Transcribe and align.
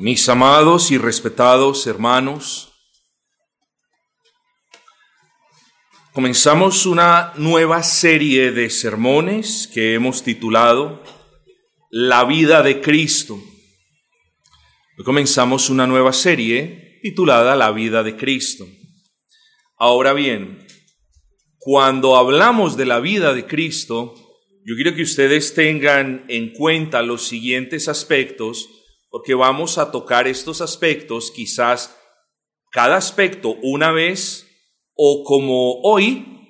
Mis 0.00 0.26
amados 0.30 0.90
y 0.90 0.96
respetados 0.96 1.86
hermanos, 1.86 2.72
comenzamos 6.14 6.86
una 6.86 7.34
nueva 7.36 7.82
serie 7.82 8.50
de 8.50 8.70
sermones 8.70 9.68
que 9.70 9.92
hemos 9.92 10.22
titulado 10.22 11.02
La 11.90 12.24
vida 12.24 12.62
de 12.62 12.80
Cristo. 12.80 13.34
Hoy 14.96 15.04
comenzamos 15.04 15.68
una 15.68 15.86
nueva 15.86 16.14
serie 16.14 16.98
titulada 17.02 17.54
La 17.54 17.70
vida 17.70 18.02
de 18.02 18.16
Cristo. 18.16 18.66
Ahora 19.76 20.14
bien, 20.14 20.66
cuando 21.58 22.16
hablamos 22.16 22.78
de 22.78 22.86
la 22.86 23.00
vida 23.00 23.34
de 23.34 23.44
Cristo, 23.44 24.14
yo 24.64 24.76
quiero 24.76 24.94
que 24.94 25.02
ustedes 25.02 25.52
tengan 25.52 26.24
en 26.28 26.54
cuenta 26.54 27.02
los 27.02 27.26
siguientes 27.28 27.86
aspectos 27.86 28.79
porque 29.10 29.34
vamos 29.34 29.76
a 29.76 29.90
tocar 29.90 30.26
estos 30.26 30.60
aspectos 30.60 31.30
quizás 31.30 31.96
cada 32.70 32.96
aspecto 32.96 33.56
una 33.62 33.90
vez 33.90 34.46
o 34.94 35.24
como 35.24 35.80
hoy, 35.82 36.48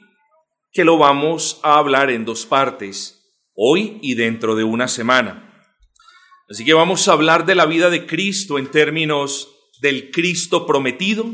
que 0.72 0.84
lo 0.84 0.98
vamos 0.98 1.58
a 1.62 1.78
hablar 1.78 2.10
en 2.10 2.24
dos 2.24 2.46
partes, 2.46 3.46
hoy 3.54 3.98
y 4.02 4.14
dentro 4.14 4.54
de 4.54 4.64
una 4.64 4.88
semana. 4.88 5.46
Así 6.48 6.64
que 6.64 6.74
vamos 6.74 7.08
a 7.08 7.12
hablar 7.12 7.46
de 7.46 7.54
la 7.54 7.64
vida 7.64 7.90
de 7.90 8.06
Cristo 8.06 8.58
en 8.58 8.70
términos 8.70 9.48
del 9.80 10.10
Cristo 10.10 10.66
prometido, 10.66 11.26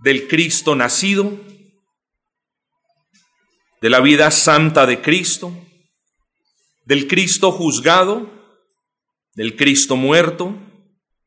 del 0.00 0.28
Cristo 0.28 0.74
nacido, 0.74 1.32
de 3.80 3.90
la 3.90 4.00
vida 4.00 4.30
santa 4.30 4.86
de 4.86 5.00
Cristo, 5.00 5.52
del 6.84 7.06
Cristo 7.06 7.52
juzgado, 7.52 8.37
del 9.38 9.54
Cristo 9.54 9.94
muerto, 9.94 10.52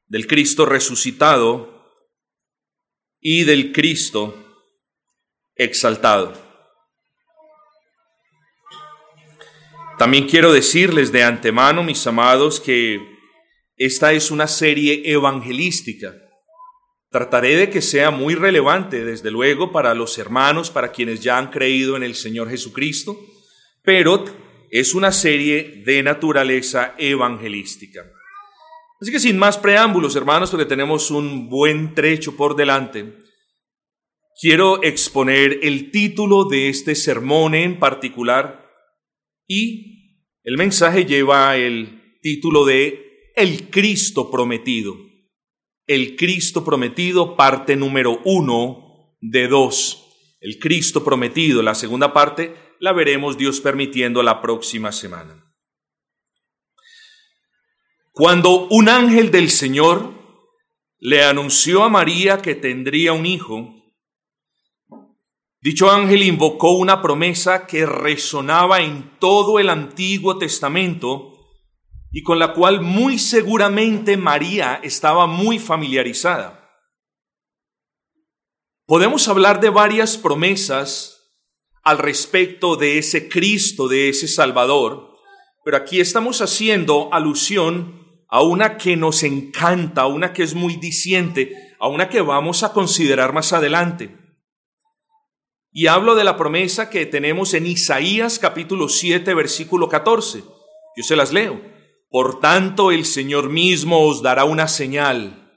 del 0.08 0.28
Cristo 0.28 0.66
resucitado 0.66 1.96
y 3.22 3.46
del 3.46 3.72
Cristo 3.72 4.36
exaltado. 5.56 6.34
También 9.98 10.28
quiero 10.28 10.52
decirles 10.52 11.14
de 11.14 11.24
antemano, 11.24 11.84
mis 11.84 12.06
amados, 12.06 12.60
que 12.60 13.00
esta 13.78 14.12
es 14.12 14.30
una 14.30 14.50
serie 14.50 15.04
evangelística. 15.06 16.14
Trataré 17.12 17.56
de 17.56 17.70
que 17.70 17.82
sea 17.82 18.12
muy 18.12 18.36
relevante, 18.36 19.06
desde 19.06 19.32
luego, 19.32 19.72
para 19.72 19.94
los 19.94 20.18
hermanos, 20.18 20.70
para 20.70 20.92
quienes 20.92 21.22
ya 21.22 21.38
han 21.38 21.50
creído 21.50 21.96
en 21.96 22.04
el 22.04 22.16
Señor 22.16 22.50
Jesucristo, 22.50 23.18
pero 23.84 24.26
es 24.72 24.96
una 24.96 25.12
serie 25.12 25.84
de 25.86 26.02
naturaleza 26.02 26.96
evangelística. 26.98 28.10
Así 29.02 29.12
que 29.12 29.20
sin 29.20 29.38
más 29.38 29.58
preámbulos, 29.58 30.16
hermanos, 30.16 30.50
porque 30.50 30.66
tenemos 30.66 31.12
un 31.12 31.50
buen 31.50 31.94
trecho 31.94 32.38
por 32.38 32.56
delante, 32.56 33.18
quiero 34.40 34.82
exponer 34.82 35.60
el 35.64 35.92
título 35.92 36.46
de 36.46 36.70
este 36.70 36.96
sermón 36.96 37.54
en 37.54 37.80
particular 37.80 38.70
y 39.46 39.92
el 40.44 40.58
mensaje 40.58 41.06
lleva 41.06 41.58
el 41.58 42.18
título 42.22 42.64
de 42.66 43.32
El 43.36 43.70
Cristo 43.70 44.32
prometido. 44.32 44.96
El 45.86 46.16
Cristo 46.16 46.64
prometido, 46.64 47.36
parte 47.36 47.76
número 47.76 48.22
uno 48.24 49.18
de 49.20 49.48
dos. 49.50 50.38
El 50.40 50.60
Cristo 50.60 51.04
prometido, 51.04 51.62
la 51.62 51.76
segunda 51.76 52.14
parte, 52.14 52.56
la 52.82 52.94
veremos 52.94 53.38
Dios 53.38 53.62
permitiendo 53.62 54.24
la 54.24 54.42
próxima 54.42 54.92
semana. 54.92 55.54
Cuando 58.12 58.68
un 58.70 58.90
ángel 58.90 59.30
del 59.30 59.52
Señor 59.52 60.12
le 60.98 61.24
anunció 61.24 61.84
a 61.84 61.90
María 61.90 62.42
que 62.42 62.56
tendría 62.56 63.14
un 63.14 63.28
hijo, 63.28 63.76
dicho 65.62 65.92
ángel 65.92 66.24
invocó 66.24 66.72
una 66.72 67.04
promesa 67.04 67.68
que 67.68 67.86
resonaba 67.86 68.82
en 68.82 69.16
todo 69.20 69.60
el 69.60 69.70
Antiguo 69.70 70.40
Testamento 70.40 71.38
y 72.10 72.24
con 72.24 72.40
la 72.40 72.54
cual 72.54 72.82
muy 72.82 73.20
seguramente 73.20 74.18
María 74.18 74.80
estaba 74.82 75.28
muy 75.28 75.60
familiarizada. 75.60 76.68
Podemos 78.88 79.28
hablar 79.28 79.60
de 79.62 79.70
varias 79.70 80.18
promesas 80.18 81.21
al 81.84 81.98
respecto 81.98 82.76
de 82.76 82.98
ese 82.98 83.28
Cristo, 83.28 83.88
de 83.88 84.10
ese 84.10 84.28
Salvador, 84.28 85.12
pero 85.64 85.78
aquí 85.78 86.00
estamos 86.00 86.42
haciendo 86.42 87.10
alusión 87.14 88.02
a 88.30 88.42
una 88.42 88.78
que 88.78 88.96
nos 88.96 89.24
encanta, 89.24 90.02
a 90.02 90.08
una 90.08 90.34
que 90.34 90.44
es 90.44 90.56
muy 90.56 90.78
diciente, 90.78 91.76
a 91.80 91.88
una 91.88 92.10
que 92.10 92.22
vamos 92.22 92.64
a 92.64 92.74
considerar 92.74 93.34
más 93.34 93.54
adelante. 93.54 94.18
Y 95.72 95.88
hablo 95.88 96.16
de 96.16 96.24
la 96.24 96.38
promesa 96.38 96.90
que 96.90 97.06
tenemos 97.06 97.54
en 97.54 97.66
Isaías 97.66 98.40
capítulo 98.40 98.90
7, 98.90 99.34
versículo 99.34 99.88
14. 99.88 100.44
Yo 100.98 101.04
se 101.04 101.16
las 101.16 101.32
leo. 101.32 101.62
Por 102.10 102.40
tanto, 102.42 102.92
el 102.92 103.06
Señor 103.06 103.50
mismo 103.50 104.06
os 104.06 104.22
dará 104.22 104.44
una 104.44 104.68
señal. 104.68 105.50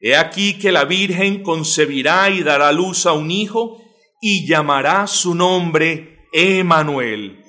He 0.00 0.16
aquí 0.16 0.58
que 0.58 0.72
la 0.72 0.84
Virgen 0.84 1.42
concebirá 1.42 2.28
y 2.30 2.42
dará 2.42 2.72
luz 2.72 3.06
a 3.06 3.12
un 3.12 3.30
hijo 3.30 3.80
y 4.28 4.44
llamará 4.44 5.06
su 5.06 5.36
nombre 5.36 6.26
Emanuel. 6.32 7.44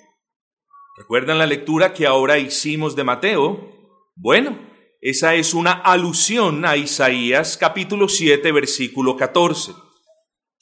¿Recuerdan 0.96 1.40
la 1.40 1.48
lectura 1.48 1.92
que 1.92 2.06
ahora 2.06 2.38
hicimos 2.38 2.96
de 2.96 3.04
Mateo? 3.04 3.72
Bueno, 4.16 4.60
esa 5.02 5.34
es 5.34 5.56
una 5.56 5.72
alusión 5.72 6.66
a 6.66 6.78
Isaías 6.78 7.58
capítulo 7.58 8.08
7 8.08 8.52
versículo 8.52 9.18
14. 9.18 9.72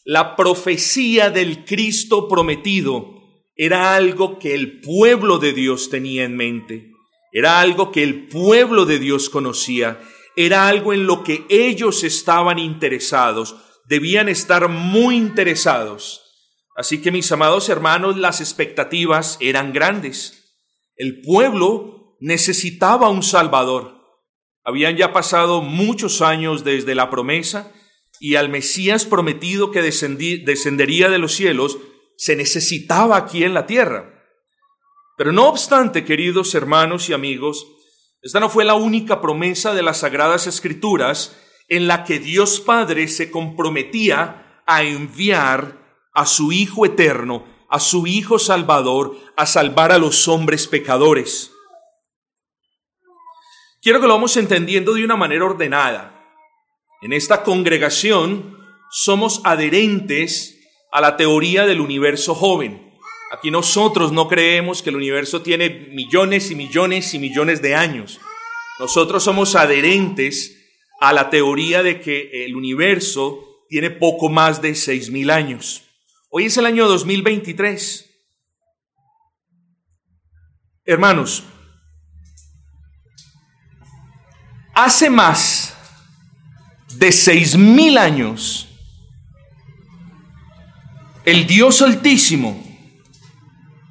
La 0.06 0.38
profecía 0.38 1.32
del 1.32 1.66
Cristo 1.66 2.30
prometido 2.30 3.20
era 3.54 3.94
algo 3.94 4.40
que 4.40 4.54
el 4.54 4.80
pueblo 4.80 5.38
de 5.38 5.52
Dios 5.52 5.90
tenía 5.90 6.24
en 6.24 6.38
mente, 6.38 6.94
era 7.34 7.60
algo 7.60 7.92
que 7.92 8.04
el 8.04 8.30
pueblo 8.30 8.86
de 8.86 9.00
Dios 9.00 9.30
conocía, 9.30 10.00
era 10.38 10.70
algo 10.70 10.94
en 10.94 11.08
lo 11.08 11.24
que 11.24 11.44
ellos 11.50 12.06
estaban 12.06 12.58
interesados, 12.58 13.65
debían 13.88 14.30
estar 14.30 14.68
muy 14.68 15.16
interesados. 15.16 16.22
Así 16.76 17.02
que 17.02 17.12
mis 17.12 17.32
amados 17.32 17.70
hermanos, 17.70 18.18
las 18.18 18.42
expectativas 18.42 19.38
eran 19.40 19.72
grandes. 19.72 20.58
El 20.96 21.22
pueblo 21.22 22.18
necesitaba 22.20 23.10
un 23.10 23.24
Salvador. 23.24 23.96
Habían 24.64 24.98
ya 24.98 25.14
pasado 25.14 25.62
muchos 25.62 26.22
años 26.22 26.64
desde 26.64 26.96
la 26.96 27.10
promesa 27.10 27.72
y 28.20 28.36
al 28.36 28.50
Mesías 28.50 29.06
prometido 29.06 29.72
que 29.72 29.82
descendería 29.82 31.10
de 31.10 31.18
los 31.18 31.34
cielos 31.34 31.78
se 32.18 32.36
necesitaba 32.36 33.18
aquí 33.18 33.44
en 33.44 33.54
la 33.54 33.68
tierra. 33.68 34.24
Pero 35.18 35.32
no 35.32 35.48
obstante, 35.48 36.04
queridos 36.04 36.56
hermanos 36.56 37.10
y 37.10 37.14
amigos, 37.14 37.68
esta 38.22 38.40
no 38.40 38.50
fue 38.50 38.66
la 38.66 38.74
única 38.74 39.22
promesa 39.22 39.74
de 39.74 39.84
las 39.84 40.00
Sagradas 40.00 40.48
Escrituras 40.48 41.38
en 41.68 41.88
la 41.88 42.04
que 42.04 42.20
Dios 42.20 42.60
Padre 42.60 43.08
se 43.08 43.32
comprometía 43.32 44.62
a 44.66 44.84
enviar 44.84 46.10
a 46.14 46.26
su 46.26 46.52
Hijo 46.52 46.86
eterno, 46.86 47.46
a 47.70 47.80
su 47.80 48.08
Hijo 48.08 48.40
Salvador, 48.40 49.18
a 49.36 49.46
salvar 49.46 49.92
a 49.92 49.98
los 49.98 50.28
hombres 50.28 50.68
pecadores. 50.68 51.52
Quiero 53.82 54.02
que 54.02 54.08
lo 54.08 54.14
vamos 54.14 54.36
entendiendo 54.38 54.94
de 54.94 55.04
una 55.06 55.16
manera 55.16 55.46
ordenada. 55.46 56.12
En 57.02 57.14
esta 57.14 57.44
congregación 57.44 58.58
somos 58.90 59.42
adherentes 59.44 60.60
a 60.92 61.02
la 61.02 61.18
teoría 61.18 61.66
del 61.66 61.82
universo 61.82 62.34
joven. 62.34 62.94
Aquí 63.32 63.52
nosotros 63.52 64.12
no 64.12 64.28
creemos 64.28 64.82
que 64.82 64.90
el 64.90 64.96
universo 64.96 65.42
tiene 65.42 65.70
millones 65.70 66.50
y 66.50 66.56
millones 66.56 67.14
y 67.14 67.20
millones 67.20 67.62
de 67.62 67.76
años. 67.76 68.20
Nosotros 68.80 69.24
somos 69.24 69.56
adherentes 69.56 70.65
a 71.06 71.14
la 71.14 71.30
teoría 71.30 71.84
de 71.84 72.02
que 72.02 72.46
el 72.46 72.56
universo 72.56 73.64
tiene 73.70 73.92
poco 73.92 74.28
más 74.28 74.60
de 74.60 74.72
6.000 74.72 75.32
años. 75.32 75.84
Hoy 76.32 76.46
es 76.46 76.58
el 76.58 76.66
año 76.66 76.88
2023. 76.88 78.10
Hermanos, 80.84 81.44
hace 84.74 85.12
más 85.12 85.78
de 86.96 87.10
6.000 87.10 88.00
años, 88.00 88.68
el 91.24 91.46
Dios 91.46 91.84
Altísimo 91.84 92.64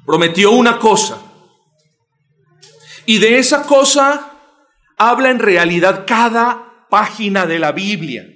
prometió 0.05 0.51
una 0.51 0.79
cosa. 0.79 1.21
Y 3.05 3.19
de 3.19 3.39
esa 3.39 3.63
cosa 3.65 4.33
habla 4.97 5.29
en 5.29 5.39
realidad 5.39 6.03
cada 6.05 6.64
página 6.89 7.45
de 7.45 7.59
la 7.59 7.71
Biblia. 7.71 8.27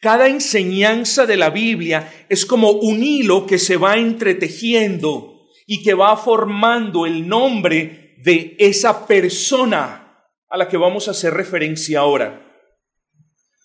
Cada 0.00 0.28
enseñanza 0.28 1.26
de 1.26 1.36
la 1.36 1.50
Biblia 1.50 2.26
es 2.28 2.46
como 2.46 2.70
un 2.70 3.02
hilo 3.02 3.46
que 3.46 3.58
se 3.58 3.76
va 3.76 3.96
entretejiendo 3.96 5.48
y 5.66 5.82
que 5.82 5.94
va 5.94 6.16
formando 6.16 7.06
el 7.06 7.26
nombre 7.26 8.14
de 8.22 8.56
esa 8.58 9.06
persona 9.06 10.28
a 10.48 10.56
la 10.56 10.68
que 10.68 10.76
vamos 10.76 11.08
a 11.08 11.10
hacer 11.10 11.34
referencia 11.34 12.00
ahora. 12.00 12.42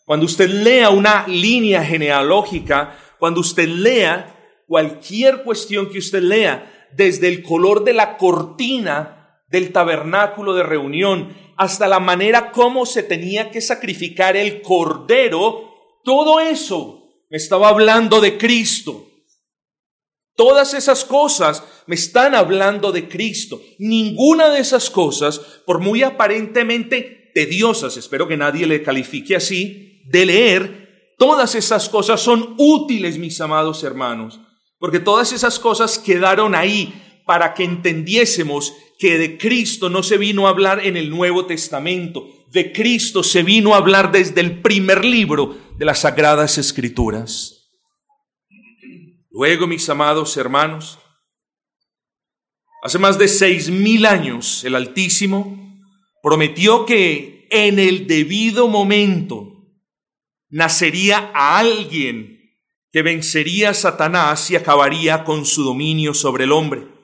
Cuando 0.06 0.26
usted 0.26 0.50
lea 0.50 0.90
una 0.90 1.28
línea 1.28 1.84
genealógica, 1.84 2.98
cuando 3.20 3.40
usted 3.40 3.68
lea 3.68 4.36
cualquier 4.68 5.44
cuestión 5.44 5.90
que 5.90 6.00
usted 6.00 6.22
lea, 6.22 6.90
desde 6.94 7.28
el 7.28 7.44
color 7.44 7.84
de 7.84 7.94
la 7.94 8.18
cortina 8.18 9.21
del 9.52 9.72
tabernáculo 9.72 10.54
de 10.54 10.64
reunión 10.64 11.36
hasta 11.58 11.88
la 11.88 12.00
manera 12.00 12.52
como 12.52 12.86
se 12.86 13.04
tenía 13.04 13.52
que 13.52 13.62
sacrificar 13.62 14.36
el 14.36 14.62
cordero, 14.62 16.00
todo 16.04 16.40
eso 16.40 17.10
me 17.30 17.38
estaba 17.38 17.70
hablando 17.70 18.20
de 18.20 18.38
Cristo. 18.38 19.08
Todas 20.36 20.74
esas 20.74 21.06
cosas 21.06 21.64
me 21.86 21.96
están 21.96 22.34
hablando 22.34 22.92
de 22.92 23.08
Cristo. 23.08 23.62
Ninguna 23.78 24.50
de 24.50 24.60
esas 24.60 24.90
cosas, 24.90 25.40
por 25.66 25.80
muy 25.80 26.02
aparentemente 26.02 27.32
tediosas, 27.36 27.98
espero 27.98 28.28
que 28.28 28.38
nadie 28.38 28.66
le 28.66 28.82
califique 28.82 29.36
así, 29.36 30.02
de 30.08 30.26
leer, 30.26 31.16
todas 31.18 31.54
esas 31.54 31.90
cosas 31.90 32.22
son 32.22 32.56
útiles, 32.58 33.18
mis 33.18 33.40
amados 33.40 33.84
hermanos, 33.84 34.40
porque 34.80 35.00
todas 35.00 35.32
esas 35.32 35.60
cosas 35.60 36.00
quedaron 36.00 36.56
ahí 36.56 36.94
para 37.32 37.54
que 37.54 37.64
entendiésemos 37.64 38.76
que 39.00 39.18
de 39.18 39.38
Cristo 39.38 39.90
no 39.90 40.04
se 40.04 40.18
vino 40.18 40.48
a 40.48 40.50
hablar 40.50 40.86
en 40.86 40.98
el 40.98 41.10
Nuevo 41.10 41.46
Testamento, 41.46 42.28
de 42.52 42.74
Cristo 42.74 43.24
se 43.24 43.42
vino 43.42 43.74
a 43.74 43.78
hablar 43.78 44.12
desde 44.12 44.42
el 44.42 44.62
primer 44.62 45.06
libro 45.06 45.58
de 45.78 45.86
las 45.86 46.00
Sagradas 46.00 46.58
Escrituras. 46.58 47.72
Luego, 49.30 49.66
mis 49.66 49.88
amados 49.88 50.36
hermanos, 50.36 51.00
hace 52.84 53.00
más 53.00 53.18
de 53.18 53.30
seis 53.30 53.70
mil 53.70 54.06
años 54.06 54.66
el 54.66 54.76
Altísimo 54.76 55.80
prometió 56.22 56.86
que 56.86 57.48
en 57.50 57.80
el 57.80 58.08
debido 58.08 58.68
momento 58.68 59.70
nacería 60.50 61.32
a 61.34 61.60
alguien 61.60 62.42
que 62.92 63.04
vencería 63.04 63.70
a 63.70 63.74
Satanás 63.74 64.52
y 64.52 64.58
acabaría 64.58 65.24
con 65.24 65.46
su 65.46 65.64
dominio 65.64 66.14
sobre 66.14 66.44
el 66.44 66.52
hombre. 66.52 67.00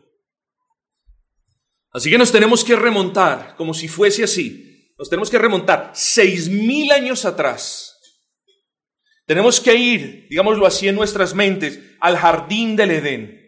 Así 1.98 2.10
que 2.10 2.18
nos 2.18 2.32
tenemos 2.32 2.64
que 2.64 2.76
remontar, 2.76 3.56
como 3.58 3.74
si 3.74 3.88
fuese 3.88 4.24
así, 4.24 4.94
nos 4.98 5.10
tenemos 5.10 5.30
que 5.30 5.38
remontar 5.38 5.92
seis 5.94 6.48
mil 6.48 6.92
años 6.92 7.26
atrás 7.26 7.98
tenemos 9.28 9.60
que 9.60 9.76
ir, 9.76 10.28
digámoslo 10.30 10.66
así 10.66 10.88
en 10.88 10.96
nuestras 10.96 11.36
mentes, 11.36 11.82
al 12.00 12.18
jardín 12.18 12.78
del 12.78 12.92
Edén. 12.92 13.42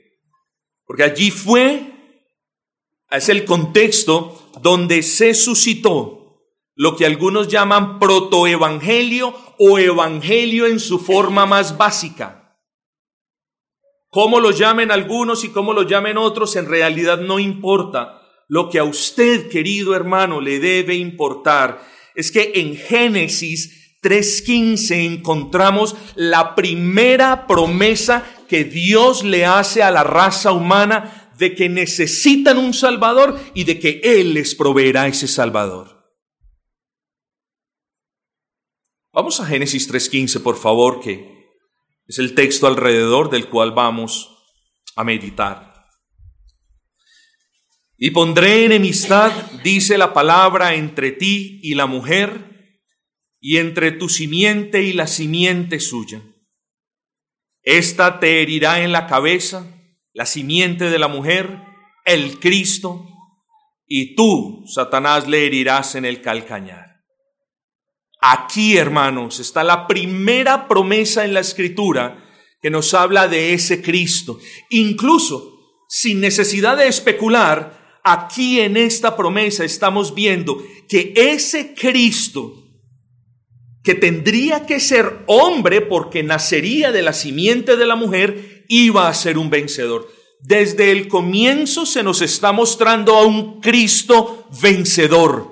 Porque 0.86 1.04
allí 1.04 1.32
fue, 1.32 1.94
es 3.10 3.30
el 3.30 3.46
contexto 3.46 4.52
donde 4.62 5.02
se 5.02 5.34
suscitó 5.34 6.42
lo 6.76 6.98
que 6.98 7.06
algunos 7.06 7.48
llaman 7.48 7.98
protoevangelio 7.98 9.34
o 9.58 9.80
evangelio 9.80 10.68
en 10.68 10.82
su 10.82 11.00
forma 11.00 11.46
más 11.46 11.78
básica. 11.78 12.58
Cómo 14.10 14.42
lo 14.42 14.52
llamen 14.52 14.92
algunos 14.92 15.46
y 15.46 15.50
cómo 15.50 15.72
lo 15.72 15.84
llamen 15.84 16.18
otros, 16.18 16.58
en 16.58 16.66
realidad 16.66 17.20
no 17.20 17.40
importa. 17.40 18.19
Lo 18.50 18.70
que 18.70 18.80
a 18.80 18.84
usted, 18.84 19.48
querido 19.48 19.96
hermano, 19.96 20.42
le 20.42 20.60
debe 20.60 20.96
importar 20.96 21.88
es 22.16 22.32
que 22.32 22.52
en 22.56 22.76
Génesis 22.76 24.00
3.15 24.02 25.06
encontramos 25.06 25.96
la 26.16 26.56
primera 26.56 27.46
promesa 27.46 28.26
que 28.48 28.64
Dios 28.64 29.24
le 29.24 29.46
hace 29.46 29.84
a 29.84 29.92
la 29.92 30.04
raza 30.04 30.52
humana 30.52 31.32
de 31.38 31.54
que 31.54 31.70
necesitan 31.70 32.58
un 32.58 32.74
Salvador 32.74 33.40
y 33.54 33.66
de 33.66 33.80
que 33.80 34.02
Él 34.04 34.34
les 34.34 34.56
proveerá 34.56 35.08
ese 35.08 35.28
Salvador. 35.28 36.12
Vamos 39.14 39.40
a 39.40 39.46
Génesis 39.46 39.92
3.15, 39.92 40.42
por 40.42 40.58
favor, 40.58 41.02
que 41.02 41.54
es 42.08 42.18
el 42.18 42.34
texto 42.34 42.66
alrededor 42.66 43.30
del 43.30 43.48
cual 43.48 43.74
vamos 43.74 44.36
a 44.96 45.04
meditar. 45.04 45.69
Y 48.02 48.12
pondré 48.12 48.64
enemistad, 48.64 49.34
dice 49.62 49.98
la 49.98 50.14
palabra, 50.14 50.74
entre 50.74 51.12
ti 51.12 51.60
y 51.62 51.76
la 51.76 51.86
mujer 51.86 52.78
y 53.42 53.58
entre 53.58 53.92
tu 53.92 54.08
simiente 54.08 54.84
y 54.84 54.94
la 54.94 55.06
simiente 55.06 55.82
suya. 55.82 56.22
Esta 57.62 58.22
te 58.22 58.42
herirá 58.42 58.84
en 58.84 58.94
la 58.94 59.06
cabeza, 59.06 59.68
la 60.14 60.26
simiente 60.26 60.90
de 60.90 60.98
la 60.98 61.10
mujer, 61.10 61.60
el 62.06 62.40
Cristo, 62.40 63.06
y 63.86 64.16
tú, 64.16 64.64
Satanás, 64.74 65.28
le 65.28 65.46
herirás 65.46 65.96
en 65.96 66.06
el 66.06 66.22
calcañar. 66.22 67.02
Aquí, 68.22 68.78
hermanos, 68.78 69.42
está 69.42 69.62
la 69.62 69.88
primera 69.88 70.70
promesa 70.70 71.26
en 71.26 71.34
la 71.34 71.42
escritura 71.42 72.26
que 72.62 72.70
nos 72.70 72.94
habla 72.94 73.28
de 73.28 73.54
ese 73.54 73.82
Cristo. 73.82 74.40
Incluso, 74.70 75.84
sin 75.90 76.22
necesidad 76.22 76.78
de 76.78 76.88
especular, 76.88 77.79
aquí 78.04 78.60
en 78.60 78.78
esta 78.78 79.16
promesa 79.16 79.64
estamos 79.64 80.14
viendo 80.14 80.64
que 80.88 81.14
ese 81.16 81.74
Cristo 81.74 82.60
que 83.84 83.96
tendría 83.96 84.66
que 84.66 84.80
ser 84.80 85.24
hombre 85.28 85.82
porque 85.82 86.22
nacería 86.22 86.92
de 86.92 87.02
la 87.02 87.14
simiente 87.14 87.78
de 87.78 87.86
la 87.86 87.96
mujer, 87.96 88.66
iba 88.68 89.08
a 89.08 89.14
ser 89.14 89.38
un 89.38 89.50
vencedor. 89.50 90.08
Desde 90.42 90.92
el 90.92 91.08
comienzo 91.08 91.86
se 91.86 92.04
nos 92.04 92.22
está 92.22 92.52
mostrando 92.52 93.16
a 93.16 93.26
un 93.26 93.62
Cristo 93.62 94.48
vencedor, 94.62 95.50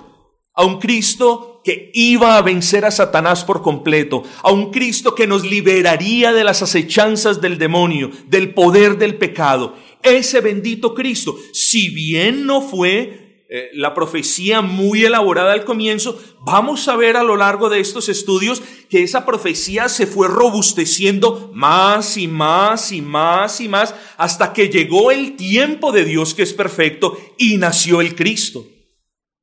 a 0.54 0.64
un 0.64 0.78
Cristo 0.78 1.47
que 1.64 1.90
iba 1.94 2.36
a 2.36 2.42
vencer 2.42 2.84
a 2.84 2.90
Satanás 2.90 3.44
por 3.44 3.62
completo, 3.62 4.22
a 4.42 4.52
un 4.52 4.70
Cristo 4.70 5.14
que 5.14 5.26
nos 5.26 5.44
liberaría 5.44 6.32
de 6.32 6.44
las 6.44 6.62
acechanzas 6.62 7.40
del 7.40 7.58
demonio, 7.58 8.10
del 8.26 8.54
poder 8.54 8.98
del 8.98 9.16
pecado. 9.16 9.74
Ese 10.02 10.40
bendito 10.40 10.94
Cristo, 10.94 11.36
si 11.52 11.90
bien 11.90 12.46
no 12.46 12.60
fue 12.60 13.28
eh, 13.50 13.70
la 13.72 13.94
profecía 13.94 14.60
muy 14.60 15.04
elaborada 15.04 15.52
al 15.54 15.64
comienzo, 15.64 16.20
vamos 16.40 16.86
a 16.86 16.96
ver 16.96 17.16
a 17.16 17.22
lo 17.22 17.36
largo 17.36 17.70
de 17.70 17.80
estos 17.80 18.10
estudios 18.10 18.62
que 18.90 19.02
esa 19.02 19.24
profecía 19.24 19.88
se 19.88 20.06
fue 20.06 20.28
robusteciendo 20.28 21.50
más 21.54 22.18
y 22.18 22.28
más 22.28 22.92
y 22.92 23.00
más 23.00 23.62
y 23.62 23.68
más 23.68 23.94
hasta 24.18 24.52
que 24.52 24.68
llegó 24.68 25.10
el 25.10 25.36
tiempo 25.36 25.92
de 25.92 26.04
Dios 26.04 26.34
que 26.34 26.42
es 26.42 26.52
perfecto 26.52 27.18
y 27.38 27.56
nació 27.56 28.02
el 28.02 28.14
Cristo. 28.14 28.66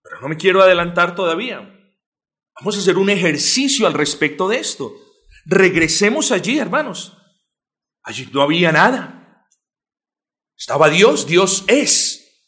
Pero 0.04 0.22
no 0.22 0.30
me 0.30 0.38
quiero 0.38 0.62
adelantar 0.62 1.16
todavía. 1.16 1.75
Vamos 2.60 2.78
a 2.78 2.80
hacer 2.80 2.98
un 2.98 3.10
ejercicio 3.10 3.86
al 3.86 3.94
respecto 3.94 4.48
de 4.48 4.58
esto. 4.58 4.94
Regresemos 5.46 6.32
allí, 6.32 6.58
hermanos. 6.58 7.18
Allí 8.04 8.30
no 8.32 8.42
había 8.42 8.72
nada. 8.72 9.48
Estaba 10.58 10.90
Dios, 10.90 11.28
Dios 11.28 11.64
es. 11.68 12.44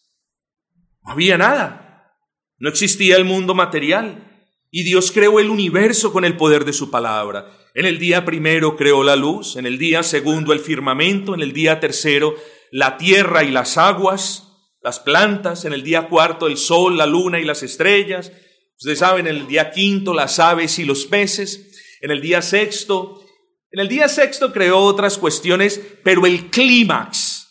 No 1.03 1.11
había 1.11 1.37
nada. 1.37 2.15
No 2.57 2.69
existía 2.69 3.17
el 3.17 3.25
mundo 3.25 3.53
material. 3.53 4.23
Y 4.71 4.83
Dios 4.83 5.11
creó 5.11 5.39
el 5.39 5.49
universo 5.49 6.11
con 6.11 6.25
el 6.25 6.37
poder 6.37 6.65
de 6.65 6.73
su 6.73 6.89
palabra. 6.89 7.51
En 7.73 7.85
el 7.85 7.99
día 7.99 8.25
primero 8.25 8.75
creó 8.75 9.03
la 9.03 9.15
luz, 9.15 9.55
en 9.55 9.65
el 9.65 9.77
día 9.77 10.03
segundo 10.03 10.51
el 10.51 10.59
firmamento, 10.59 11.35
en 11.35 11.41
el 11.41 11.53
día 11.53 11.79
tercero 11.79 12.35
la 12.71 12.97
tierra 12.97 13.43
y 13.43 13.51
las 13.51 13.77
aguas, 13.77 14.51
las 14.81 14.99
plantas, 14.99 15.65
en 15.65 15.73
el 15.73 15.83
día 15.83 16.07
cuarto 16.09 16.47
el 16.47 16.57
sol, 16.57 16.97
la 16.97 17.05
luna 17.05 17.39
y 17.39 17.45
las 17.45 17.63
estrellas. 17.63 18.31
Ustedes 18.77 18.99
saben, 18.99 19.27
en 19.27 19.35
el 19.35 19.47
día 19.47 19.71
quinto 19.71 20.13
las 20.13 20.39
aves 20.39 20.77
y 20.79 20.85
los 20.85 21.05
peces, 21.05 21.75
en 22.01 22.11
el 22.11 22.21
día 22.21 22.41
sexto, 22.41 23.23
en 23.71 23.79
el 23.79 23.87
día 23.87 24.07
sexto 24.07 24.53
creó 24.53 24.79
otras 24.79 25.17
cuestiones, 25.17 25.81
pero 26.03 26.25
el 26.25 26.49
clímax, 26.49 27.47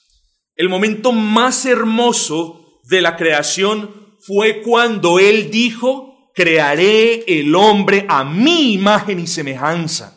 el 0.54 0.68
momento 0.68 1.12
más 1.12 1.66
hermoso 1.66 2.80
de 2.84 3.02
la 3.02 3.16
creación 3.16 4.16
fue 4.20 4.62
cuando 4.62 5.18
Él 5.18 5.50
dijo, 5.50 6.30
crearé 6.34 7.24
el 7.40 7.54
hombre 7.54 8.06
a 8.08 8.24
mi 8.24 8.72
imagen 8.74 9.18
y 9.20 9.26
semejanza. 9.26 10.16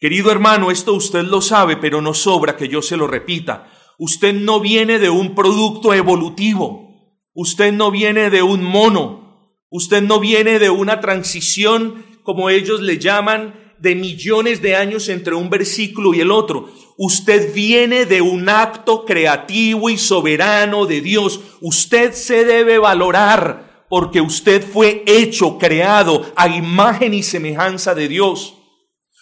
Querido 0.00 0.30
hermano, 0.30 0.70
esto 0.70 0.94
usted 0.94 1.24
lo 1.24 1.40
sabe, 1.40 1.76
pero 1.76 2.00
no 2.00 2.14
sobra 2.14 2.56
que 2.56 2.68
yo 2.68 2.82
se 2.82 2.96
lo 2.96 3.06
repita. 3.06 3.70
Usted 3.98 4.32
no 4.32 4.60
viene 4.60 4.98
de 4.98 5.10
un 5.10 5.34
producto 5.34 5.92
evolutivo. 5.92 7.18
Usted 7.34 7.72
no 7.72 7.90
viene 7.90 8.30
de 8.30 8.42
un 8.42 8.62
mono. 8.62 9.27
Usted 9.70 10.02
no 10.02 10.18
viene 10.20 10.58
de 10.58 10.70
una 10.70 11.00
transición, 11.00 12.04
como 12.22 12.50
ellos 12.50 12.80
le 12.80 12.98
llaman, 12.98 13.54
de 13.78 13.94
millones 13.94 14.60
de 14.60 14.74
años 14.74 15.08
entre 15.08 15.34
un 15.34 15.50
versículo 15.50 16.14
y 16.14 16.20
el 16.20 16.30
otro. 16.30 16.70
Usted 16.96 17.54
viene 17.54 18.06
de 18.06 18.20
un 18.20 18.48
acto 18.48 19.04
creativo 19.04 19.88
y 19.90 19.98
soberano 19.98 20.86
de 20.86 21.00
Dios. 21.00 21.40
Usted 21.60 22.12
se 22.12 22.44
debe 22.44 22.78
valorar 22.78 23.86
porque 23.88 24.20
usted 24.20 24.66
fue 24.66 25.02
hecho, 25.06 25.58
creado 25.58 26.30
a 26.36 26.48
imagen 26.48 27.14
y 27.14 27.22
semejanza 27.22 27.94
de 27.94 28.08
Dios. 28.08 28.54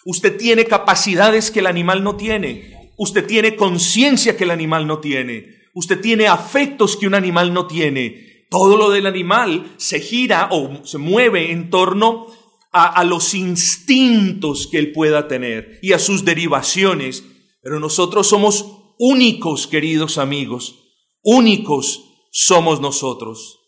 Usted 0.05 0.37
tiene 0.37 0.65
capacidades 0.65 1.51
que 1.51 1.59
el 1.59 1.67
animal 1.67 2.03
no 2.03 2.15
tiene. 2.15 2.91
Usted 2.97 3.25
tiene 3.25 3.55
conciencia 3.55 4.35
que 4.35 4.45
el 4.45 4.51
animal 4.51 4.87
no 4.87 4.99
tiene. 4.99 5.57
Usted 5.73 6.01
tiene 6.01 6.27
afectos 6.27 6.97
que 6.97 7.05
un 7.05 7.13
animal 7.13 7.53
no 7.53 7.67
tiene. 7.67 8.36
Todo 8.49 8.77
lo 8.77 8.89
del 8.89 9.05
animal 9.05 9.73
se 9.77 9.99
gira 9.99 10.49
o 10.51 10.85
se 10.85 10.97
mueve 10.97 11.51
en 11.51 11.69
torno 11.69 12.27
a, 12.71 12.87
a, 12.87 13.03
los 13.03 13.33
instintos 13.33 14.67
que 14.67 14.79
él 14.79 14.91
pueda 14.91 15.27
tener 15.27 15.79
y 15.81 15.93
a 15.93 15.99
sus 15.99 16.25
derivaciones. 16.25 17.23
Pero 17.61 17.79
nosotros 17.79 18.27
somos 18.27 18.93
únicos, 18.99 19.67
queridos 19.67 20.17
amigos, 20.17 20.75
únicos 21.21 22.03
somos 22.31 22.81
nosotros. 22.81 23.59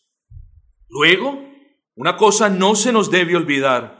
Luego, 0.87 1.43
una 1.95 2.17
cosa 2.17 2.49
no 2.49 2.75
se 2.75 2.91
nos 2.91 3.11
debe 3.11 3.35
olvidar. 3.35 3.99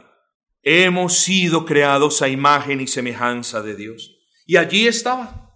Hemos 0.62 1.14
sido 1.14 1.64
creados 1.64 2.22
a 2.22 2.28
imagen 2.28 2.80
y 2.80 2.86
semejanza 2.86 3.62
de 3.62 3.76
Dios. 3.76 4.16
Y 4.46 4.56
allí 4.56 4.86
estaba 4.86 5.50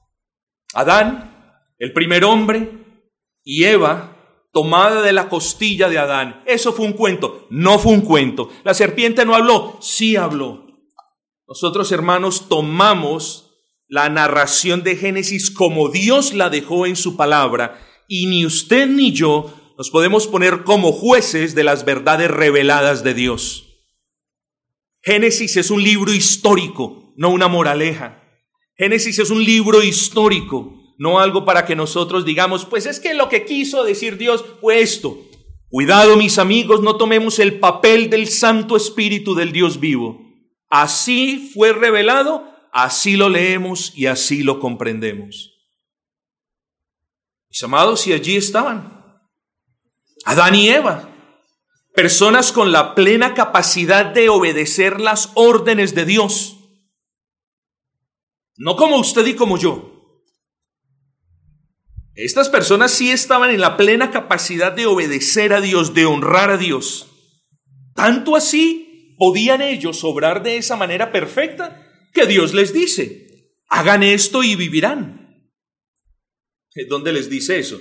Adán, 0.75 1.31
el 1.79 1.93
primer 1.93 2.25
hombre, 2.25 2.71
y 3.45 3.65
Eva, 3.65 4.14
tomada 4.55 5.03
de 5.03 5.13
la 5.13 5.29
costilla 5.29 5.91
de 5.91 5.99
Adán. 5.99 6.43
Eso 6.47 6.73
fue 6.73 6.87
un 6.87 6.95
cuento, 6.95 7.47
no 7.51 7.79
fue 7.79 7.93
un 7.93 8.01
cuento. 8.01 8.49
La 8.63 8.73
serpiente 8.73 9.27
no 9.27 9.35
habló, 9.35 9.77
sí 9.83 10.17
habló. 10.17 10.65
Nosotros, 11.47 11.93
hermanos, 11.93 12.49
tomamos 12.49 13.51
la 13.89 14.09
narración 14.09 14.83
de 14.83 14.97
Génesis 14.97 15.51
como 15.51 15.91
Dios 15.91 16.33
la 16.33 16.49
dejó 16.49 16.87
en 16.87 16.97
su 16.97 17.17
palabra, 17.17 17.79
y 18.09 18.27
ni 18.27 18.47
usted 18.47 18.87
ni 18.87 19.13
yo 19.13 19.53
nos 19.77 19.91
podemos 19.91 20.27
poner 20.29 20.63
como 20.63 20.93
jueces 20.93 21.55
de 21.55 21.65
las 21.65 21.85
verdades 21.85 22.31
reveladas 22.31 23.03
de 23.03 23.13
Dios. 23.13 23.65
Génesis 25.03 25.57
es 25.57 25.71
un 25.71 25.83
libro 25.83 26.15
histórico, 26.15 27.13
no 27.17 27.31
una 27.31 27.49
moraleja. 27.49 28.23
Génesis 28.77 29.19
es 29.19 29.31
un 29.31 29.45
libro 29.45 29.83
histórico, 29.83 30.84
no 30.99 31.19
algo 31.19 31.45
para 31.45 31.65
que 31.65 31.77
nosotros 31.77 32.25
digamos, 32.25 32.65
pues 32.65 32.87
es 32.87 33.01
que 33.01 33.15
lo 33.15 33.29
que 33.29 33.45
quiso 33.45 33.85
decir 33.85 34.17
Dios 34.17 34.45
fue 34.61 34.81
esto. 34.81 35.19
Cuidado, 35.69 36.17
mis 36.17 36.39
amigos, 36.39 36.83
no 36.83 36.97
tomemos 36.97 37.39
el 37.39 37.59
papel 37.59 38.09
del 38.09 38.29
Santo 38.29 38.77
Espíritu 38.77 39.35
del 39.35 39.51
Dios 39.53 39.81
vivo. 39.81 40.21
Así 40.69 41.51
fue 41.53 41.73
revelado, 41.73 42.49
así 42.73 43.17
lo 43.17 43.29
leemos 43.29 43.93
y 43.97 44.07
así 44.07 44.43
lo 44.43 44.61
comprendemos. 44.61 45.53
Mis 47.49 47.63
amados, 47.63 48.07
y 48.07 48.13
allí 48.13 48.37
estaban 48.37 48.95
Adán 50.25 50.55
y 50.55 50.69
Eva, 50.69 51.11
personas 51.95 52.51
con 52.51 52.73
la 52.73 52.95
plena 52.95 53.35
capacidad 53.35 54.07
de 54.07 54.29
obedecer 54.29 55.01
las 55.01 55.31
órdenes 55.35 55.95
de 55.95 56.05
Dios. 56.05 56.57
No 58.57 58.77
como 58.77 58.97
usted 58.97 59.27
y 59.27 59.35
como 59.35 59.59
yo. 59.59 59.94
Estas 62.15 62.49
personas 62.49 62.93
sí 62.93 63.11
estaban 63.11 63.51
en 63.51 63.61
la 63.61 63.77
plena 63.77 64.11
capacidad 64.11 64.73
de 64.73 64.87
obedecer 64.87 65.53
a 65.53 65.61
Dios, 65.61 65.95
de 65.95 66.07
honrar 66.07 66.51
a 66.51 66.57
Dios. 66.57 67.09
Tanto 67.95 68.37
así 68.37 69.15
podían 69.19 69.61
ellos 69.61 70.05
obrar 70.05 70.43
de 70.43 70.57
esa 70.57 70.77
manera 70.77 71.11
perfecta 71.11 71.81
que 72.13 72.27
Dios 72.27 72.55
les 72.55 72.73
dice, 72.73 73.53
hagan 73.69 74.05
esto 74.05 74.45
y 74.45 74.55
vivirán. 74.55 75.51
¿Dónde 76.89 77.13
les 77.13 77.29
dice 77.29 77.59
eso? 77.59 77.81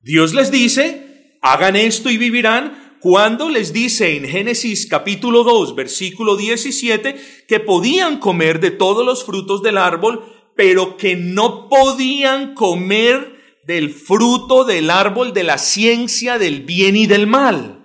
Dios 0.00 0.34
les 0.34 0.50
dice, 0.50 1.38
hagan 1.42 1.74
esto 1.74 2.10
y 2.10 2.18
vivirán 2.18 2.98
cuando 3.00 3.48
les 3.48 3.72
dice 3.72 4.16
en 4.16 4.26
Génesis 4.26 4.86
capítulo 4.86 5.44
2, 5.44 5.74
versículo 5.74 6.36
17, 6.36 7.16
que 7.48 7.60
podían 7.60 8.18
comer 8.18 8.60
de 8.60 8.70
todos 8.70 9.04
los 9.04 9.24
frutos 9.24 9.62
del 9.62 9.78
árbol, 9.78 10.24
pero 10.56 10.96
que 10.96 11.16
no 11.16 11.68
podían 11.68 12.54
comer 12.54 13.35
del 13.66 13.92
fruto 13.92 14.64
del 14.64 14.90
árbol 14.90 15.32
de 15.32 15.42
la 15.42 15.58
ciencia 15.58 16.38
del 16.38 16.62
bien 16.62 16.94
y 16.94 17.08
del 17.08 17.26
mal. 17.26 17.82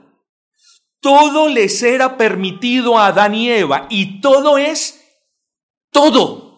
Todo 1.00 1.50
les 1.50 1.82
era 1.82 2.18
permitido 2.18 3.00
a 3.00 3.08
Adán 3.08 3.34
y 3.34 3.50
Eva 3.50 3.88
y 3.90 4.22
todo 4.22 4.60
es 4.60 5.02
todo. 5.92 6.52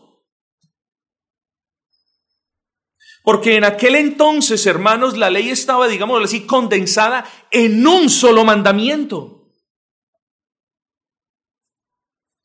Porque 3.24 3.56
en 3.56 3.64
aquel 3.64 3.96
entonces, 3.96 4.66
hermanos, 4.66 5.18
la 5.18 5.30
ley 5.30 5.50
estaba, 5.50 5.88
digamos 5.88 6.22
así, 6.22 6.46
condensada 6.46 7.24
en 7.50 7.88
un 7.88 8.10
solo 8.10 8.44
mandamiento. 8.44 9.48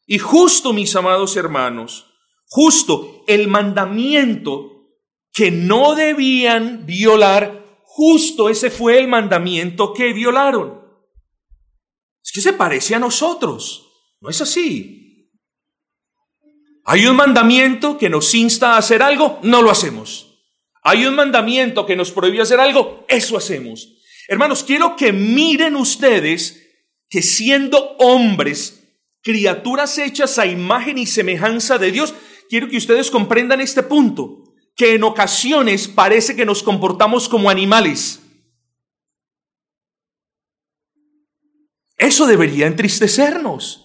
Y 0.07 0.19
justo, 0.19 0.73
mis 0.73 0.95
amados 0.95 1.37
hermanos, 1.37 2.07
justo 2.47 3.25
el 3.27 3.49
mandamiento 3.49 4.78
que 5.39 5.53
no 5.53 5.95
debían 5.95 6.85
violar, 6.85 7.65
justo 7.85 8.49
ese 8.49 8.73
fue 8.73 8.99
el 8.99 9.07
mandamiento 9.07 9.95
que 9.95 10.13
violaron. 10.13 10.81
Es 12.25 12.33
que 12.33 12.41
se 12.41 12.55
parece 12.55 12.97
a 12.97 12.99
nosotros, 12.99 13.87
no 14.21 14.31
es 14.31 14.41
así. 14.41 15.31
Hay 16.87 17.07
un 17.07 17.15
mandamiento 17.15 17.97
que 17.97 18.11
nos 18.11 18.35
insta 18.35 18.73
a 18.73 18.79
hacer 18.79 19.01
algo, 19.01 19.39
no 19.45 19.63
lo 19.63 19.71
hacemos. 19.71 20.43
Hay 20.83 21.07
un 21.07 21.15
mandamiento 21.15 21.87
que 21.87 21.95
nos 21.95 22.11
prohíbe 22.11 22.41
hacer 22.41 22.59
algo, 22.59 23.05
eso 23.07 23.37
hacemos. 23.37 23.95
Hermanos, 24.27 24.65
quiero 24.65 24.97
que 24.97 25.13
miren 25.13 25.77
ustedes 25.77 26.67
que 27.09 27.23
siendo 27.23 27.95
hombres, 27.99 28.99
criaturas 29.23 29.99
hechas 29.99 30.37
a 30.41 30.47
imagen 30.47 30.99
y 30.99 31.07
semejanza 31.07 31.79
de 31.79 31.93
Dios, 31.93 32.13
quiero 32.51 32.69
que 32.69 32.79
ustedes 32.79 33.09
comprendan 33.09 33.61
este 33.61 33.85
punto 33.85 34.48
que 34.79 34.95
en 34.95 35.03
ocasiones 35.03 35.89
parece 35.89 36.37
que 36.37 36.47
nos 36.47 36.63
comportamos 36.63 37.29
como 37.29 37.51
animales. 37.51 38.23
Eso 41.97 42.29
debería 42.29 42.69
entristecernos. 42.69 43.85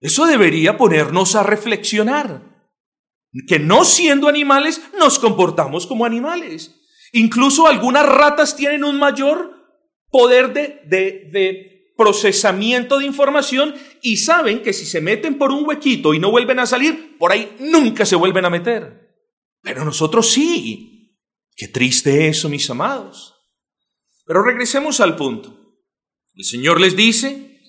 Eso 0.00 0.26
debería 0.26 0.78
ponernos 0.78 1.34
a 1.34 1.42
reflexionar. 1.42 2.40
Que 3.48 3.58
no 3.58 3.84
siendo 3.84 4.28
animales 4.28 4.80
nos 4.96 5.18
comportamos 5.18 5.88
como 5.88 6.04
animales. 6.04 6.80
Incluso 7.12 7.66
algunas 7.66 8.06
ratas 8.06 8.54
tienen 8.54 8.84
un 8.84 9.00
mayor 9.00 9.56
poder 10.12 10.52
de, 10.52 10.82
de, 10.86 11.28
de 11.32 11.92
procesamiento 11.96 13.00
de 13.00 13.06
información 13.06 13.74
y 14.02 14.18
saben 14.18 14.62
que 14.62 14.72
si 14.72 14.86
se 14.86 15.00
meten 15.00 15.36
por 15.36 15.50
un 15.50 15.66
huequito 15.66 16.14
y 16.14 16.20
no 16.20 16.30
vuelven 16.30 16.60
a 16.60 16.66
salir, 16.66 17.18
por 17.18 17.32
ahí 17.32 17.56
nunca 17.58 18.06
se 18.06 18.14
vuelven 18.14 18.44
a 18.44 18.50
meter. 18.50 19.05
Pero 19.66 19.84
nosotros 19.84 20.30
sí. 20.30 21.18
Qué 21.56 21.66
triste 21.66 22.28
eso, 22.28 22.48
mis 22.48 22.70
amados. 22.70 23.34
Pero 24.24 24.44
regresemos 24.44 25.00
al 25.00 25.16
punto. 25.16 25.58
El 26.36 26.44
Señor 26.44 26.80
les 26.80 26.94
dice, 26.94 27.60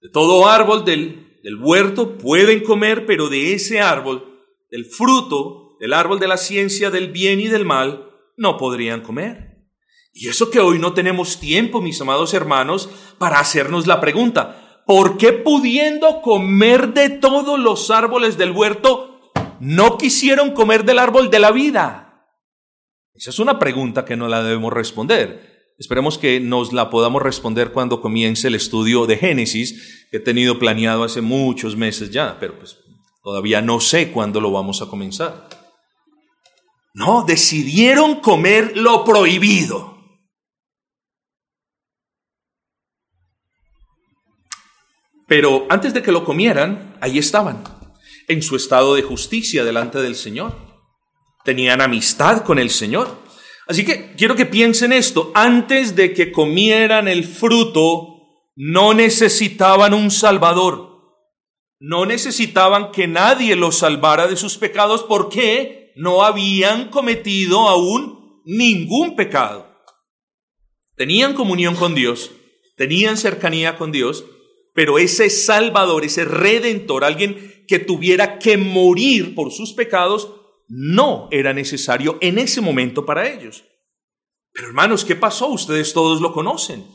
de 0.00 0.08
todo 0.08 0.48
árbol 0.48 0.86
del, 0.86 1.38
del 1.42 1.56
huerto 1.56 2.16
pueden 2.16 2.62
comer, 2.62 3.04
pero 3.04 3.28
de 3.28 3.52
ese 3.52 3.82
árbol, 3.82 4.40
del 4.70 4.86
fruto, 4.86 5.76
del 5.80 5.92
árbol 5.92 6.18
de 6.18 6.28
la 6.28 6.38
ciencia 6.38 6.90
del 6.90 7.12
bien 7.12 7.40
y 7.40 7.48
del 7.48 7.66
mal, 7.66 8.08
no 8.38 8.56
podrían 8.56 9.02
comer. 9.02 9.66
Y 10.14 10.28
eso 10.28 10.50
que 10.50 10.60
hoy 10.60 10.78
no 10.78 10.94
tenemos 10.94 11.38
tiempo, 11.38 11.82
mis 11.82 12.00
amados 12.00 12.32
hermanos, 12.32 12.88
para 13.18 13.38
hacernos 13.38 13.86
la 13.86 14.00
pregunta, 14.00 14.82
¿por 14.86 15.18
qué 15.18 15.34
pudiendo 15.34 16.22
comer 16.22 16.94
de 16.94 17.10
todos 17.10 17.58
los 17.58 17.90
árboles 17.90 18.38
del 18.38 18.52
huerto, 18.52 19.11
no 19.62 19.96
quisieron 19.96 20.50
comer 20.50 20.84
del 20.84 20.98
árbol 20.98 21.30
de 21.30 21.38
la 21.38 21.52
vida? 21.52 22.26
Esa 23.14 23.30
es 23.30 23.38
una 23.38 23.60
pregunta 23.60 24.04
que 24.04 24.16
no 24.16 24.26
la 24.26 24.42
debemos 24.42 24.72
responder. 24.72 25.72
Esperemos 25.78 26.18
que 26.18 26.40
nos 26.40 26.72
la 26.72 26.90
podamos 26.90 27.22
responder 27.22 27.70
cuando 27.70 28.00
comience 28.00 28.48
el 28.48 28.56
estudio 28.56 29.06
de 29.06 29.18
Génesis, 29.18 30.08
que 30.10 30.16
he 30.16 30.20
tenido 30.20 30.58
planeado 30.58 31.04
hace 31.04 31.20
muchos 31.20 31.76
meses 31.76 32.10
ya, 32.10 32.38
pero 32.40 32.58
pues 32.58 32.76
todavía 33.22 33.62
no 33.62 33.78
sé 33.78 34.10
cuándo 34.10 34.40
lo 34.40 34.50
vamos 34.50 34.82
a 34.82 34.86
comenzar. 34.86 35.48
No, 36.92 37.24
decidieron 37.24 38.16
comer 38.16 38.76
lo 38.76 39.04
prohibido. 39.04 39.96
Pero 45.28 45.66
antes 45.70 45.94
de 45.94 46.02
que 46.02 46.10
lo 46.10 46.24
comieran, 46.24 46.96
ahí 47.00 47.18
estaban 47.18 47.62
en 48.28 48.42
su 48.42 48.56
estado 48.56 48.94
de 48.94 49.02
justicia 49.02 49.64
delante 49.64 50.00
del 50.00 50.14
Señor. 50.14 50.54
Tenían 51.44 51.80
amistad 51.80 52.44
con 52.44 52.58
el 52.58 52.70
Señor. 52.70 53.22
Así 53.66 53.84
que 53.84 54.14
quiero 54.16 54.36
que 54.36 54.46
piensen 54.46 54.92
esto. 54.92 55.32
Antes 55.34 55.96
de 55.96 56.12
que 56.12 56.32
comieran 56.32 57.08
el 57.08 57.24
fruto, 57.24 58.12
no 58.54 58.94
necesitaban 58.94 59.94
un 59.94 60.10
Salvador. 60.10 60.92
No 61.80 62.06
necesitaban 62.06 62.92
que 62.92 63.08
nadie 63.08 63.56
los 63.56 63.78
salvara 63.78 64.26
de 64.28 64.36
sus 64.36 64.56
pecados 64.56 65.02
porque 65.02 65.92
no 65.96 66.22
habían 66.22 66.88
cometido 66.90 67.68
aún 67.68 68.40
ningún 68.44 69.16
pecado. 69.16 69.72
Tenían 70.96 71.34
comunión 71.34 71.74
con 71.74 71.94
Dios, 71.94 72.30
tenían 72.76 73.16
cercanía 73.16 73.76
con 73.76 73.90
Dios, 73.90 74.24
pero 74.72 74.98
ese 74.98 75.30
Salvador, 75.30 76.04
ese 76.04 76.24
Redentor, 76.24 77.04
alguien 77.04 77.64
que 77.66 77.78
tuviera 77.78 78.38
que 78.38 78.56
morir 78.56 79.34
por 79.34 79.52
sus 79.52 79.72
pecados 79.72 80.34
no 80.68 81.28
era 81.30 81.52
necesario 81.52 82.18
en 82.20 82.38
ese 82.38 82.60
momento 82.60 83.04
para 83.04 83.28
ellos. 83.28 83.64
Pero 84.52 84.68
hermanos, 84.68 85.04
¿qué 85.04 85.16
pasó? 85.16 85.48
Ustedes 85.48 85.92
todos 85.92 86.20
lo 86.20 86.32
conocen. 86.32 86.86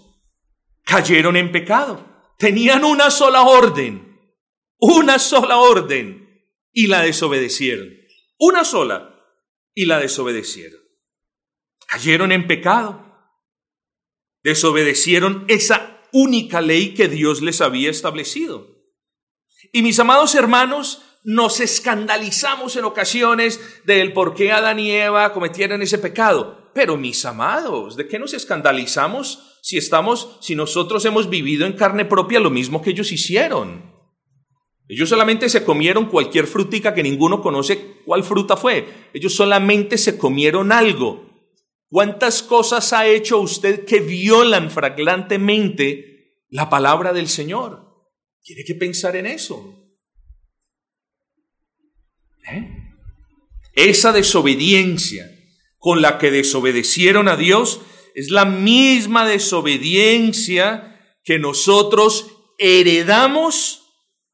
Cayeron 0.83 1.35
en 1.35 1.51
pecado. 1.51 2.05
Tenían 2.37 2.83
una 2.83 3.09
sola 3.11 3.43
orden. 3.43 4.19
Una 4.79 5.19
sola 5.19 5.57
orden. 5.57 6.45
Y 6.71 6.87
la 6.87 7.01
desobedecieron. 7.01 7.89
Una 8.39 8.63
sola. 8.63 9.15
Y 9.73 9.85
la 9.85 9.99
desobedecieron. 9.99 10.79
Cayeron 11.87 12.31
en 12.31 12.47
pecado. 12.47 13.03
Desobedecieron 14.43 15.45
esa 15.47 15.96
única 16.11 16.61
ley 16.61 16.93
que 16.93 17.07
Dios 17.07 17.41
les 17.41 17.61
había 17.61 17.89
establecido. 17.89 18.67
Y 19.71 19.81
mis 19.81 19.99
amados 19.99 20.35
hermanos, 20.35 21.01
nos 21.23 21.59
escandalizamos 21.59 22.75
en 22.77 22.85
ocasiones 22.85 23.59
del 23.85 24.13
por 24.13 24.33
qué 24.33 24.51
Adán 24.51 24.79
y 24.79 24.91
Eva 24.91 25.33
cometieron 25.33 25.81
ese 25.81 25.97
pecado. 25.97 26.71
Pero 26.73 26.95
mis 26.95 27.25
amados, 27.25 27.97
¿de 27.97 28.07
qué 28.07 28.19
nos 28.19 28.33
escandalizamos 28.33 29.57
si 29.61 29.77
estamos, 29.77 30.37
si 30.41 30.55
nosotros 30.55 31.03
hemos 31.05 31.29
vivido 31.29 31.65
en 31.65 31.73
carne 31.73 32.05
propia 32.05 32.39
lo 32.39 32.49
mismo 32.49 32.81
que 32.81 32.91
ellos 32.91 33.11
hicieron? 33.11 33.91
Ellos 34.87 35.09
solamente 35.09 35.49
se 35.49 35.65
comieron 35.65 36.05
cualquier 36.05 36.47
frutica 36.47 36.93
que 36.93 37.03
ninguno 37.03 37.41
conoce 37.41 37.97
cuál 38.05 38.23
fruta 38.23 38.55
fue. 38.55 39.09
Ellos 39.13 39.35
solamente 39.35 39.97
se 39.97 40.17
comieron 40.17 40.71
algo. 40.71 41.26
¿Cuántas 41.89 42.43
cosas 42.43 42.91
ha 42.91 43.07
hecho 43.07 43.39
usted 43.39 43.85
que 43.85 44.01
violan 44.01 44.69
flagrantemente 44.69 46.43
la 46.49 46.69
palabra 46.69 47.13
del 47.13 47.29
Señor? 47.29 47.87
Tiene 48.43 48.63
que 48.65 48.75
pensar 48.75 49.15
en 49.15 49.25
eso. 49.25 49.73
¿Eh? 52.51 52.93
Esa 53.73 54.11
desobediencia 54.11 55.29
con 55.77 56.01
la 56.01 56.17
que 56.17 56.31
desobedecieron 56.31 57.27
a 57.29 57.37
Dios 57.37 57.81
es 58.15 58.31
la 58.31 58.45
misma 58.45 59.25
desobediencia 59.25 60.99
que 61.23 61.39
nosotros 61.39 62.27
heredamos, 62.57 63.83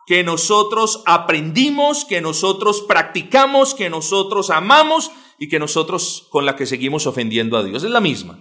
que 0.08 0.24
nosotros 0.24 1.04
aprendimos, 1.06 2.06
que 2.06 2.22
nosotros 2.22 2.82
practicamos, 2.88 3.74
que 3.76 3.90
nosotros 3.90 4.50
amamos 4.50 5.12
y 5.40 5.50
que 5.50 5.60
nosotros 5.60 6.28
con 6.30 6.46
la 6.46 6.56
que 6.56 6.66
seguimos 6.66 7.08
ofendiendo 7.08 7.58
a 7.58 7.64
Dios. 7.64 7.84
Es 7.84 7.92
la 7.92 8.02
misma. 8.02 8.40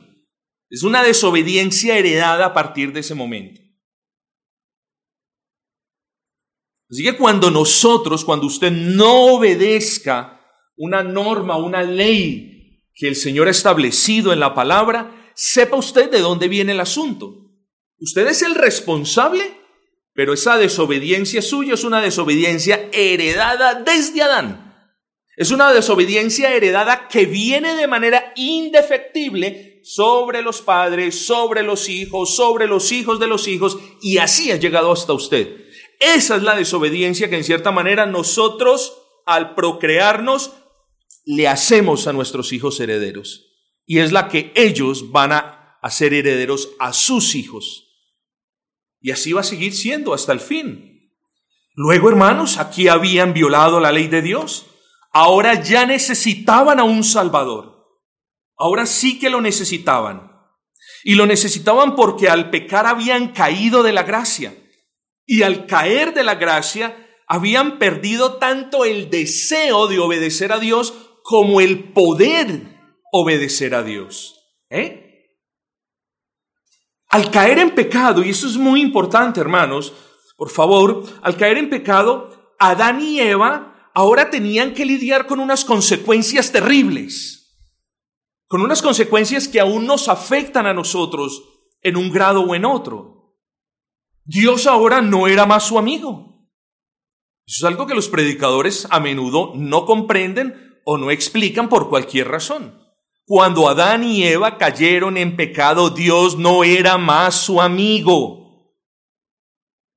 Es 0.70 0.82
una 0.82 1.02
desobediencia 1.02 1.98
heredada 1.98 2.46
a 2.46 2.54
partir 2.54 2.92
de 2.92 3.00
ese 3.00 3.14
momento. 3.14 3.60
Así 6.90 7.02
que 7.02 7.16
cuando 7.16 7.50
nosotros, 7.50 8.24
cuando 8.24 8.46
usted 8.46 8.70
no 8.70 9.34
obedezca 9.34 10.40
una 10.76 11.02
norma, 11.02 11.56
una 11.56 11.82
ley 11.82 12.82
que 12.94 13.08
el 13.08 13.16
Señor 13.16 13.48
ha 13.48 13.50
establecido 13.50 14.32
en 14.32 14.40
la 14.40 14.54
palabra, 14.54 15.32
sepa 15.34 15.76
usted 15.76 16.10
de 16.10 16.20
dónde 16.20 16.48
viene 16.48 16.72
el 16.72 16.80
asunto. 16.80 17.50
Usted 17.98 18.26
es 18.26 18.42
el 18.42 18.54
responsable, 18.54 19.56
pero 20.12 20.34
esa 20.34 20.58
desobediencia 20.58 21.40
suya 21.40 21.74
es 21.74 21.84
una 21.84 22.02
desobediencia 22.02 22.90
heredada 22.92 23.74
desde 23.74 24.22
Adán. 24.22 24.61
Es 25.42 25.50
una 25.50 25.72
desobediencia 25.72 26.54
heredada 26.54 27.08
que 27.08 27.26
viene 27.26 27.74
de 27.74 27.88
manera 27.88 28.32
indefectible 28.36 29.80
sobre 29.82 30.40
los 30.40 30.62
padres, 30.62 31.26
sobre 31.26 31.64
los 31.64 31.88
hijos, 31.88 32.36
sobre 32.36 32.68
los 32.68 32.92
hijos 32.92 33.18
de 33.18 33.26
los 33.26 33.48
hijos, 33.48 33.76
y 34.00 34.18
así 34.18 34.52
ha 34.52 34.56
llegado 34.56 34.92
hasta 34.92 35.14
usted. 35.14 35.66
Esa 35.98 36.36
es 36.36 36.44
la 36.44 36.54
desobediencia 36.54 37.28
que 37.28 37.34
en 37.38 37.42
cierta 37.42 37.72
manera 37.72 38.06
nosotros, 38.06 38.96
al 39.26 39.56
procrearnos, 39.56 40.52
le 41.24 41.48
hacemos 41.48 42.06
a 42.06 42.12
nuestros 42.12 42.52
hijos 42.52 42.78
herederos. 42.78 43.48
Y 43.84 43.98
es 43.98 44.12
la 44.12 44.28
que 44.28 44.52
ellos 44.54 45.10
van 45.10 45.32
a 45.32 45.76
hacer 45.82 46.14
herederos 46.14 46.68
a 46.78 46.92
sus 46.92 47.34
hijos. 47.34 47.88
Y 49.00 49.10
así 49.10 49.32
va 49.32 49.40
a 49.40 49.42
seguir 49.42 49.72
siendo 49.72 50.14
hasta 50.14 50.32
el 50.32 50.38
fin. 50.38 51.10
Luego, 51.74 52.10
hermanos, 52.10 52.58
aquí 52.58 52.86
habían 52.86 53.32
violado 53.32 53.80
la 53.80 53.90
ley 53.90 54.06
de 54.06 54.22
Dios. 54.22 54.66
Ahora 55.12 55.60
ya 55.60 55.86
necesitaban 55.86 56.80
a 56.80 56.84
un 56.84 57.04
Salvador. 57.04 57.72
Ahora 58.56 58.86
sí 58.86 59.18
que 59.18 59.30
lo 59.30 59.40
necesitaban. 59.40 60.30
Y 61.04 61.14
lo 61.14 61.26
necesitaban 61.26 61.94
porque 61.96 62.28
al 62.28 62.50
pecar 62.50 62.86
habían 62.86 63.28
caído 63.32 63.82
de 63.82 63.92
la 63.92 64.04
gracia 64.04 64.54
y 65.26 65.42
al 65.42 65.66
caer 65.66 66.14
de 66.14 66.24
la 66.24 66.34
gracia 66.36 66.96
habían 67.26 67.78
perdido 67.78 68.38
tanto 68.38 68.84
el 68.84 69.10
deseo 69.10 69.86
de 69.86 69.98
obedecer 69.98 70.52
a 70.52 70.58
Dios 70.58 70.94
como 71.22 71.60
el 71.60 71.92
poder 71.92 72.78
obedecer 73.12 73.74
a 73.74 73.82
Dios. 73.82 74.38
¿Eh? 74.70 75.30
Al 77.08 77.30
caer 77.30 77.58
en 77.58 77.74
pecado, 77.74 78.24
y 78.24 78.30
eso 78.30 78.46
es 78.46 78.56
muy 78.56 78.80
importante, 78.80 79.40
hermanos, 79.40 79.92
por 80.36 80.50
favor, 80.50 81.04
al 81.22 81.36
caer 81.36 81.58
en 81.58 81.70
pecado, 81.70 82.54
Adán 82.58 83.00
y 83.02 83.20
Eva 83.20 83.71
ahora 83.94 84.30
tenían 84.30 84.74
que 84.74 84.84
lidiar 84.84 85.26
con 85.26 85.40
unas 85.40 85.64
consecuencias 85.64 86.52
terribles, 86.52 87.56
con 88.46 88.62
unas 88.62 88.82
consecuencias 88.82 89.48
que 89.48 89.60
aún 89.60 89.86
nos 89.86 90.08
afectan 90.08 90.66
a 90.66 90.74
nosotros 90.74 91.42
en 91.80 91.96
un 91.96 92.10
grado 92.10 92.42
o 92.42 92.54
en 92.54 92.64
otro. 92.64 93.36
Dios 94.24 94.66
ahora 94.66 95.02
no 95.02 95.26
era 95.26 95.46
más 95.46 95.64
su 95.64 95.78
amigo. 95.78 96.48
Eso 97.46 97.66
es 97.66 97.72
algo 97.72 97.86
que 97.86 97.94
los 97.94 98.08
predicadores 98.08 98.86
a 98.90 99.00
menudo 99.00 99.52
no 99.54 99.84
comprenden 99.84 100.80
o 100.84 100.96
no 100.96 101.10
explican 101.10 101.68
por 101.68 101.88
cualquier 101.88 102.28
razón. 102.28 102.80
Cuando 103.24 103.68
Adán 103.68 104.04
y 104.04 104.24
Eva 104.24 104.58
cayeron 104.58 105.16
en 105.16 105.36
pecado, 105.36 105.90
Dios 105.90 106.36
no 106.38 106.64
era 106.64 106.98
más 106.98 107.34
su 107.34 107.60
amigo, 107.60 108.76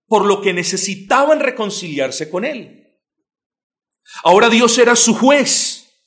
por 0.08 0.26
lo 0.26 0.42
que 0.42 0.54
necesitaban 0.54 1.40
reconciliarse 1.40 2.30
con 2.30 2.46
Él. 2.46 2.85
Ahora 4.24 4.50
Dios 4.50 4.78
era 4.78 4.96
su 4.96 5.14
juez, 5.14 6.04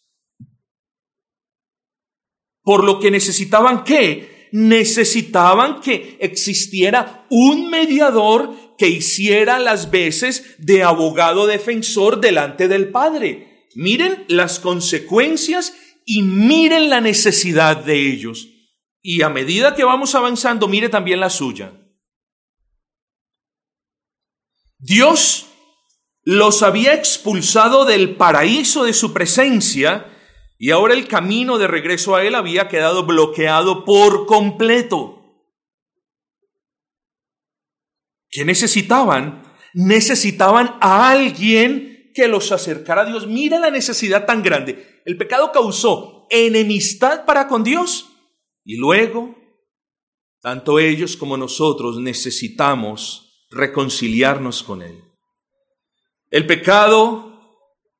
por 2.62 2.84
lo 2.84 3.00
que 3.00 3.10
necesitaban 3.10 3.84
qué? 3.84 4.38
necesitaban 4.52 5.80
que 5.80 6.16
existiera 6.20 7.26
un 7.30 7.70
mediador 7.70 8.54
que 8.76 8.88
hiciera 8.88 9.58
las 9.58 9.90
veces 9.90 10.56
de 10.58 10.82
abogado 10.82 11.46
defensor 11.46 12.20
delante 12.20 12.68
del 12.68 12.90
Padre. 12.90 13.66
Miren 13.74 14.24
las 14.28 14.58
consecuencias 14.58 15.74
y 16.04 16.22
miren 16.22 16.88
la 16.88 17.00
necesidad 17.00 17.84
de 17.84 18.10
ellos. 18.10 18.48
Y 19.02 19.22
a 19.22 19.28
medida 19.28 19.74
que 19.74 19.84
vamos 19.84 20.14
avanzando, 20.14 20.68
mire 20.68 20.88
también 20.88 21.20
la 21.20 21.30
suya. 21.30 21.72
Dios 24.78 25.47
los 26.30 26.62
había 26.62 26.92
expulsado 26.92 27.86
del 27.86 28.16
paraíso 28.16 28.84
de 28.84 28.92
su 28.92 29.14
presencia 29.14 30.14
y 30.58 30.72
ahora 30.72 30.92
el 30.92 31.08
camino 31.08 31.56
de 31.56 31.66
regreso 31.66 32.14
a 32.14 32.22
él 32.22 32.34
había 32.34 32.68
quedado 32.68 33.06
bloqueado 33.06 33.86
por 33.86 34.26
completo. 34.26 35.22
¿Qué 38.28 38.44
necesitaban? 38.44 39.42
Necesitaban 39.72 40.76
a 40.82 41.10
alguien 41.10 42.12
que 42.14 42.28
los 42.28 42.52
acercara 42.52 43.00
a 43.00 43.04
Dios. 43.06 43.26
Mira 43.26 43.58
la 43.58 43.70
necesidad 43.70 44.26
tan 44.26 44.42
grande. 44.42 45.00
El 45.06 45.16
pecado 45.16 45.50
causó 45.50 46.26
enemistad 46.28 47.24
para 47.24 47.48
con 47.48 47.64
Dios 47.64 48.06
y 48.66 48.76
luego, 48.76 49.34
tanto 50.42 50.78
ellos 50.78 51.16
como 51.16 51.38
nosotros 51.38 51.98
necesitamos 51.98 53.46
reconciliarnos 53.50 54.62
con 54.62 54.82
Él. 54.82 55.07
El 56.30 56.46
pecado 56.46 57.28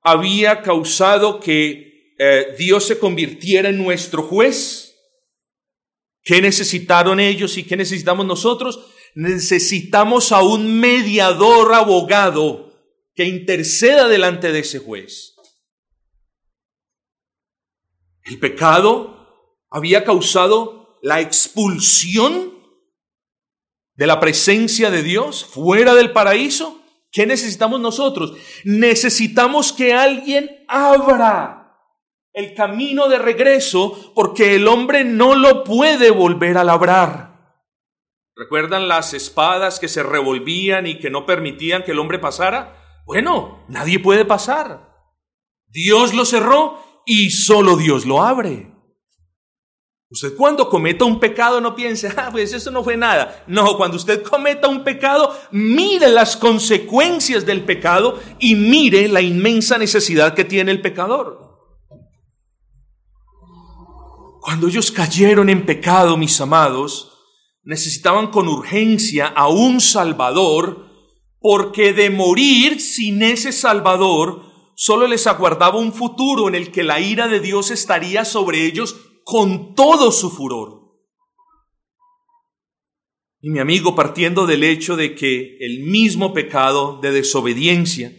había 0.03 0.63
causado 0.63 1.41
que 1.41 2.15
eh, 2.19 2.55
Dios 2.59 2.87
se 2.87 2.99
convirtiera 2.99 3.69
en 3.69 3.79
nuestro 3.79 4.23
juez. 4.23 4.97
¿Qué 6.23 6.43
necesitaron 6.43 7.21
ellos 7.21 7.57
y 7.57 7.65
qué 7.65 7.77
necesitamos 7.77 8.27
nosotros? 8.27 8.87
Necesitamos 9.15 10.33
a 10.33 10.43
un 10.43 10.79
mediador 10.79 11.75
abogado 11.75 12.69
que 13.15 13.25
interceda 13.25 14.09
delante 14.09 14.53
de 14.53 14.61
ese 14.61 14.79
juez. 14.79 15.35
El 18.25 18.39
pecado 18.39 19.65
había 19.71 20.05
causado 20.05 20.99
la 21.03 21.21
expulsión 21.21 22.59
de 23.95 24.07
la 24.07 24.21
presencia 24.21 24.91
de 24.91 25.03
Dios 25.03 25.45
fuera 25.45 25.95
del 25.95 26.13
paraíso. 26.13 26.78
¿Qué 27.11 27.27
necesitamos 27.27 27.81
nosotros? 27.81 28.35
Necesitamos 28.65 29.73
que 29.73 29.95
alguien 29.95 30.65
abra 30.69 31.59
el 32.33 32.55
camino 32.55 33.09
de 33.09 33.19
regreso 33.19 34.13
porque 34.15 34.55
el 34.55 34.69
hombre 34.69 35.05
no 35.05 35.35
lo 35.35 35.65
puede 35.65 36.11
volver 36.11 36.59
a 36.59 36.65
labrar. 36.65 37.29
¿Recuerdan 38.37 38.87
las 38.87 39.15
espadas 39.15 39.81
que 39.81 39.89
se 39.89 40.03
revolvían 40.03 40.87
y 40.87 40.99
que 40.99 41.11
no 41.11 41.27
permitían 41.27 41.83
que 41.83 41.91
el 41.91 41.99
hombre 41.99 42.21
pasara? 42.21 43.03
Bueno, 43.05 43.65
nadie 43.69 43.99
puede 43.99 44.25
pasar. 44.25 44.95
Dios 45.67 46.15
lo 46.15 46.25
cerró 46.25 46.79
y 47.05 47.31
solo 47.31 47.77
Dios 47.77 48.07
lo 48.07 48.23
abre. 48.23 48.71
Usted 50.11 50.35
cuando 50.37 50.71
cometa 50.71 51.05
un 51.05 51.21
pecado 51.21 51.61
no 51.61 51.75
piense, 51.75 52.11
ah, 52.17 52.31
pues 52.33 52.55
eso 52.55 52.71
no 52.71 52.83
fue 52.83 52.97
nada. 52.97 53.45
No, 53.47 53.77
cuando 53.77 53.99
usted 53.99 54.23
cometa 54.23 54.67
un 54.67 54.83
pecado, 54.83 55.39
mire 55.51 56.09
las 56.09 56.37
consecuencias 56.37 57.45
del 57.45 57.63
pecado 57.65 58.19
y 58.39 58.55
mire 58.55 59.07
la 59.09 59.21
inmensa 59.21 59.77
necesidad 59.77 60.35
que 60.35 60.45
tiene 60.45 60.71
el 60.71 60.81
pecador. 60.81 61.47
Cuando 64.41 64.69
ellos 64.69 64.91
cayeron 64.91 65.51
en 65.51 65.67
pecado, 65.67 66.17
mis 66.17 66.41
amados, 66.41 67.13
necesitaban 67.65 68.29
con 68.29 68.49
urgencia 68.49 69.27
a 69.27 69.49
un 69.49 69.79
Salvador, 69.79 70.87
porque 71.39 71.93
de 71.93 72.09
morir 72.09 72.81
sin 72.81 73.23
ese 73.23 73.53
Salvador, 73.53 74.41
solo 74.75 75.07
les 75.07 75.27
aguardaba 75.27 75.79
un 75.79 75.93
futuro 75.93 76.49
en 76.49 76.55
el 76.55 76.73
que 76.73 76.83
la 76.83 76.99
ira 76.99 77.29
de 77.29 77.41
Dios 77.41 77.71
estaría 77.71 78.25
sobre 78.25 78.65
ellos 78.65 78.97
con 79.31 79.75
todo 79.75 80.11
su 80.11 80.31
furor. 80.31 80.89
Y 83.43 83.51
mi 83.51 83.59
amigo, 83.59 83.95
partiendo 83.95 84.47
del 84.47 84.65
hecho 84.65 84.97
de 84.97 85.15
que 85.15 85.59
el 85.61 85.81
mismo 85.81 86.33
pecado 86.33 86.99
de 87.03 87.13
desobediencia 87.13 88.11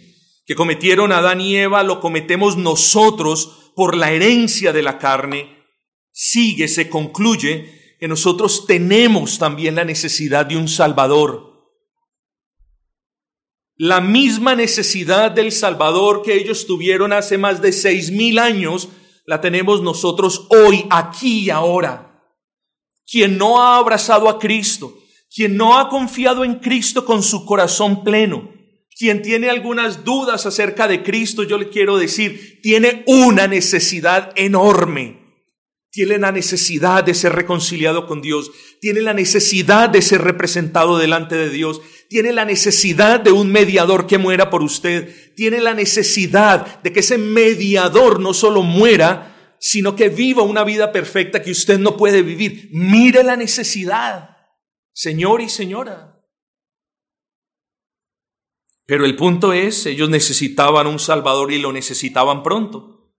que 0.45 0.53
cometieron 0.53 1.11
Adán 1.11 1.41
y 1.41 1.55
Eva 1.55 1.81
lo 1.81 1.99
cometemos 1.99 2.57
nosotros 2.57 3.71
por 3.75 3.97
la 3.97 4.11
herencia 4.11 4.71
de 4.71 4.83
la 4.83 4.99
carne, 4.99 5.65
sigue, 6.11 6.67
se 6.67 6.89
concluye 6.89 7.97
que 7.99 8.07
nosotros 8.07 8.67
tenemos 8.67 9.39
también 9.39 9.73
la 9.73 9.85
necesidad 9.85 10.45
de 10.45 10.57
un 10.57 10.67
Salvador. 10.67 11.73
La 13.77 13.99
misma 13.99 14.53
necesidad 14.53 15.31
del 15.31 15.53
Salvador 15.53 16.21
que 16.21 16.35
ellos 16.35 16.67
tuvieron 16.67 17.13
hace 17.13 17.39
más 17.39 17.63
de 17.63 17.71
seis 17.71 18.11
mil 18.11 18.37
años 18.37 18.89
la 19.29 19.39
tenemos 19.39 19.83
nosotros 19.83 20.47
hoy, 20.49 20.87
aquí 20.89 21.41
y 21.41 21.49
ahora. 21.51 22.19
Quien 23.05 23.37
no 23.37 23.61
ha 23.61 23.77
abrazado 23.77 24.27
a 24.27 24.39
Cristo, 24.39 24.97
quien 25.31 25.55
no 25.55 25.77
ha 25.77 25.87
confiado 25.87 26.43
en 26.43 26.55
Cristo 26.55 27.05
con 27.05 27.21
su 27.21 27.45
corazón 27.45 28.03
pleno, 28.03 28.51
quien 28.97 29.21
tiene 29.21 29.51
algunas 29.51 30.03
dudas 30.03 30.47
acerca 30.47 30.87
de 30.87 31.03
Cristo, 31.03 31.43
yo 31.43 31.59
le 31.59 31.69
quiero 31.69 31.99
decir, 31.99 32.59
tiene 32.63 33.03
una 33.05 33.45
necesidad 33.45 34.33
enorme. 34.35 35.19
Tiene 35.91 36.17
la 36.17 36.31
necesidad 36.31 37.03
de 37.03 37.13
ser 37.13 37.33
reconciliado 37.33 38.07
con 38.07 38.23
Dios, 38.23 38.51
tiene 38.81 39.01
la 39.01 39.13
necesidad 39.13 39.89
de 39.89 40.01
ser 40.01 40.21
representado 40.21 40.97
delante 40.97 41.35
de 41.35 41.51
Dios, 41.51 41.81
tiene 42.09 42.33
la 42.33 42.43
necesidad 42.43 43.19
de 43.19 43.31
un 43.31 43.51
mediador 43.51 44.07
que 44.07 44.17
muera 44.17 44.49
por 44.49 44.63
usted, 44.63 45.33
tiene 45.35 45.61
la 45.61 45.75
necesidad 45.75 46.81
de 46.81 46.91
que 46.91 47.01
ese 47.01 47.19
mediador 47.19 48.19
no 48.19 48.33
solo 48.33 48.63
muera, 48.63 49.55
sino 49.59 49.95
que 49.95 50.09
viva 50.09 50.41
una 50.41 50.63
vida 50.63 50.91
perfecta 50.91 51.43
que 51.43 51.51
usted 51.51 51.77
no 51.77 51.95
puede 51.95 52.23
vivir. 52.23 52.69
Mire 52.71 53.23
la 53.23 53.35
necesidad, 53.35 54.37
señor 54.91 55.41
y 55.41 55.49
señora. 55.49 56.19
Pero 58.87 59.05
el 59.05 59.15
punto 59.15 59.53
es, 59.53 59.85
ellos 59.85 60.09
necesitaban 60.09 60.87
un 60.87 60.97
Salvador 60.97 61.51
y 61.51 61.59
lo 61.59 61.71
necesitaban 61.71 62.41
pronto. 62.41 63.13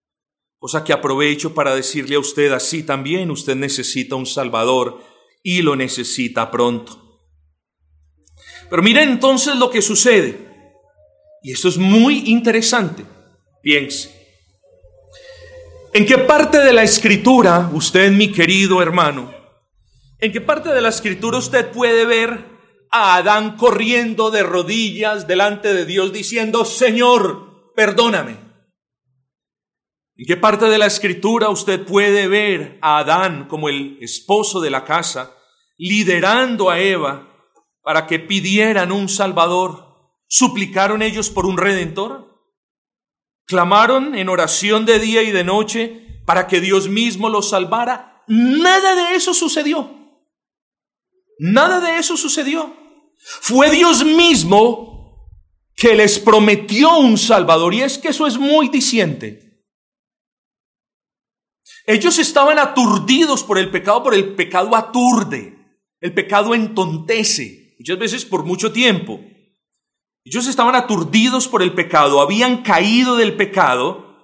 Cosa 0.59 0.83
que 0.83 0.93
aprovecho 0.93 1.55
para 1.55 1.77
decirle 1.77 2.17
a 2.17 2.19
usted 2.19 2.51
así 2.51 2.83
también, 2.83 3.31
usted 3.31 3.55
necesita 3.55 4.17
un 4.17 4.27
Salvador 4.27 5.01
y 5.45 5.63
lo 5.63 5.77
necesita 5.77 6.51
pronto. 6.51 7.00
Pero 8.71 8.83
miren 8.83 9.11
entonces 9.11 9.57
lo 9.57 9.69
que 9.69 9.83
sucede. 9.83 10.49
Y 11.43 11.53
esto 11.53 11.69
es 11.69 11.77
muy 11.77 12.31
interesante. 12.31 13.05
Piense. 13.63 14.17
¿En 15.93 16.07
qué 16.07 16.19
parte 16.19 16.59
de 16.59 16.73
la 16.73 16.85
escritura, 16.85 17.69
usted 17.73 18.13
mi 18.13 18.31
querido 18.31 18.81
hermano, 18.81 19.35
en 20.21 20.31
qué 20.31 20.41
parte 20.41 20.69
de 20.69 20.81
la 20.81 20.91
escritura 20.91 21.39
usted 21.39 21.73
puede 21.73 22.07
ver 22.07 22.45
a 22.93 23.17
Adán 23.17 23.57
corriendo 23.57 24.31
de 24.31 24.45
rodillas 24.45 25.27
delante 25.27 25.75
de 25.75 25.87
Dios 25.87 26.13
diciendo, 26.13 26.65
Señor, 26.65 27.73
perdóname? 27.75 28.37
¿En 30.17 30.27
qué 30.27 30.37
parte 30.37 30.67
de 30.67 30.79
la 30.79 30.87
escritura 30.87 31.49
usted 31.49 31.85
puede 31.85 32.29
ver 32.29 32.79
a 32.83 32.99
Adán 32.99 33.49
como 33.49 33.69
el 33.69 33.99
esposo 34.01 34.61
de 34.61 34.71
la 34.71 34.85
casa, 34.85 35.35
liderando 35.77 36.71
a 36.71 36.79
Eva 36.79 37.30
para 37.83 38.07
que 38.07 38.19
pidieran 38.19 38.93
un 38.93 39.09
Salvador? 39.09 39.91
¿Suplicaron 40.27 41.03
ellos 41.03 41.31
por 41.31 41.47
un 41.47 41.57
redentor? 41.57 42.31
¿Clamaron 43.47 44.15
en 44.15 44.29
oración 44.29 44.87
de 44.87 44.99
día 44.99 45.23
y 45.23 45.33
de 45.33 45.45
noche 45.45 46.23
para 46.25 46.47
que 46.47 46.61
Dios 46.61 46.89
mismo 46.89 47.29
los 47.29 47.51
salvara? 47.51 48.23
Nada 48.29 48.95
de 48.95 49.17
eso 49.17 49.35
sucedió. 49.35 49.91
Nada 51.39 51.81
de 51.81 51.99
eso 51.99 52.17
sucedió. 52.17 52.77
Fue 53.19 53.71
Dios 53.71 54.05
mismo 54.05 55.29
que 55.75 55.97
les 55.97 56.19
prometió 56.19 56.99
un 56.99 57.19
Salvador. 57.19 57.75
Y 57.75 57.83
es 57.83 57.99
que 57.99 58.09
eso 58.09 58.27
es 58.27 58.39
muy 58.39 58.69
diciente. 58.69 59.65
Ellos 61.87 62.19
estaban 62.19 62.59
aturdidos 62.59 63.43
por 63.43 63.59
el 63.59 63.71
pecado, 63.71 64.03
por 64.03 64.15
el 64.15 64.37
pecado 64.37 64.77
aturde. 64.77 65.59
El 66.01 66.15
pecado 66.15 66.55
entontece 66.55 67.60
muchas 67.81 67.99
veces 67.99 68.25
por 68.27 68.45
mucho 68.45 68.73
tiempo. 68.73 69.21
Ellos 70.23 70.47
estaban 70.47 70.75
aturdidos 70.75 71.49
por 71.49 71.63
el 71.63 71.73
pecado, 71.73 72.21
habían 72.21 72.59
caído 72.59 73.17
del 73.17 73.37
pecado. 73.37 74.19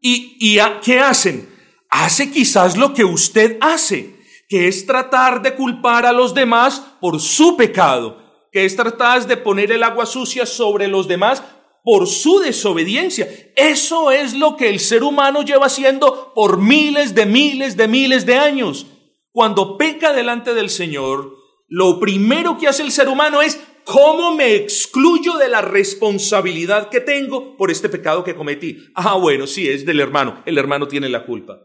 ¿Y, 0.00 0.38
y 0.40 0.58
qué 0.82 0.98
hacen? 0.98 1.50
Hace 1.90 2.30
quizás 2.30 2.78
lo 2.78 2.94
que 2.94 3.04
usted 3.04 3.58
hace, 3.60 4.18
que 4.48 4.68
es 4.68 4.86
tratar 4.86 5.42
de 5.42 5.54
culpar 5.54 6.06
a 6.06 6.12
los 6.12 6.32
demás 6.32 6.82
por 6.98 7.20
su 7.20 7.58
pecado, 7.58 8.48
que 8.52 8.64
es 8.64 8.74
tratar 8.74 9.26
de 9.26 9.36
poner 9.36 9.70
el 9.70 9.82
agua 9.82 10.06
sucia 10.06 10.46
sobre 10.46 10.88
los 10.88 11.06
demás 11.06 11.42
por 11.84 12.06
su 12.06 12.38
desobediencia. 12.38 13.28
Eso 13.54 14.10
es 14.10 14.32
lo 14.32 14.56
que 14.56 14.70
el 14.70 14.80
ser 14.80 15.02
humano 15.02 15.42
lleva 15.42 15.66
haciendo 15.66 16.32
por 16.34 16.56
miles 16.56 17.14
de 17.14 17.26
miles 17.26 17.76
de 17.76 17.86
miles 17.86 18.24
de 18.24 18.36
años. 18.36 18.86
Cuando 19.30 19.76
peca 19.76 20.14
delante 20.14 20.54
del 20.54 20.70
Señor, 20.70 21.37
lo 21.68 22.00
primero 22.00 22.58
que 22.58 22.66
hace 22.66 22.82
el 22.82 22.90
ser 22.90 23.08
humano 23.08 23.42
es 23.42 23.60
cómo 23.84 24.34
me 24.34 24.54
excluyo 24.54 25.36
de 25.36 25.48
la 25.48 25.62
responsabilidad 25.62 26.88
que 26.88 27.00
tengo 27.00 27.56
por 27.56 27.70
este 27.70 27.88
pecado 27.88 28.24
que 28.24 28.34
cometí. 28.34 28.86
Ah, 28.94 29.14
bueno, 29.14 29.46
sí, 29.46 29.68
es 29.68 29.86
del 29.86 30.00
hermano. 30.00 30.42
El 30.46 30.58
hermano 30.58 30.88
tiene 30.88 31.08
la 31.08 31.24
culpa. 31.24 31.58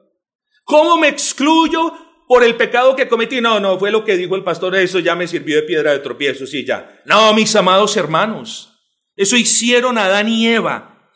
¿Cómo 0.63 0.97
me 0.97 1.07
excluyo 1.09 1.93
por 2.27 2.43
el 2.43 2.55
pecado 2.55 2.95
que 2.95 3.07
cometí? 3.07 3.41
No, 3.41 3.59
no, 3.59 3.77
fue 3.77 3.91
lo 3.91 4.05
que 4.05 4.17
dijo 4.17 4.35
el 4.35 4.43
pastor, 4.43 4.75
eso 4.75 4.99
ya 4.99 5.15
me 5.15 5.27
sirvió 5.27 5.57
de 5.57 5.63
piedra 5.63 5.91
de 5.91 5.99
tropiezo, 5.99 6.47
sí, 6.47 6.65
ya. 6.65 7.01
No, 7.05 7.33
mis 7.33 7.53
amados 7.55 7.95
hermanos, 7.97 8.73
eso 9.15 9.35
hicieron 9.35 9.97
Adán 9.97 10.29
y 10.29 10.47
Eva. 10.47 11.11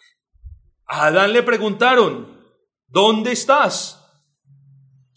A 0.86 1.08
Adán 1.08 1.34
le 1.34 1.44
preguntaron, 1.44 2.38
¿dónde 2.88 3.32
estás? 3.32 3.97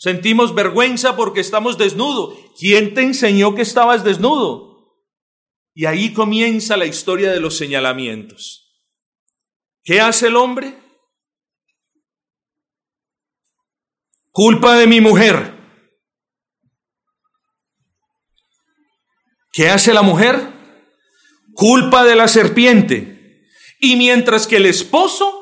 Sentimos 0.00 0.54
vergüenza 0.54 1.14
porque 1.14 1.40
estamos 1.40 1.76
desnudos. 1.76 2.34
¿Quién 2.58 2.94
te 2.94 3.02
enseñó 3.02 3.54
que 3.54 3.60
estabas 3.60 4.02
desnudo? 4.02 4.96
Y 5.74 5.84
ahí 5.84 6.14
comienza 6.14 6.78
la 6.78 6.86
historia 6.86 7.30
de 7.30 7.38
los 7.38 7.58
señalamientos. 7.58 8.82
¿Qué 9.82 10.00
hace 10.00 10.28
el 10.28 10.36
hombre? 10.36 10.74
Culpa 14.30 14.74
de 14.78 14.86
mi 14.86 15.02
mujer. 15.02 15.52
¿Qué 19.52 19.68
hace 19.68 19.92
la 19.92 20.00
mujer? 20.00 20.50
Culpa 21.52 22.06
de 22.06 22.16
la 22.16 22.26
serpiente. 22.26 23.44
Y 23.78 23.96
mientras 23.96 24.46
que 24.46 24.56
el 24.56 24.64
esposo 24.64 25.36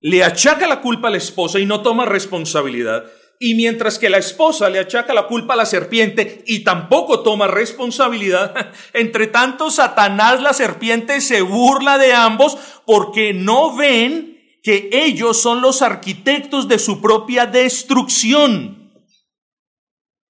le 0.00 0.24
achaca 0.24 0.66
la 0.66 0.80
culpa 0.80 1.06
a 1.06 1.12
la 1.12 1.18
esposa 1.18 1.60
y 1.60 1.66
no 1.66 1.80
toma 1.80 2.06
responsabilidad, 2.06 3.04
y 3.42 3.54
mientras 3.54 3.98
que 3.98 4.10
la 4.10 4.18
esposa 4.18 4.68
le 4.68 4.78
achaca 4.78 5.14
la 5.14 5.26
culpa 5.26 5.54
a 5.54 5.56
la 5.56 5.64
serpiente 5.64 6.44
y 6.46 6.62
tampoco 6.62 7.20
toma 7.20 7.46
responsabilidad, 7.46 8.70
entre 8.92 9.28
tanto 9.28 9.70
Satanás, 9.70 10.42
la 10.42 10.52
serpiente, 10.52 11.22
se 11.22 11.40
burla 11.40 11.96
de 11.96 12.12
ambos 12.12 12.58
porque 12.84 13.32
no 13.32 13.74
ven 13.74 14.60
que 14.62 14.90
ellos 14.92 15.40
son 15.40 15.62
los 15.62 15.80
arquitectos 15.80 16.68
de 16.68 16.78
su 16.78 17.00
propia 17.00 17.46
destrucción. 17.46 18.92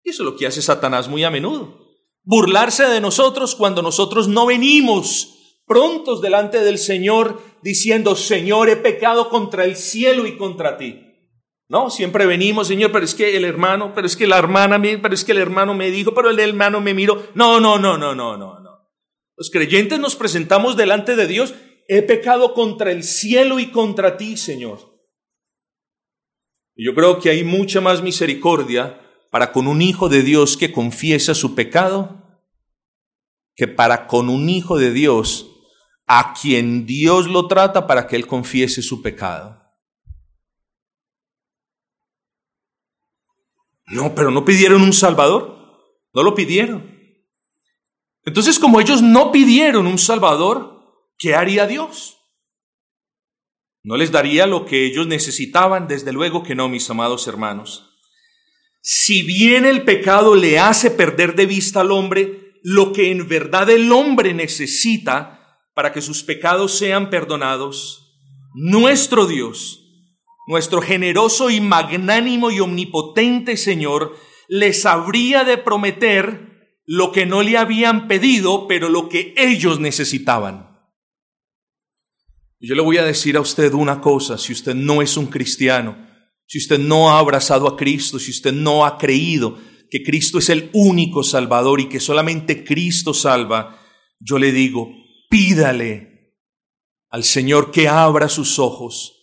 Y 0.04 0.10
eso 0.10 0.22
es 0.22 0.24
lo 0.24 0.36
que 0.36 0.46
hace 0.46 0.62
Satanás 0.62 1.08
muy 1.08 1.24
a 1.24 1.30
menudo. 1.30 1.80
Burlarse 2.22 2.84
de 2.84 3.00
nosotros 3.00 3.56
cuando 3.56 3.82
nosotros 3.82 4.28
no 4.28 4.46
venimos 4.46 5.56
prontos 5.66 6.20
delante 6.20 6.60
del 6.60 6.78
Señor 6.78 7.42
diciendo, 7.60 8.14
Señor, 8.14 8.68
he 8.68 8.76
pecado 8.76 9.30
contra 9.30 9.64
el 9.64 9.74
cielo 9.74 10.28
y 10.28 10.36
contra 10.36 10.76
ti. 10.76 11.09
No, 11.70 11.88
siempre 11.88 12.26
venimos, 12.26 12.66
Señor, 12.66 12.90
pero 12.90 13.04
es 13.04 13.14
que 13.14 13.36
el 13.36 13.44
hermano, 13.44 13.92
pero 13.94 14.06
es 14.06 14.16
que 14.16 14.26
la 14.26 14.36
hermana, 14.36 14.82
pero 14.82 15.14
es 15.14 15.24
que 15.24 15.32
el 15.32 15.38
hermano 15.38 15.72
me 15.72 15.90
dijo, 15.90 16.12
pero 16.12 16.28
el 16.28 16.38
hermano 16.38 16.80
me 16.80 16.92
miró. 16.92 17.28
No, 17.34 17.60
no, 17.60 17.78
no, 17.78 17.96
no, 17.96 18.14
no, 18.14 18.36
no, 18.36 18.58
no. 18.60 18.90
Los 19.36 19.50
creyentes 19.50 19.98
nos 19.98 20.16
presentamos 20.16 20.76
delante 20.76 21.14
de 21.14 21.28
Dios. 21.28 21.54
He 21.88 22.02
pecado 22.02 22.54
contra 22.54 22.90
el 22.90 23.04
cielo 23.04 23.60
y 23.60 23.70
contra 23.70 24.16
ti, 24.16 24.36
Señor. 24.36 24.80
Y 26.74 26.84
yo 26.84 26.94
creo 26.94 27.20
que 27.20 27.30
hay 27.30 27.44
mucha 27.44 27.80
más 27.80 28.02
misericordia 28.02 29.00
para 29.30 29.52
con 29.52 29.68
un 29.68 29.80
hijo 29.80 30.08
de 30.08 30.22
Dios 30.22 30.56
que 30.56 30.72
confiesa 30.72 31.34
su 31.34 31.54
pecado 31.54 32.20
que 33.60 33.68
para 33.68 34.06
con 34.06 34.30
un 34.30 34.48
hijo 34.48 34.78
de 34.78 34.90
Dios 34.90 35.50
a 36.06 36.32
quien 36.32 36.86
Dios 36.86 37.26
lo 37.26 37.46
trata 37.46 37.86
para 37.86 38.06
que 38.06 38.16
él 38.16 38.26
confiese 38.26 38.80
su 38.80 39.02
pecado. 39.02 39.59
No, 43.90 44.14
pero 44.14 44.30
no 44.30 44.44
pidieron 44.44 44.82
un 44.82 44.92
Salvador. 44.92 45.58
No 46.12 46.22
lo 46.22 46.34
pidieron. 46.34 46.98
Entonces, 48.24 48.58
como 48.58 48.80
ellos 48.80 49.02
no 49.02 49.32
pidieron 49.32 49.86
un 49.86 49.98
Salvador, 49.98 50.80
¿qué 51.18 51.34
haría 51.34 51.66
Dios? 51.66 52.16
¿No 53.82 53.96
les 53.96 54.12
daría 54.12 54.46
lo 54.46 54.66
que 54.66 54.86
ellos 54.86 55.06
necesitaban? 55.06 55.88
Desde 55.88 56.12
luego 56.12 56.42
que 56.42 56.54
no, 56.54 56.68
mis 56.68 56.88
amados 56.90 57.26
hermanos. 57.26 57.90
Si 58.82 59.22
bien 59.22 59.64
el 59.64 59.84
pecado 59.84 60.34
le 60.34 60.58
hace 60.58 60.90
perder 60.90 61.34
de 61.34 61.46
vista 61.46 61.80
al 61.80 61.90
hombre 61.90 62.60
lo 62.62 62.92
que 62.92 63.10
en 63.10 63.26
verdad 63.26 63.70
el 63.70 63.90
hombre 63.90 64.34
necesita 64.34 65.58
para 65.74 65.92
que 65.92 66.02
sus 66.02 66.22
pecados 66.22 66.76
sean 66.76 67.08
perdonados, 67.08 68.20
nuestro 68.54 69.26
Dios, 69.26 69.79
nuestro 70.50 70.82
generoso 70.82 71.48
y 71.48 71.60
magnánimo 71.60 72.50
y 72.50 72.58
omnipotente 72.58 73.56
Señor, 73.56 74.16
les 74.48 74.84
habría 74.84 75.44
de 75.44 75.56
prometer 75.56 76.80
lo 76.84 77.12
que 77.12 77.24
no 77.24 77.42
le 77.42 77.56
habían 77.56 78.08
pedido, 78.08 78.66
pero 78.66 78.88
lo 78.88 79.08
que 79.08 79.32
ellos 79.36 79.78
necesitaban. 79.78 80.76
Yo 82.58 82.74
le 82.74 82.82
voy 82.82 82.98
a 82.98 83.04
decir 83.04 83.36
a 83.36 83.40
usted 83.40 83.72
una 83.74 84.00
cosa, 84.00 84.36
si 84.38 84.52
usted 84.52 84.74
no 84.74 85.02
es 85.02 85.16
un 85.16 85.26
cristiano, 85.26 85.96
si 86.46 86.58
usted 86.58 86.80
no 86.80 87.10
ha 87.10 87.20
abrazado 87.20 87.68
a 87.68 87.76
Cristo, 87.76 88.18
si 88.18 88.32
usted 88.32 88.52
no 88.52 88.84
ha 88.84 88.98
creído 88.98 89.56
que 89.88 90.02
Cristo 90.02 90.40
es 90.40 90.48
el 90.48 90.68
único 90.72 91.22
Salvador 91.22 91.80
y 91.80 91.88
que 91.88 92.00
solamente 92.00 92.64
Cristo 92.64 93.14
salva, 93.14 93.80
yo 94.18 94.36
le 94.40 94.50
digo, 94.50 94.90
pídale 95.30 96.34
al 97.08 97.22
Señor 97.22 97.70
que 97.70 97.86
abra 97.86 98.28
sus 98.28 98.58
ojos, 98.58 99.19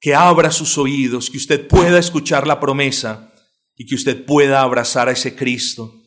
que 0.00 0.14
abra 0.14 0.50
sus 0.50 0.78
oídos, 0.78 1.30
que 1.30 1.36
usted 1.36 1.68
pueda 1.68 1.98
escuchar 1.98 2.46
la 2.46 2.58
promesa 2.58 3.34
y 3.76 3.86
que 3.86 3.94
usted 3.94 4.24
pueda 4.24 4.62
abrazar 4.62 5.08
a 5.08 5.12
ese 5.12 5.36
Cristo 5.36 6.00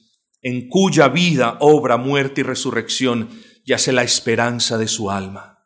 en 0.43 0.67
cuya 0.67 1.07
vida, 1.07 1.57
obra, 1.61 1.97
muerte 1.97 2.41
y 2.41 2.43
resurrección 2.43 3.29
yace 3.65 3.93
la 3.93 4.03
esperanza 4.03 4.77
de 4.77 4.89
su 4.89 5.09
alma. 5.09 5.65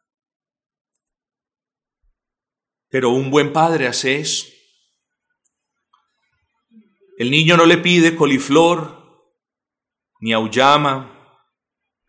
Pero 2.90 3.10
un 3.10 3.32
buen 3.32 3.52
padre 3.52 3.88
hace 3.88 4.20
eso. 4.20 4.46
El 7.18 7.32
niño 7.32 7.58
no 7.58 7.66
le 7.66 7.80
pide 7.80 8.16
coliflor, 8.16 9.34
ni 10.20 10.32
auyama, 10.32 11.42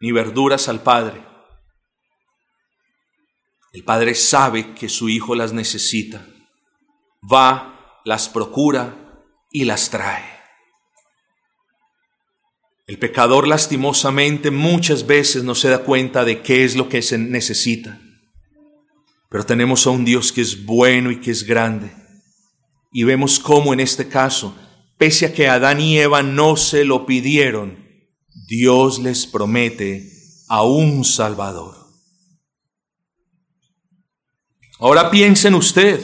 ni 0.01 0.13
verduras 0.13 0.69
al 0.69 0.83
padre. 0.83 1.28
El 3.73 3.85
padre 3.85 4.15
sabe 4.15 4.75
que 4.75 4.89
su 4.89 5.09
hijo 5.09 5.35
las 5.35 5.53
necesita. 5.53 6.27
Va, 7.31 8.01
las 8.05 8.29
procura 8.29 9.25
y 9.51 9.65
las 9.65 9.91
trae. 9.91 10.25
El 12.87 12.99
pecador 12.99 13.47
lastimosamente 13.47 14.51
muchas 14.51 15.07
veces 15.07 15.45
no 15.45 15.55
se 15.55 15.69
da 15.69 15.81
cuenta 15.81 16.25
de 16.25 16.41
qué 16.41 16.65
es 16.65 16.75
lo 16.75 16.89
que 16.89 17.03
se 17.03 17.19
necesita. 17.19 18.01
Pero 19.29 19.45
tenemos 19.45 19.87
a 19.87 19.91
un 19.91 20.07
Dios 20.07 20.33
que 20.33 20.41
es 20.41 20.65
bueno 20.65 21.11
y 21.11 21.21
que 21.21 21.31
es 21.31 21.45
grande. 21.45 21.93
Y 22.91 23.05
vemos 23.05 23.39
cómo 23.39 23.75
en 23.75 23.81
este 23.81 24.09
caso, 24.09 24.57
pese 24.97 25.27
a 25.27 25.35
que 25.35 25.49
Adán 25.49 25.83
y 25.83 25.99
Eva 25.99 26.23
no 26.23 26.57
se 26.57 26.87
lo 26.87 27.05
pidieron, 27.05 27.87
Dios 28.47 28.99
les 29.01 29.27
promete 29.27 30.11
a 30.49 30.63
un 30.63 31.05
Salvador. 31.05 31.88
Ahora 34.81 35.11
piensen 35.11 35.55
usted, 35.55 36.01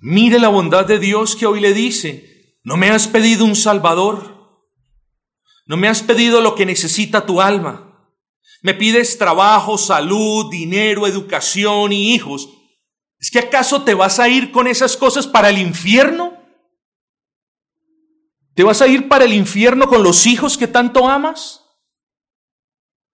mire 0.00 0.38
la 0.38 0.48
bondad 0.48 0.86
de 0.86 1.00
Dios 1.00 1.34
que 1.34 1.46
hoy 1.46 1.58
le 1.58 1.74
dice, 1.74 2.56
no 2.62 2.76
me 2.76 2.90
has 2.90 3.08
pedido 3.08 3.44
un 3.44 3.56
Salvador, 3.56 4.64
no 5.66 5.76
me 5.76 5.88
has 5.88 6.02
pedido 6.02 6.40
lo 6.40 6.54
que 6.54 6.66
necesita 6.66 7.26
tu 7.26 7.40
alma. 7.40 7.86
Me 8.62 8.74
pides 8.74 9.18
trabajo, 9.18 9.76
salud, 9.76 10.50
dinero, 10.50 11.06
educación 11.06 11.92
y 11.92 12.14
hijos. 12.14 12.48
¿Es 13.18 13.30
que 13.30 13.40
acaso 13.40 13.82
te 13.82 13.94
vas 13.94 14.20
a 14.20 14.28
ir 14.28 14.52
con 14.52 14.68
esas 14.68 14.96
cosas 14.96 15.26
para 15.26 15.48
el 15.48 15.58
infierno? 15.58 16.38
¿Te 18.54 18.62
vas 18.62 18.82
a 18.82 18.86
ir 18.86 19.08
para 19.08 19.24
el 19.24 19.32
infierno 19.32 19.88
con 19.88 20.02
los 20.02 20.26
hijos 20.26 20.56
que 20.56 20.68
tanto 20.68 21.08
amas? 21.08 21.64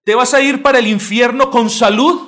¿Te 0.03 0.13
vas 0.13 0.33
a 0.33 0.41
ir 0.41 0.61
para 0.61 0.79
el 0.79 0.87
infierno 0.87 1.49
con 1.49 1.69
salud? 1.69 2.26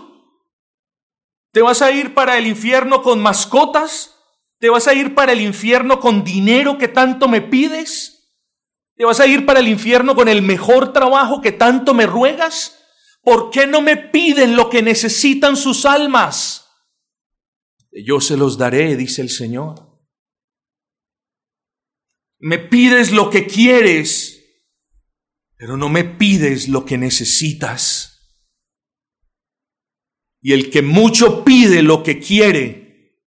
¿Te 1.52 1.62
vas 1.62 1.82
a 1.82 1.92
ir 1.92 2.14
para 2.14 2.38
el 2.38 2.48
infierno 2.48 3.02
con 3.02 3.20
mascotas? 3.20 4.16
¿Te 4.60 4.70
vas 4.70 4.88
a 4.88 4.94
ir 4.94 5.16
para 5.16 5.32
el 5.32 5.42
infierno 5.42 6.00
con 6.00 6.24
dinero 6.24 6.78
que 6.78 6.88
tanto 6.88 7.28
me 7.28 7.42
pides? 7.42 8.20
¿Te 8.96 9.06
vas 9.06 9.20
a 9.20 9.28
ir 9.28 9.46
para 9.46 9.62
el 9.62 9.68
infierno 9.68 10.16
con 10.16 10.28
el 10.28 10.42
mejor 10.42 10.92
trabajo 10.92 11.42
que 11.42 11.54
tanto 11.54 11.94
me 11.94 12.06
ruegas? 12.06 12.78
¿Por 13.22 13.50
qué 13.50 13.66
no 13.66 13.82
me 13.82 13.96
piden 13.96 14.56
lo 14.56 14.70
que 14.70 14.82
necesitan 14.82 15.56
sus 15.56 15.86
almas? 15.86 16.68
Yo 17.92 18.22
se 18.22 18.38
los 18.38 18.58
daré, 18.58 18.96
dice 18.96 19.22
el 19.22 19.30
Señor. 19.30 19.90
Me 22.38 22.60
pides 22.60 23.12
lo 23.12 23.30
que 23.30 23.48
quieres, 23.48 24.40
pero 25.58 25.76
no 25.76 25.90
me 25.90 26.04
pides 26.04 26.70
lo 26.70 26.86
que 26.86 26.98
necesitas. 26.98 28.09
Y 30.42 30.54
el 30.54 30.70
que 30.70 30.82
mucho 30.82 31.44
pide 31.44 31.82
lo 31.82 32.04
que 32.04 32.20
quiere, 32.20 33.18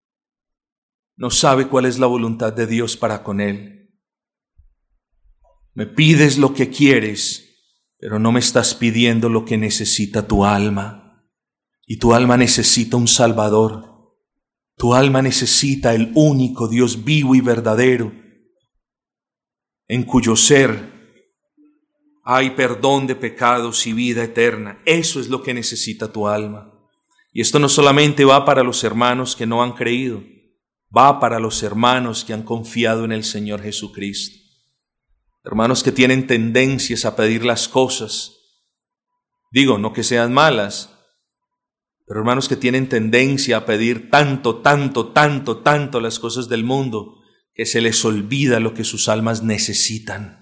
no 1.17 1.31
sabe 1.31 1.69
cuál 1.69 1.87
es 1.87 1.99
la 1.99 2.07
voluntad 2.07 2.53
de 2.53 2.67
Dios 2.67 2.97
para 2.97 3.23
con 3.23 3.41
él. 3.41 4.01
Me 5.75 5.87
pides 5.87 6.39
lo 6.39 6.55
que 6.55 6.71
quieres, 6.71 7.49
pero 7.99 8.19
no 8.19 8.33
me 8.33 8.41
estás 8.41 8.75
pidiendo 8.75 9.29
lo 9.29 9.45
que 9.45 9.59
necesita 9.59 10.27
tu 10.27 10.45
alma. 10.45 11.29
Y 11.87 11.99
tu 11.99 12.15
alma 12.15 12.37
necesita 12.37 12.97
un 12.97 13.09
Salvador. 13.09 14.17
Tu 14.77 14.95
alma 14.95 15.23
necesita 15.23 15.95
el 15.95 16.13
único 16.15 16.67
Dios 16.67 17.05
vivo 17.05 17.35
y 17.35 17.41
verdadero, 17.41 18.13
en 19.87 20.05
cuyo 20.05 20.35
ser 20.35 20.93
hay 22.25 22.51
perdón 22.51 23.07
de 23.07 23.17
pecados 23.17 23.87
y 23.87 23.93
vida 23.93 24.23
eterna. 24.23 24.81
Eso 24.85 25.21
es 25.21 25.29
lo 25.29 25.43
que 25.43 25.55
necesita 25.55 26.13
tu 26.13 26.29
alma. 26.29 26.72
Y 27.33 27.41
esto 27.41 27.59
no 27.59 27.69
solamente 27.69 28.25
va 28.25 28.45
para 28.45 28.63
los 28.63 28.85
hermanos 28.85 29.35
que 29.35 29.47
no 29.47 29.63
han 29.63 29.73
creído, 29.73 30.23
va 30.95 31.19
para 31.19 31.41
los 31.41 31.63
hermanos 31.63 32.25
que 32.25 32.35
han 32.35 32.43
confiado 32.43 33.05
en 33.05 33.13
el 33.13 33.25
Señor 33.25 33.63
Jesucristo 33.63 34.43
hermanos 35.45 35.83
que 35.83 35.93
tienen 35.93 36.27
tendencias 36.27 37.05
a 37.05 37.17
pedir 37.17 37.45
las 37.45 37.69
cosas. 37.69 38.39
Digo, 39.51 39.79
no 39.79 39.93
que 39.93 40.05
sean 40.05 40.33
malas, 40.33 40.91
pero 42.07 42.21
hermanos 42.21 42.49
que 42.49 42.57
tienen 42.57 42.89
tendencia 42.89 43.59
a 43.59 43.67
pedir 43.67 44.11
tanto, 44.11 44.57
tanto, 44.57 45.09
tanto, 45.09 45.59
tanto 45.59 46.01
las 46.01 46.19
cosas 46.19 46.49
del 46.49 46.65
mundo, 46.65 47.21
que 47.55 47.67
se 47.67 47.81
les 47.81 48.05
olvida 48.05 48.61
lo 48.61 48.73
que 48.73 48.85
sus 48.85 49.09
almas 49.09 49.43
necesitan. 49.43 50.42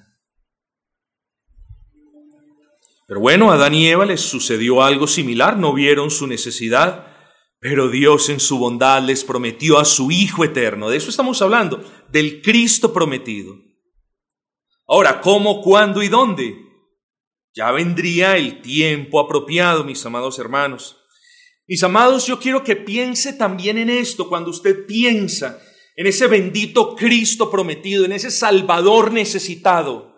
Pero 3.11 3.23
bueno, 3.23 3.51
a 3.51 3.55
Adán 3.55 3.75
y 3.75 3.89
Eva 3.89 4.07
les 4.07 4.21
sucedió 4.21 4.85
algo 4.85 5.09
similar, 5.09 5.59
no 5.59 5.73
vieron 5.73 6.13
su 6.13 6.29
necesidad, 6.29 7.09
pero 7.59 7.89
Dios 7.89 8.29
en 8.29 8.39
su 8.39 8.57
bondad 8.57 9.03
les 9.03 9.25
prometió 9.25 9.81
a 9.81 9.85
su 9.85 10.13
Hijo 10.13 10.45
eterno. 10.45 10.89
De 10.89 10.97
eso 10.97 11.11
estamos 11.11 11.43
hablando, 11.43 11.83
del 12.13 12.41
Cristo 12.41 12.93
prometido. 12.93 13.57
Ahora, 14.87 15.21
¿cómo, 15.21 15.61
cuándo 15.61 16.05
y 16.05 16.09
dónde? 16.09 16.55
Ya 17.53 17.73
vendría 17.73 18.37
el 18.37 18.63
tiempo 18.63 19.19
apropiado, 19.19 19.83
mis 19.83 20.07
amados 20.07 20.39
hermanos. 20.39 20.97
Mis 21.67 21.83
amados, 21.83 22.29
yo 22.29 22.39
quiero 22.39 22.63
que 22.63 22.77
piense 22.77 23.33
también 23.33 23.77
en 23.79 23.91
esto 23.91 24.29
cuando 24.29 24.51
usted 24.51 24.87
piensa 24.87 25.61
en 25.97 26.07
ese 26.07 26.29
bendito 26.29 26.95
Cristo 26.95 27.51
prometido, 27.51 28.05
en 28.05 28.13
ese 28.13 28.31
Salvador 28.31 29.11
necesitado, 29.11 30.10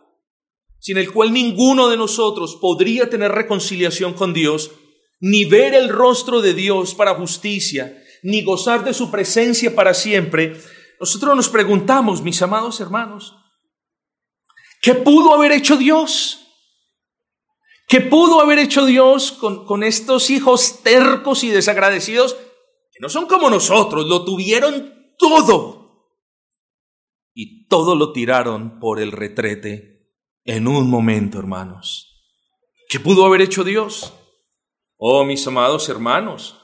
sin 0.83 0.99
el 0.99 1.13
cual 1.13 1.33
ninguno 1.33 1.89
de 1.89 1.97
nosotros 1.97 2.59
podría 2.61 3.09
tener 3.09 3.31
reconciliación 3.31 4.15
con 4.15 4.35
Dios, 4.35 4.73
ni 5.21 5.45
ver 5.45 5.75
el 5.75 5.89
rostro 5.89 6.43
de 6.43 6.55
Dios 6.55 6.97
para 6.97 7.15
justicia, 7.15 8.03
ni 8.25 8.43
gozar 8.43 8.85
de 8.85 8.93
su 8.93 9.09
presencia 9.09 9.77
para 9.77 9.95
siempre. 9.95 10.61
Nosotros 10.99 11.37
nos 11.37 11.49
preguntamos, 11.49 12.21
mis 12.21 12.43
amados 12.43 12.81
hermanos, 12.81 13.37
¿Qué 14.81 14.95
pudo 14.95 15.33
haber 15.33 15.53
hecho 15.53 15.77
Dios? 15.77 16.49
¿Qué 17.87 18.01
pudo 18.01 18.41
haber 18.41 18.59
hecho 18.59 18.85
Dios 18.85 19.31
con, 19.31 19.65
con 19.65 19.85
estos 19.85 20.29
hijos 20.31 20.83
tercos 20.83 21.45
y 21.45 21.51
desagradecidos 21.51 22.35
que 22.91 22.99
no 23.01 23.09
son 23.09 23.27
como 23.27 23.49
nosotros, 23.49 24.09
lo 24.09 24.25
tuvieron 24.25 25.15
todo? 25.17 25.83
y 27.35 27.67
todo 27.67 27.95
lo 27.95 28.13
tiraron 28.13 28.79
por 28.79 29.01
el 29.01 29.13
retrete 29.13 29.92
en 30.45 30.67
un 30.69 30.89
momento, 30.91 31.39
hermanos. 31.39 32.09
¿Qué 32.89 33.01
pudo 33.01 33.25
haber 33.25 33.41
hecho 33.41 33.65
Dios? 33.65 34.13
Oh, 34.97 35.25
mis 35.25 35.47
amados 35.47 35.89
hermanos, 35.89 36.59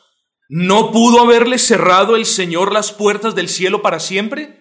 ¿no 0.49 0.93
pudo 0.93 1.21
haberle 1.21 1.59
cerrado 1.59 2.17
el 2.17 2.27
Señor 2.27 2.73
las 2.73 2.93
puertas 2.93 3.35
del 3.35 3.49
cielo 3.49 3.83
para 3.83 4.01
siempre? 4.01 4.59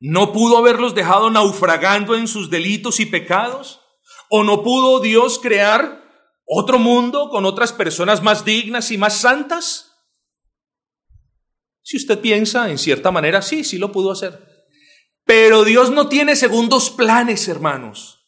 ¿No 0.00 0.32
pudo 0.32 0.58
haberlos 0.58 0.94
dejado 0.94 1.30
naufragando 1.30 2.14
en 2.14 2.28
sus 2.28 2.50
delitos 2.50 3.00
y 3.00 3.06
pecados? 3.06 3.80
¿O 4.30 4.42
no 4.42 4.62
pudo 4.62 5.00
Dios 5.00 5.38
crear 5.38 6.02
otro 6.46 6.78
mundo 6.78 7.30
con 7.30 7.44
otras 7.44 7.72
personas 7.72 8.22
más 8.22 8.44
dignas 8.44 8.90
y 8.90 8.98
más 8.98 9.18
santas? 9.18 9.92
Si 11.82 11.96
usted 11.96 12.20
piensa, 12.20 12.70
en 12.70 12.78
cierta 12.78 13.10
manera, 13.10 13.42
sí, 13.42 13.64
sí 13.64 13.78
lo 13.78 13.92
pudo 13.92 14.10
hacer. 14.10 14.53
Pero 15.24 15.64
Dios 15.64 15.90
no 15.90 16.08
tiene 16.08 16.36
segundos 16.36 16.90
planes, 16.90 17.48
hermanos. 17.48 18.20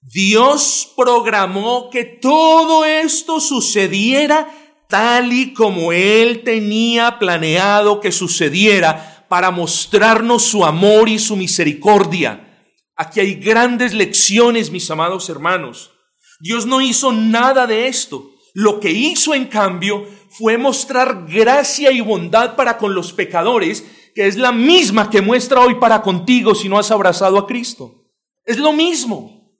Dios 0.00 0.92
programó 0.96 1.88
que 1.90 2.04
todo 2.04 2.84
esto 2.84 3.40
sucediera 3.40 4.48
tal 4.88 5.32
y 5.32 5.54
como 5.54 5.92
Él 5.92 6.42
tenía 6.44 7.18
planeado 7.18 8.00
que 8.00 8.12
sucediera 8.12 9.26
para 9.28 9.50
mostrarnos 9.50 10.42
su 10.42 10.64
amor 10.64 11.08
y 11.08 11.18
su 11.18 11.36
misericordia. 11.36 12.68
Aquí 12.96 13.20
hay 13.20 13.34
grandes 13.36 13.94
lecciones, 13.94 14.70
mis 14.70 14.90
amados 14.90 15.30
hermanos. 15.30 15.92
Dios 16.40 16.66
no 16.66 16.80
hizo 16.80 17.12
nada 17.12 17.66
de 17.66 17.86
esto. 17.86 18.32
Lo 18.52 18.80
que 18.80 18.90
hizo, 18.90 19.34
en 19.34 19.46
cambio, 19.46 20.06
fue 20.28 20.58
mostrar 20.58 21.26
gracia 21.26 21.90
y 21.90 22.00
bondad 22.00 22.56
para 22.56 22.76
con 22.76 22.94
los 22.94 23.12
pecadores, 23.12 23.84
que 24.14 24.26
es 24.26 24.36
la 24.36 24.52
misma 24.52 25.10
que 25.10 25.20
muestra 25.20 25.60
hoy 25.60 25.76
para 25.76 26.02
contigo 26.02 26.54
si 26.54 26.68
no 26.68 26.78
has 26.78 26.90
abrazado 26.90 27.38
a 27.38 27.46
Cristo. 27.46 28.10
Es 28.44 28.58
lo 28.58 28.72
mismo. 28.72 29.58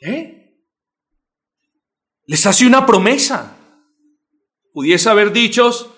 ¿Eh? 0.00 0.38
Les 2.26 2.46
hace 2.46 2.66
una 2.66 2.86
promesa. 2.86 3.56
Pudiese 4.72 5.08
haber 5.08 5.32
dicho, 5.32 5.96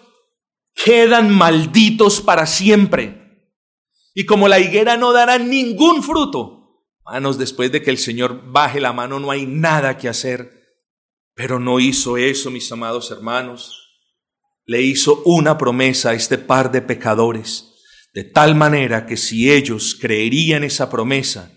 quedan 0.85 1.31
malditos 1.31 2.21
para 2.21 2.47
siempre. 2.47 3.21
Y 4.15 4.25
como 4.27 4.49
la 4.49 4.59
higuera 4.59 4.97
no 4.97 5.13
dará 5.13 5.39
ningún 5.39 6.03
fruto, 6.03 6.87
manos, 7.05 7.39
después 7.39 7.71
de 7.73 7.83
que 7.83 7.91
el 7.91 7.99
Señor 7.99 8.51
baje 8.51 8.81
la 8.81 8.93
mano 8.93 9.21
no 9.21 9.31
hay 9.31 9.47
nada 9.47 9.99
que 9.99 10.09
hacer. 10.09 10.61
Pero 11.35 11.59
no 11.59 11.81
hizo 11.81 12.17
eso, 12.17 12.51
mis 12.51 12.71
amados 12.71 13.11
hermanos. 13.11 13.80
Le 14.71 14.83
hizo 14.83 15.21
una 15.25 15.59
promesa 15.59 16.11
a 16.11 16.15
este 16.15 16.39
par 16.39 16.71
de 16.71 16.81
pecadores, 16.81 17.75
de 18.15 18.23
tal 18.23 18.55
manera 18.55 19.05
que 19.05 19.17
si 19.17 19.51
ellos 19.51 19.99
creerían 20.01 20.63
esa 20.63 20.89
promesa, 20.89 21.51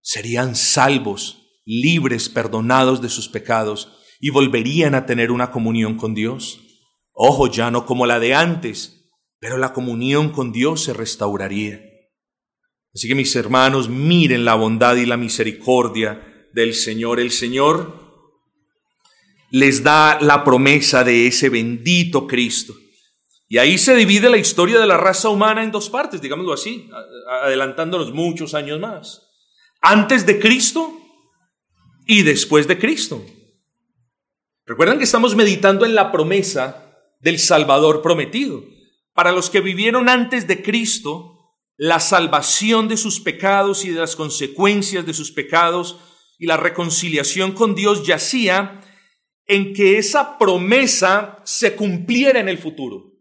serían 0.00 0.54
salvos, 0.54 1.58
libres, 1.64 2.28
perdonados 2.28 3.02
de 3.02 3.08
sus 3.08 3.28
pecados 3.28 3.98
y 4.20 4.30
volverían 4.30 4.94
a 4.94 5.06
tener 5.06 5.32
una 5.32 5.50
comunión 5.50 5.96
con 5.96 6.14
Dios. 6.14 6.60
Ojo, 7.10 7.48
ya 7.48 7.72
no 7.72 7.84
como 7.84 8.06
la 8.06 8.20
de 8.20 8.32
antes, 8.32 9.10
pero 9.40 9.58
la 9.58 9.72
comunión 9.72 10.30
con 10.30 10.52
Dios 10.52 10.84
se 10.84 10.92
restauraría. 10.92 11.82
Así 12.94 13.08
que 13.08 13.16
mis 13.16 13.34
hermanos, 13.34 13.88
miren 13.88 14.44
la 14.44 14.54
bondad 14.54 14.94
y 14.94 15.04
la 15.04 15.16
misericordia 15.16 16.48
del 16.52 16.74
Señor. 16.74 17.18
El 17.18 17.32
Señor 17.32 17.99
les 19.50 19.82
da 19.82 20.18
la 20.20 20.44
promesa 20.44 21.04
de 21.04 21.26
ese 21.26 21.48
bendito 21.48 22.26
Cristo. 22.26 22.74
Y 23.48 23.58
ahí 23.58 23.78
se 23.78 23.96
divide 23.96 24.30
la 24.30 24.36
historia 24.36 24.78
de 24.78 24.86
la 24.86 24.96
raza 24.96 25.28
humana 25.28 25.64
en 25.64 25.72
dos 25.72 25.90
partes, 25.90 26.20
digámoslo 26.20 26.52
así, 26.52 26.88
adelantándonos 27.42 28.12
muchos 28.12 28.54
años 28.54 28.78
más. 28.78 29.26
Antes 29.80 30.24
de 30.24 30.38
Cristo 30.38 30.96
y 32.06 32.22
después 32.22 32.68
de 32.68 32.78
Cristo. 32.78 33.24
Recuerdan 34.66 34.98
que 34.98 35.04
estamos 35.04 35.34
meditando 35.34 35.84
en 35.84 35.96
la 35.96 36.12
promesa 36.12 36.94
del 37.20 37.38
Salvador 37.40 38.02
prometido. 38.02 38.62
Para 39.14 39.32
los 39.32 39.50
que 39.50 39.60
vivieron 39.60 40.08
antes 40.08 40.46
de 40.46 40.62
Cristo, 40.62 41.40
la 41.76 41.98
salvación 41.98 42.86
de 42.86 42.96
sus 42.96 43.20
pecados 43.20 43.84
y 43.84 43.90
de 43.90 44.00
las 44.00 44.14
consecuencias 44.14 45.04
de 45.04 45.14
sus 45.14 45.32
pecados 45.32 45.98
y 46.38 46.46
la 46.46 46.56
reconciliación 46.56 47.52
con 47.52 47.74
Dios 47.74 48.06
yacía 48.06 48.80
en 49.50 49.74
que 49.74 49.98
esa 49.98 50.38
promesa 50.38 51.40
se 51.44 51.74
cumpliera 51.74 52.38
en 52.38 52.48
el 52.48 52.56
futuro. 52.56 53.14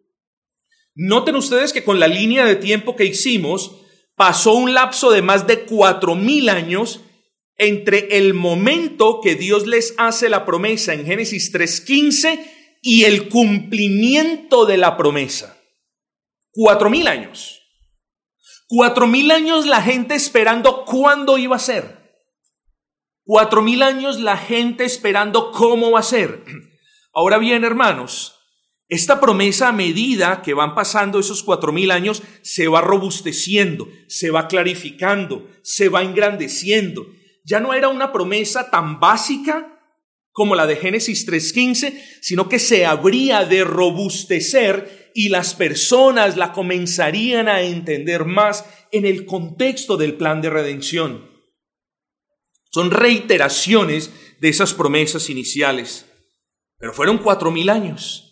Noten 0.94 1.36
ustedes 1.36 1.74
que 1.74 1.84
con 1.84 2.00
la 2.00 2.08
línea 2.08 2.46
de 2.46 2.56
tiempo 2.56 2.96
que 2.96 3.06
hicimos, 3.06 3.82
pasó 4.15 4.54
un 4.54 4.76
lapso 4.76 5.10
de 5.10 5.24
más 5.24 5.48
de 5.48 5.62
cuatro 5.62 6.13
mil 6.13 6.50
años 6.50 7.02
entre 7.58 8.18
el 8.18 8.36
momento 8.36 9.22
que 9.22 9.34
Dios 9.34 9.65
les 9.65 9.96
hace 9.98 10.30
la 10.30 10.46
promesa 10.46 10.94
en 10.94 11.06
Génesis 11.06 11.52
3.15 11.52 12.39
y 12.84 13.06
el 13.06 13.28
cumplimiento 13.28 14.68
de 14.68 14.78
la 14.78 14.98
promesa. 14.98 15.58
Cuatro 16.52 16.92
mil 16.92 17.08
años. 17.08 17.60
Cuatro 18.68 19.08
mil 19.08 19.32
años 19.32 19.65
la 19.65 19.82
gente 19.82 20.13
esperando 20.13 20.86
cuándo 20.86 21.39
iba 21.39 21.56
a 21.56 21.60
ser. 21.60 21.98
Cuatro 23.32 23.62
mil 23.62 23.84
años 23.84 24.20
la 24.20 24.38
gente 24.38 24.86
esperando 24.86 25.52
cómo 25.52 25.92
va 25.92 26.00
a 26.00 26.02
ser. 26.02 26.44
Ahora 27.13 27.38
bien, 27.38 27.63
hermanos, 27.63 28.39
esta 28.88 29.20
promesa 29.20 29.68
a 29.68 29.72
medida 29.72 30.42
que 30.42 30.56
van 30.56 30.74
pasando 30.74 31.20
esos 31.20 31.44
cuatro 31.44 31.72
mil 31.72 31.92
años 31.92 32.24
se 32.42 32.68
va 32.68 32.82
robusteciendo, 32.82 33.88
se 34.08 34.32
va 34.32 34.48
clarificando, 34.48 35.48
se 35.62 35.89
va 35.89 36.02
engrandeciendo. 36.02 37.06
Ya 37.46 37.60
no 37.60 37.76
era 37.76 37.89
una 37.89 38.12
promesa 38.12 38.72
tan 38.72 39.00
básica 39.00 39.80
como 40.32 40.56
la 40.56 40.65
de 40.65 40.78
Génesis 40.78 41.28
3.15, 41.28 42.02
sino 42.24 42.50
que 42.50 42.58
se 42.58 42.88
habría 42.88 43.46
de 43.46 43.63
robustecer 43.63 45.12
y 45.13 45.30
las 45.30 45.54
personas 45.54 46.36
la 46.36 46.52
comenzarían 46.52 47.48
a 47.48 47.62
entender 47.62 48.26
más 48.26 48.65
en 48.92 49.06
el 49.06 49.28
contexto 49.28 49.98
del 49.98 50.15
plan 50.15 50.42
de 50.42 50.50
redención. 50.50 51.29
Son 52.69 52.91
reiteraciones 52.91 54.12
de 54.39 54.49
esas 54.49 54.73
promesas 54.73 55.29
iniciales. 55.29 56.05
Pero 56.77 56.93
fueron 56.93 57.17
cuatro 57.17 57.51
mil 57.51 57.69
años. 57.69 58.25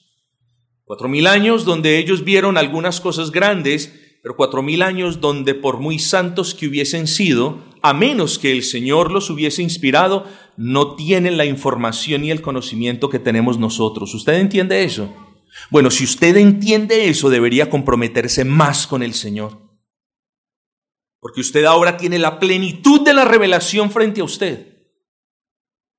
Cuatro 0.84 1.10
mil 1.10 1.28
años 1.28 1.66
donde 1.66 1.98
ellos 1.98 2.24
vieron 2.24 2.58
algunas 2.58 3.02
cosas 3.02 3.32
grandes, 3.32 3.94
pero 4.24 4.36
cuatro 4.38 4.62
mil 4.62 4.82
años 4.82 5.20
donde 5.20 5.54
por 5.54 5.80
muy 5.80 6.00
santos 6.00 6.54
que 6.54 6.68
hubiesen 6.68 7.08
sido, 7.08 7.64
a 7.82 7.94
menos 7.94 8.40
que 8.40 8.52
el 8.52 8.64
Señor 8.64 9.12
los 9.12 9.30
hubiese 9.30 9.62
inspirado, 9.62 10.26
no 10.56 10.96
tienen 10.96 11.38
la 11.38 11.46
información 11.46 12.24
y 12.24 12.32
el 12.32 12.42
conocimiento 12.42 13.10
que 13.10 13.20
tenemos 13.20 13.60
nosotros. 13.60 14.14
¿Usted 14.14 14.36
entiende 14.36 14.84
eso? 14.84 15.14
Bueno, 15.70 15.92
si 15.92 16.04
usted 16.04 16.38
entiende 16.38 17.10
eso, 17.10 17.30
debería 17.30 17.70
comprometerse 17.70 18.46
más 18.46 18.88
con 18.88 19.04
el 19.04 19.14
Señor. 19.14 19.67
Porque 21.28 21.42
usted 21.42 21.66
ahora 21.66 21.98
tiene 21.98 22.20
la 22.20 22.40
plenitud 22.40 23.02
de 23.02 23.14
la 23.14 23.26
revelación 23.26 23.92
frente 23.92 24.22
a 24.22 24.24
usted. 24.24 24.78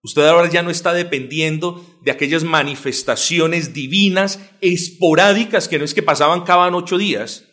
Usted 0.03 0.23
ahora 0.27 0.49
ya 0.49 0.63
no 0.63 0.71
está 0.71 0.95
dependiendo 0.95 1.85
de 2.03 2.11
aquellas 2.11 2.45
manifestaciones 2.45 3.75
divinas 3.75 4.41
esporádicas 4.63 5.69
que 5.69 5.79
no 5.79 5.85
es 5.85 5.93
que 5.93 6.03
pasaban 6.03 6.45
cada 6.45 6.75
ocho 6.75 6.97
días. 6.97 7.45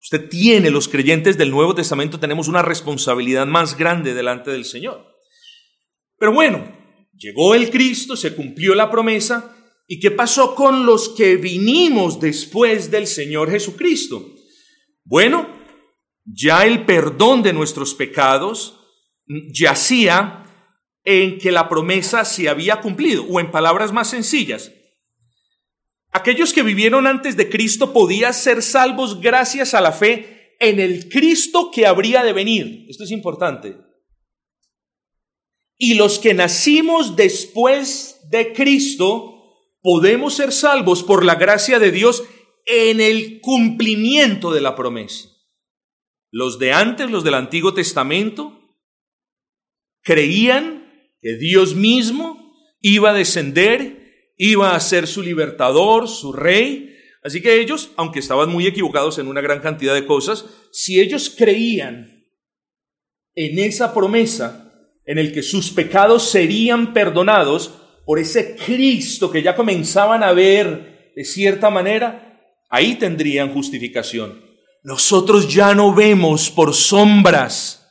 Usted 0.00 0.28
tiene, 0.28 0.70
los 0.70 0.86
creyentes 0.86 1.36
del 1.36 1.50
Nuevo 1.50 1.74
Testamento 1.74 2.20
tenemos 2.20 2.46
una 2.46 2.62
responsabilidad 2.62 3.48
más 3.48 3.76
grande 3.76 4.14
delante 4.14 4.52
del 4.52 4.64
Señor. 4.64 5.04
Pero 6.18 6.32
bueno, 6.32 6.72
llegó 7.16 7.56
el 7.56 7.70
Cristo, 7.70 8.14
se 8.14 8.36
cumplió 8.36 8.76
la 8.76 8.92
promesa. 8.92 9.56
¿Y 9.88 9.98
qué 9.98 10.12
pasó 10.12 10.54
con 10.54 10.86
los 10.86 11.08
que 11.08 11.34
vinimos 11.34 12.20
después 12.20 12.92
del 12.92 13.08
Señor 13.08 13.50
Jesucristo? 13.50 14.24
Bueno, 15.04 15.61
ya 16.24 16.64
el 16.66 16.84
perdón 16.84 17.42
de 17.42 17.52
nuestros 17.52 17.94
pecados 17.94 18.78
yacía 19.52 20.44
en 21.04 21.38
que 21.38 21.50
la 21.50 21.68
promesa 21.68 22.24
se 22.24 22.48
había 22.48 22.80
cumplido, 22.80 23.24
o 23.24 23.40
en 23.40 23.50
palabras 23.50 23.92
más 23.92 24.10
sencillas, 24.10 24.72
aquellos 26.12 26.52
que 26.52 26.62
vivieron 26.62 27.06
antes 27.06 27.36
de 27.36 27.48
Cristo 27.48 27.92
podían 27.92 28.34
ser 28.34 28.62
salvos 28.62 29.20
gracias 29.20 29.74
a 29.74 29.80
la 29.80 29.92
fe 29.92 30.56
en 30.60 30.78
el 30.78 31.08
Cristo 31.08 31.70
que 31.72 31.86
habría 31.86 32.22
de 32.22 32.32
venir. 32.32 32.86
Esto 32.88 33.04
es 33.04 33.10
importante. 33.10 33.76
Y 35.76 35.94
los 35.94 36.20
que 36.20 36.34
nacimos 36.34 37.16
después 37.16 38.20
de 38.30 38.52
Cristo 38.52 39.32
podemos 39.80 40.34
ser 40.34 40.52
salvos 40.52 41.02
por 41.02 41.24
la 41.24 41.34
gracia 41.34 41.80
de 41.80 41.90
Dios 41.90 42.22
en 42.66 43.00
el 43.00 43.40
cumplimiento 43.40 44.52
de 44.52 44.60
la 44.60 44.76
promesa. 44.76 45.31
Los 46.32 46.58
de 46.58 46.72
antes, 46.72 47.08
los 47.08 47.22
del 47.22 47.34
Antiguo 47.34 47.72
Testamento, 47.74 48.58
creían 50.02 51.12
que 51.20 51.36
Dios 51.36 51.76
mismo 51.76 52.56
iba 52.80 53.10
a 53.10 53.14
descender, 53.14 54.32
iba 54.36 54.74
a 54.74 54.80
ser 54.80 55.06
su 55.06 55.22
libertador, 55.22 56.08
su 56.08 56.32
rey, 56.32 56.92
Así 57.22 57.40
que 57.40 57.60
ellos, 57.60 57.92
aunque 57.96 58.18
estaban 58.18 58.50
muy 58.50 58.66
equivocados 58.66 59.18
en 59.18 59.28
una 59.28 59.40
gran 59.40 59.60
cantidad 59.60 59.94
de 59.94 60.06
cosas, 60.06 60.44
si 60.72 61.00
ellos 61.00 61.32
creían 61.36 62.26
en 63.34 63.58
esa 63.60 63.94
promesa, 63.94 64.72
en 65.06 65.18
el 65.18 65.32
que 65.32 65.42
sus 65.42 65.70
pecados 65.70 66.28
serían 66.30 66.92
perdonados 66.92 67.74
por 68.04 68.18
ese 68.18 68.56
Cristo 68.56 69.30
que 69.30 69.42
ya 69.42 69.54
comenzaban 69.54 70.22
a 70.22 70.32
ver 70.32 71.12
de 71.14 71.24
cierta 71.24 71.70
manera, 71.70 72.40
ahí 72.68 72.96
tendrían 72.96 73.52
justificación. 73.52 74.51
Nosotros 74.84 75.52
ya 75.52 75.74
no 75.74 75.94
vemos 75.94 76.50
por 76.50 76.74
sombras. 76.74 77.86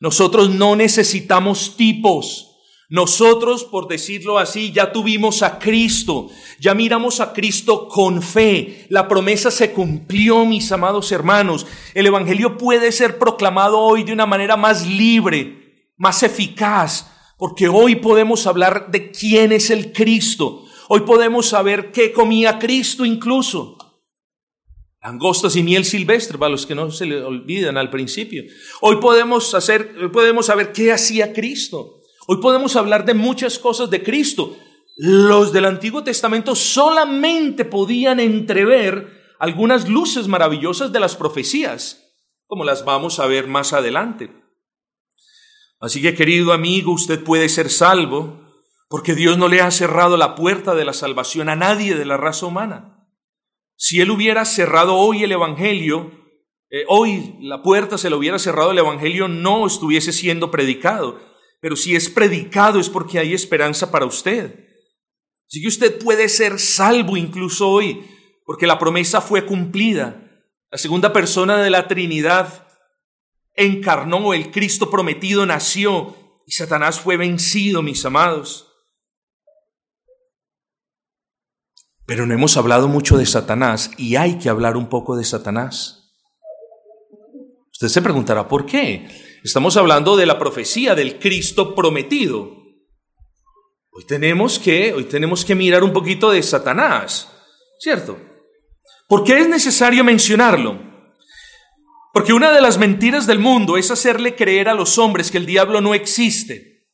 Nosotros 0.00 0.48
no 0.48 0.74
necesitamos 0.74 1.76
tipos. 1.76 2.46
Nosotros, 2.88 3.64
por 3.64 3.86
decirlo 3.86 4.38
así, 4.38 4.72
ya 4.72 4.90
tuvimos 4.90 5.42
a 5.42 5.60
Cristo, 5.60 6.28
ya 6.58 6.74
miramos 6.74 7.20
a 7.20 7.32
Cristo 7.32 7.86
con 7.86 8.20
fe. 8.20 8.86
La 8.88 9.06
promesa 9.06 9.52
se 9.52 9.70
cumplió, 9.72 10.44
mis 10.44 10.72
amados 10.72 11.12
hermanos. 11.12 11.66
El 11.94 12.06
Evangelio 12.06 12.58
puede 12.58 12.90
ser 12.90 13.18
proclamado 13.18 13.78
hoy 13.78 14.02
de 14.02 14.12
una 14.12 14.26
manera 14.26 14.56
más 14.56 14.84
libre, 14.86 15.92
más 15.96 16.24
eficaz, 16.24 17.06
porque 17.38 17.68
hoy 17.68 17.94
podemos 17.96 18.46
hablar 18.48 18.90
de 18.90 19.12
quién 19.12 19.52
es 19.52 19.70
el 19.70 19.92
Cristo. 19.92 20.64
Hoy 20.88 21.02
podemos 21.02 21.46
saber 21.46 21.92
qué 21.92 22.12
comía 22.12 22.58
Cristo 22.58 23.04
incluso. 23.04 23.78
Angostas 25.02 25.56
y 25.56 25.62
miel 25.62 25.84
silvestre, 25.84 26.36
para 26.36 26.50
los 26.50 26.66
que 26.66 26.74
no 26.74 26.90
se 26.90 27.06
le 27.06 27.22
olvidan 27.22 27.78
al 27.78 27.88
principio. 27.88 28.42
Hoy 28.82 28.96
podemos 28.96 29.54
hacer, 29.54 30.10
podemos 30.12 30.46
saber 30.46 30.72
qué 30.72 30.92
hacía 30.92 31.32
Cristo. 31.32 32.00
Hoy 32.26 32.36
podemos 32.42 32.76
hablar 32.76 33.06
de 33.06 33.14
muchas 33.14 33.58
cosas 33.58 33.88
de 33.88 34.02
Cristo. 34.02 34.56
Los 34.96 35.52
del 35.52 35.64
Antiguo 35.64 36.04
Testamento 36.04 36.54
solamente 36.54 37.64
podían 37.64 38.20
entrever 38.20 39.20
algunas 39.38 39.88
luces 39.88 40.28
maravillosas 40.28 40.92
de 40.92 41.00
las 41.00 41.16
profecías, 41.16 42.14
como 42.46 42.64
las 42.64 42.84
vamos 42.84 43.18
a 43.20 43.26
ver 43.26 43.46
más 43.46 43.72
adelante. 43.72 44.30
Así 45.80 46.02
que 46.02 46.14
querido 46.14 46.52
amigo, 46.52 46.92
usted 46.92 47.24
puede 47.24 47.48
ser 47.48 47.70
salvo 47.70 48.38
porque 48.90 49.14
Dios 49.14 49.38
no 49.38 49.48
le 49.48 49.62
ha 49.62 49.70
cerrado 49.70 50.18
la 50.18 50.34
puerta 50.34 50.74
de 50.74 50.84
la 50.84 50.92
salvación 50.92 51.48
a 51.48 51.56
nadie 51.56 51.94
de 51.94 52.04
la 52.04 52.18
raza 52.18 52.44
humana. 52.44 52.99
Si 53.80 54.00
Él 54.00 54.10
hubiera 54.10 54.44
cerrado 54.44 54.96
hoy 54.96 55.24
el 55.24 55.32
Evangelio, 55.32 56.12
eh, 56.68 56.84
hoy 56.86 57.36
la 57.40 57.62
puerta 57.62 57.96
se 57.96 58.10
le 58.10 58.16
hubiera 58.16 58.38
cerrado 58.38 58.72
el 58.72 58.78
Evangelio, 58.78 59.26
no 59.26 59.66
estuviese 59.66 60.12
siendo 60.12 60.50
predicado 60.50 61.30
pero 61.60 61.76
si 61.76 61.94
es 61.94 62.08
predicado 62.08 62.80
es 62.80 62.88
porque 62.88 63.18
hay 63.18 63.34
esperanza 63.34 63.90
para 63.90 64.06
usted. 64.06 64.66
Así 65.46 65.60
que 65.60 65.68
usted 65.68 65.98
puede 65.98 66.28
ser 66.28 66.58
salvo 66.58 67.16
incluso 67.16 67.68
hoy, 67.68 68.04
porque 68.46 68.66
la 68.66 68.78
promesa 68.78 69.20
fue 69.20 69.44
cumplida. 69.44 70.26
La 70.70 70.78
segunda 70.78 71.12
persona 71.12 71.62
de 71.62 71.70
la 71.70 71.86
Trinidad 71.86 72.66
encarnó, 73.54 74.32
el 74.32 74.50
Cristo 74.50 74.90
prometido 74.90 75.44
nació 75.44 76.16
y 76.46 76.52
Satanás 76.52 76.98
fue 77.00 77.16
vencido, 77.16 77.82
mis 77.82 78.04
amados. 78.04 78.69
Pero 82.10 82.26
no 82.26 82.34
hemos 82.34 82.56
hablado 82.56 82.88
mucho 82.88 83.18
de 83.18 83.24
Satanás 83.24 83.92
y 83.96 84.16
hay 84.16 84.36
que 84.36 84.48
hablar 84.48 84.76
un 84.76 84.88
poco 84.88 85.16
de 85.16 85.22
Satanás. 85.22 86.10
Usted 87.70 87.86
se 87.86 88.02
preguntará, 88.02 88.48
¿por 88.48 88.66
qué? 88.66 89.06
Estamos 89.44 89.76
hablando 89.76 90.16
de 90.16 90.26
la 90.26 90.36
profecía 90.36 90.96
del 90.96 91.20
Cristo 91.20 91.72
prometido. 91.72 92.50
Hoy 93.92 94.04
tenemos 94.08 94.58
que, 94.58 94.92
hoy 94.92 95.04
tenemos 95.04 95.44
que 95.44 95.54
mirar 95.54 95.84
un 95.84 95.92
poquito 95.92 96.32
de 96.32 96.42
Satanás, 96.42 97.30
¿cierto? 97.78 98.18
¿Por 99.06 99.22
qué 99.22 99.38
es 99.38 99.48
necesario 99.48 100.02
mencionarlo? 100.02 100.80
Porque 102.12 102.32
una 102.32 102.50
de 102.50 102.60
las 102.60 102.76
mentiras 102.76 103.28
del 103.28 103.38
mundo 103.38 103.76
es 103.76 103.92
hacerle 103.92 104.34
creer 104.34 104.68
a 104.68 104.74
los 104.74 104.98
hombres 104.98 105.30
que 105.30 105.38
el 105.38 105.46
diablo 105.46 105.80
no 105.80 105.94
existe, 105.94 106.88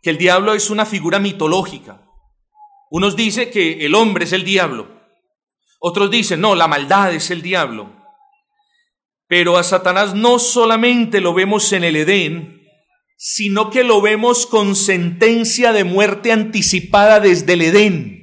que 0.00 0.10
el 0.10 0.16
diablo 0.16 0.54
es 0.54 0.70
una 0.70 0.86
figura 0.86 1.18
mitológica. 1.18 2.06
Unos 2.90 3.16
dicen 3.16 3.50
que 3.50 3.86
el 3.86 3.94
hombre 3.94 4.24
es 4.24 4.32
el 4.32 4.44
diablo, 4.44 5.00
otros 5.80 6.10
dicen, 6.10 6.42
no, 6.42 6.54
la 6.54 6.68
maldad 6.68 7.14
es 7.14 7.30
el 7.30 7.40
diablo. 7.40 7.96
Pero 9.26 9.56
a 9.56 9.62
Satanás 9.62 10.14
no 10.14 10.38
solamente 10.38 11.20
lo 11.22 11.32
vemos 11.32 11.72
en 11.72 11.84
el 11.84 11.96
Edén, 11.96 12.60
sino 13.16 13.70
que 13.70 13.82
lo 13.82 14.02
vemos 14.02 14.46
con 14.46 14.76
sentencia 14.76 15.72
de 15.72 15.84
muerte 15.84 16.32
anticipada 16.32 17.18
desde 17.18 17.54
el 17.54 17.62
Edén. 17.62 18.20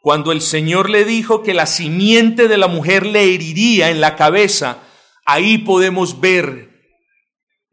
Cuando 0.00 0.30
el 0.30 0.40
Señor 0.40 0.90
le 0.90 1.04
dijo 1.04 1.42
que 1.42 1.54
la 1.54 1.66
simiente 1.66 2.46
de 2.46 2.58
la 2.58 2.68
mujer 2.68 3.04
le 3.04 3.34
heriría 3.34 3.90
en 3.90 4.00
la 4.00 4.14
cabeza, 4.14 4.82
ahí 5.24 5.58
podemos 5.58 6.20
ver 6.20 6.70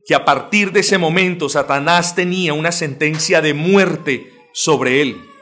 que 0.08 0.16
a 0.16 0.26
partir 0.26 0.72
de 0.72 0.80
ese 0.80 0.98
momento 0.98 1.50
Satanás 1.50 2.16
tenía 2.16 2.54
una 2.54 2.72
sentencia 2.72 3.42
de 3.42 3.54
muerte 3.54 4.32
sobre 4.54 5.02
él. 5.02 5.33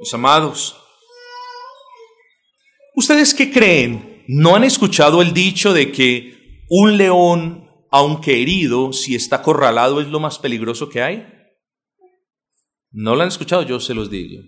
Mis 0.00 0.14
amados, 0.14 0.76
¿Ustedes 2.94 3.34
qué 3.34 3.50
creen? 3.50 4.24
¿No 4.28 4.56
han 4.56 4.64
escuchado 4.64 5.22
el 5.22 5.32
dicho 5.32 5.72
de 5.72 5.92
que 5.92 6.64
un 6.68 6.96
león, 6.96 7.70
aunque 7.90 8.42
herido, 8.42 8.92
si 8.92 9.14
está 9.14 9.36
acorralado 9.36 10.00
es 10.00 10.08
lo 10.08 10.20
más 10.20 10.38
peligroso 10.38 10.88
que 10.88 11.00
hay? 11.00 11.26
¿No 12.90 13.14
lo 13.14 13.22
han 13.22 13.28
escuchado? 13.28 13.62
Yo 13.62 13.80
se 13.80 13.94
los 13.94 14.10
digo. 14.10 14.42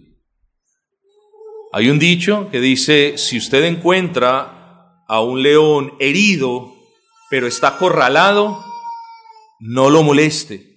Hay 1.72 1.88
un 1.88 1.98
dicho 1.98 2.50
que 2.50 2.60
dice, 2.60 3.16
si 3.16 3.38
usted 3.38 3.64
encuentra 3.64 5.04
a 5.08 5.20
un 5.22 5.42
león 5.42 5.94
herido, 5.98 6.74
pero 7.30 7.46
está 7.46 7.68
acorralado, 7.68 8.62
no 9.60 9.88
lo 9.88 10.02
moleste, 10.02 10.71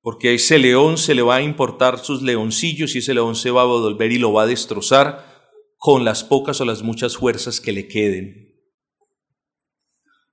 porque 0.00 0.30
a 0.30 0.32
ese 0.32 0.58
león 0.58 0.98
se 0.98 1.14
le 1.14 1.22
va 1.22 1.36
a 1.36 1.42
importar 1.42 1.98
sus 1.98 2.22
leoncillos 2.22 2.94
y 2.94 2.98
ese 2.98 3.14
león 3.14 3.36
se 3.36 3.50
va 3.50 3.62
a 3.62 3.66
volver 3.66 4.12
y 4.12 4.18
lo 4.18 4.32
va 4.32 4.42
a 4.42 4.46
destrozar 4.46 5.52
con 5.76 6.04
las 6.04 6.24
pocas 6.24 6.60
o 6.60 6.64
las 6.64 6.82
muchas 6.82 7.16
fuerzas 7.16 7.60
que 7.60 7.72
le 7.72 7.88
queden. 7.88 8.48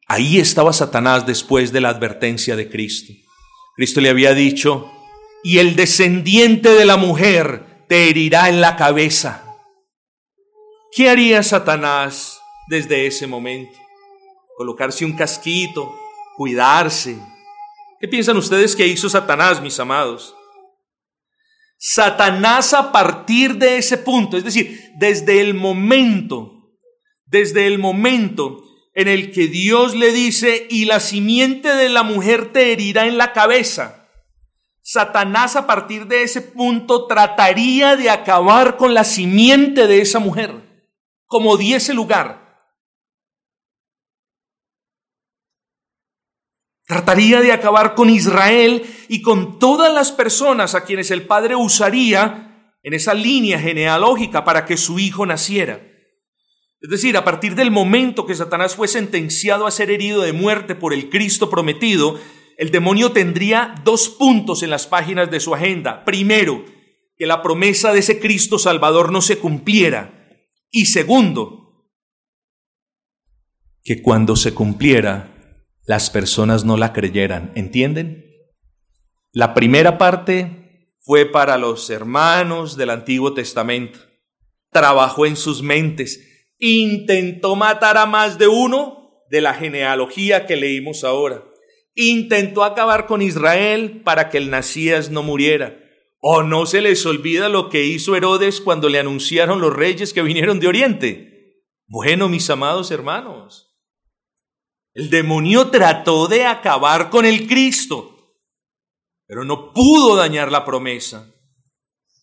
Ahí 0.08 0.38
estaba 0.38 0.72
Satanás 0.72 1.26
después 1.26 1.72
de 1.72 1.82
la 1.82 1.90
advertencia 1.90 2.56
de 2.56 2.70
Cristo. 2.70 3.14
Cristo 3.76 4.02
le 4.02 4.10
había 4.10 4.34
dicho, 4.34 4.92
y 5.44 5.58
el 5.58 5.76
descendiente 5.76 6.70
de 6.70 6.86
la 6.86 6.98
mujer 6.98 7.86
te 7.88 8.10
herirá 8.10 8.50
en 8.50 8.62
la 8.62 8.76
cabeza. 8.76 9.44
¿Qué 10.92 11.10
haría 11.10 11.44
Satanás 11.44 12.40
desde 12.68 13.06
ese 13.06 13.28
momento? 13.28 13.78
Colocarse 14.56 15.06
un 15.06 15.14
casquito, 15.14 15.94
cuidarse. 16.38 17.20
¿Qué 18.06 18.10
piensan 18.10 18.38
ustedes 18.38 18.76
que 18.76 18.86
hizo 18.86 19.10
Satanás, 19.10 19.64
mis 19.64 19.80
amados? 19.80 20.36
Satanás 21.76 22.72
a 22.76 22.92
partir 22.92 23.56
de 23.56 23.78
ese 23.78 23.98
punto, 23.98 24.38
es 24.38 24.44
decir, 24.44 24.92
desde 25.00 25.42
el 25.42 25.56
momento, 25.56 26.70
desde 27.26 27.66
el 27.66 27.80
momento 27.80 28.64
en 28.94 29.08
el 29.08 29.32
que 29.32 29.48
Dios 29.48 29.96
le 29.96 30.12
dice, 30.12 30.68
y 30.70 30.86
la 30.86 31.00
simiente 31.00 31.70
de 31.70 31.90
la 31.90 32.04
mujer 32.04 32.54
te 32.54 32.72
herirá 32.72 33.08
en 33.08 33.18
la 33.18 33.34
cabeza, 33.34 34.08
Satanás 34.84 35.56
a 35.56 35.66
partir 35.66 36.06
de 36.06 36.22
ese 36.22 36.42
punto 36.42 37.08
trataría 37.08 37.96
de 37.96 38.12
acabar 38.12 38.78
con 38.78 38.94
la 38.94 39.04
simiente 39.04 39.88
de 39.88 40.02
esa 40.02 40.20
mujer, 40.20 40.54
como 41.26 41.58
diese 41.58 41.96
lugar. 41.96 42.45
Trataría 46.88 47.42
de 47.42 47.52
acabar 47.52 47.96
con 47.96 48.10
Israel 48.10 48.84
y 49.08 49.22
con 49.22 49.58
todas 49.58 49.92
las 49.94 50.12
personas 50.12 50.76
a 50.76 50.84
quienes 50.84 51.10
el 51.10 51.24
Padre 51.24 51.56
usaría 51.56 52.74
en 52.84 52.94
esa 52.94 53.16
línea 53.16 53.60
genealógica 53.60 54.46
para 54.46 54.66
que 54.66 54.78
su 54.78 55.00
hijo 55.00 55.26
naciera. 55.26 55.82
Es 56.82 56.90
decir, 56.92 57.18
a 57.18 57.24
partir 57.24 57.56
del 57.56 57.72
momento 57.72 58.28
que 58.28 58.36
Satanás 58.36 58.76
fue 58.76 58.88
sentenciado 58.88 59.66
a 59.66 59.72
ser 59.72 59.90
herido 59.90 60.22
de 60.22 60.34
muerte 60.34 60.76
por 60.76 60.94
el 60.94 61.10
Cristo 61.10 61.50
prometido, 61.50 62.20
el 62.58 62.70
demonio 62.70 63.12
tendría 63.12 63.74
dos 63.84 64.10
puntos 64.10 64.62
en 64.62 64.70
las 64.70 64.86
páginas 64.86 65.32
de 65.32 65.40
su 65.40 65.56
agenda. 65.56 66.06
Primero, 66.06 66.64
que 67.18 67.26
la 67.26 67.42
promesa 67.42 67.92
de 67.92 68.00
ese 68.00 68.20
Cristo 68.20 68.60
Salvador 68.60 69.12
no 69.12 69.22
se 69.22 69.40
cumpliera. 69.40 70.30
Y 70.70 70.86
segundo, 70.86 71.90
que 73.84 74.04
cuando 74.04 74.36
se 74.36 74.54
cumpliera, 74.54 75.35
las 75.86 76.10
personas 76.10 76.66
no 76.66 76.78
la 76.78 76.94
creyeran. 76.94 77.52
¿Entienden? 77.56 78.26
La 79.32 79.54
primera 79.54 79.98
parte 79.98 80.94
fue 81.02 81.26
para 81.26 81.58
los 81.58 81.90
hermanos 81.90 82.78
del 82.78 82.90
Antiguo 82.90 83.34
Testamento. 83.34 84.00
Trabajó 84.72 85.26
en 85.26 85.36
sus 85.36 85.62
mentes. 85.62 86.54
Intentó 86.58 87.56
matar 87.56 87.98
a 87.98 88.06
más 88.06 88.38
de 88.38 88.48
uno 88.48 89.24
de 89.30 89.42
la 89.42 89.54
genealogía 89.54 90.46
que 90.46 90.56
leímos 90.56 91.04
ahora. 91.04 91.44
Intentó 91.94 92.64
acabar 92.64 93.06
con 93.06 93.22
Israel 93.22 94.02
para 94.04 94.30
que 94.30 94.38
el 94.38 94.50
Nacías 94.50 95.12
no 95.12 95.22
muriera. 95.22 95.80
¿O 96.20 96.42
no 96.42 96.66
se 96.66 96.82
les 96.82 97.06
olvida 97.06 97.50
lo 97.50 97.70
que 97.70 97.84
hizo 97.84 98.16
Herodes 98.16 98.60
cuando 98.60 98.90
le 98.90 99.00
anunciaron 99.00 99.62
los 99.62 99.74
reyes 99.74 100.12
que 100.12 100.24
vinieron 100.24 100.60
de 100.60 100.68
Oriente? 100.68 101.62
Bueno, 101.88 102.30
mis 102.30 102.50
amados 102.50 102.90
hermanos, 102.90 103.75
el 104.96 105.10
demonio 105.10 105.70
trató 105.70 106.28
de 106.28 106.46
acabar 106.46 107.10
con 107.10 107.26
el 107.26 107.48
Cristo, 107.48 108.34
pero 109.28 109.44
no 109.44 109.74
pudo 109.74 110.16
dañar 110.16 110.52
la 110.52 110.64
promesa. 110.64 111.32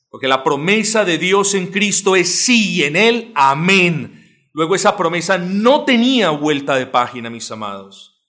Porque 0.09 0.27
la 0.27 0.43
promesa 0.43 1.05
de 1.05 1.19
Dios 1.19 1.55
en 1.55 1.69
Cristo 1.69 2.17
es 2.17 2.35
sí 2.35 2.77
y 2.77 2.85
en 2.85 2.97
Él, 2.97 3.31
amén. 3.35 4.49
Luego 4.55 4.75
esa 4.75 4.97
promesa 4.97 5.37
no 5.37 5.85
tenía 5.85 6.31
vuelta 6.31 6.75
de 6.77 6.87
página, 6.87 7.29
mis 7.29 7.51
amados. 7.51 8.23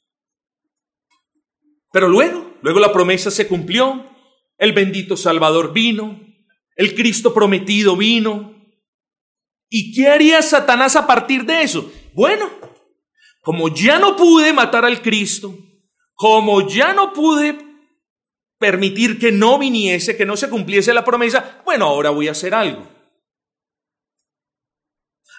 Pero 1.93 2.09
luego, 2.09 2.53
luego 2.61 2.79
la 2.79 2.91
promesa 2.91 3.31
se 3.31 3.47
cumplió, 3.47 4.05
el 4.57 4.73
bendito 4.73 5.15
Salvador 5.15 5.71
vino, 5.71 6.19
el 6.75 6.95
Cristo 6.95 7.33
prometido 7.33 7.95
vino. 7.95 8.55
¿Y 9.69 9.93
qué 9.93 10.09
haría 10.09 10.41
Satanás 10.41 10.97
a 10.97 11.07
partir 11.07 11.45
de 11.45 11.61
eso? 11.61 11.91
Bueno, 12.13 12.49
como 13.43 13.67
ya 13.67 13.99
no 13.99 14.15
pude 14.15 14.53
matar 14.53 14.85
al 14.85 15.01
Cristo, 15.01 15.53
como 16.13 16.67
ya 16.67 16.93
no 16.93 17.11
pude 17.11 17.57
permitir 18.57 19.19
que 19.19 19.33
no 19.33 19.59
viniese, 19.59 20.15
que 20.15 20.25
no 20.25 20.37
se 20.37 20.49
cumpliese 20.49 20.93
la 20.93 21.03
promesa, 21.03 21.61
bueno, 21.65 21.85
ahora 21.85 22.09
voy 22.09 22.29
a 22.29 22.31
hacer 22.31 22.55
algo. 22.55 22.87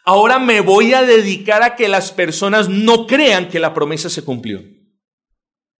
Ahora 0.05 0.39
me 0.39 0.61
voy 0.61 0.93
a 0.93 1.03
dedicar 1.03 1.63
a 1.63 1.77
que 1.77 1.89
las 1.89 2.13
personas 2.13 2.69
no 2.69 3.07
crean 3.07 3.49
que 3.49 3.59
la 3.59 3.73
promesa 3.73 4.11
se 4.11 4.23
cumplió. 4.23 4.61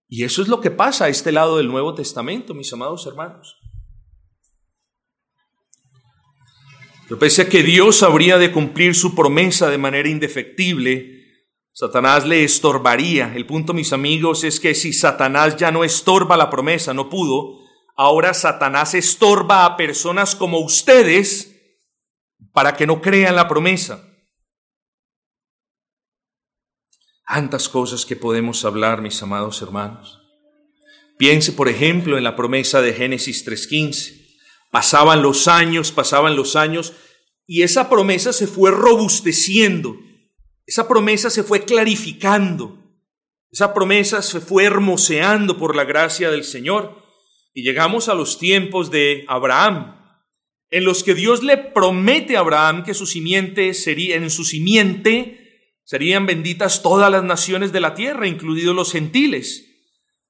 Y 0.09 0.25
eso 0.25 0.41
es 0.41 0.49
lo 0.49 0.63
que 0.63 0.71
pasa 0.71 1.05
a 1.05 1.09
este 1.11 1.31
lado 1.31 1.59
del 1.59 1.69
Nuevo 1.69 1.95
Testamento, 1.95 2.55
mis 2.55 2.73
amados 2.73 3.07
hermanos. 3.07 3.59
Pese 7.21 7.43
a 7.43 7.49
que 7.51 7.63
Dios 7.63 8.03
habría 8.03 8.39
de 8.39 8.51
cumplir 8.51 8.95
su 8.95 9.15
promesa 9.15 9.69
de 9.69 9.77
manera 9.77 10.09
indefectible, 10.09 11.24
Satanás 11.75 12.25
le 12.25 12.45
estorbaría. 12.45 13.33
El 13.35 13.47
punto, 13.47 13.75
mis 13.75 13.93
amigos, 13.93 14.45
es 14.45 14.61
que 14.61 14.77
si 14.77 14.93
Satanás 14.93 15.57
ya 15.57 15.73
no 15.73 15.83
estorba 15.83 16.37
la 16.37 16.49
promesa, 16.49 16.95
no 16.95 17.11
pudo, 17.11 17.59
ahora 17.97 18.33
Satanás 18.33 18.95
estorba 18.95 19.65
a 19.65 19.77
personas 19.77 20.37
como 20.37 20.61
ustedes 20.61 21.51
para 22.53 22.77
que 22.77 22.87
no 22.87 23.03
crean 23.03 23.35
la 23.35 23.49
promesa. 23.49 24.09
Tantas 27.27 27.69
cosas 27.69 28.07
que 28.07 28.15
podemos 28.15 28.65
hablar, 28.65 29.03
mis 29.03 29.21
amados 29.21 29.61
hermanos. 29.61 30.21
Piense, 31.19 31.51
por 31.51 31.69
ejemplo, 31.69 32.17
en 32.17 32.23
la 32.23 32.37
promesa 32.37 32.83
de 32.83 32.93
Génesis 32.93 33.45
3.15. 33.45 34.39
Pasaban 34.71 35.23
los 35.23 35.49
años, 35.49 35.91
pasaban 35.91 36.37
los 36.37 36.55
años, 36.55 36.93
y 37.47 37.63
esa 37.63 37.89
promesa 37.89 38.33
se 38.33 38.47
fue 38.47 38.71
robusteciendo 38.71 39.97
esa 40.67 40.89
promesa 40.89 41.31
se 41.31 41.43
fue 41.43 41.65
clarificando, 41.65 42.79
esa 43.51 43.75
promesa 43.75 44.23
se 44.23 44.41
fue 44.41 44.65
hermoseando 44.65 45.59
por 45.59 45.77
la 45.77 45.85
gracia 45.85 46.31
del 46.31 46.45
Señor 46.45 47.05
y 47.53 47.63
llegamos 47.63 48.09
a 48.09 48.15
los 48.15 48.39
tiempos 48.39 48.91
de 48.91 49.25
Abraham, 49.29 50.01
en 50.71 50.85
los 50.85 51.05
que 51.05 51.15
Dios 51.15 51.43
le 51.43 51.57
promete 51.57 52.37
a 52.37 52.41
Abraham 52.41 52.83
que 52.83 52.95
su 52.95 53.07
simiente 53.07 53.75
sería, 53.75 54.17
en 54.17 54.29
su 54.31 54.45
simiente 54.45 55.45
serían 55.85 56.27
benditas 56.27 56.83
todas 56.83 57.13
las 57.13 57.23
naciones 57.23 57.71
de 57.71 57.81
la 57.81 57.95
tierra, 57.95 58.27
incluidos 58.27 58.75
los 58.75 58.91
gentiles, 58.91 59.67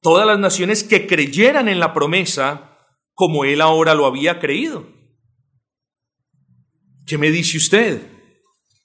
todas 0.02 0.26
las 0.26 0.38
naciones 0.38 0.84
que 0.84 1.06
creyeran 1.06 1.68
en 1.68 1.80
la 1.80 1.94
promesa 1.94 2.78
como 3.14 3.44
él 3.44 3.60
ahora 3.60 3.94
lo 3.94 4.04
había 4.04 4.40
creído. 4.40 4.86
¿Qué 7.06 7.16
me 7.16 7.30
dice 7.30 7.56
usted? 7.56 8.13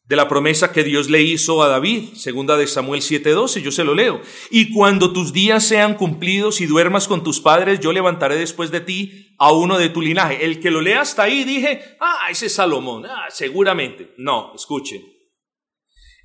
De 0.10 0.16
la 0.16 0.28
promesa 0.28 0.72
que 0.72 0.84
Dios 0.84 1.08
le 1.08 1.22
hizo 1.22 1.62
a 1.62 1.68
David, 1.68 2.16
segunda 2.16 2.58
de 2.58 2.66
Samuel 2.66 3.04
7:12, 3.04 3.62
yo 3.62 3.72
se 3.72 3.84
lo 3.84 3.94
leo. 3.94 4.20
Y 4.50 4.74
cuando 4.74 5.14
tus 5.14 5.34
días 5.34 5.64
sean 5.64 5.94
cumplidos 5.94 6.62
y 6.62 6.66
duermas 6.66 7.08
con 7.08 7.24
tus 7.24 7.40
padres, 7.40 7.80
yo 7.80 7.94
levantaré 7.94 8.36
después 8.36 8.72
de 8.72 8.82
ti 8.82 9.36
a 9.38 9.52
uno 9.52 9.78
de 9.78 9.90
tu 9.90 10.02
linaje. 10.02 10.44
El 10.44 10.60
que 10.60 10.72
lo 10.72 10.82
lea 10.82 11.02
hasta 11.02 11.24
ahí 11.24 11.44
dije, 11.44 11.96
ah, 12.00 12.28
ese 12.32 12.48
es 12.48 12.56
Salomón, 12.56 13.06
ah, 13.06 13.28
seguramente. 13.30 14.16
No, 14.18 14.52
escuche. 14.56 15.00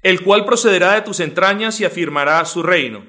El 0.02 0.22
cual 0.22 0.46
procederá 0.46 0.94
de 0.94 1.02
tus 1.02 1.20
entrañas 1.20 1.78
y 1.78 1.84
afirmará 1.84 2.42
su 2.46 2.62
reino. 2.62 3.06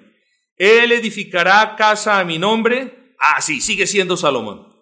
Él 0.57 0.91
edificará 0.91 1.77
casa 1.77 2.19
a 2.19 2.25
mi 2.25 2.37
nombre. 2.37 3.15
Ah, 3.17 3.41
sí, 3.41 3.61
sigue 3.61 3.87
siendo 3.87 4.17
Salomón 4.17 4.74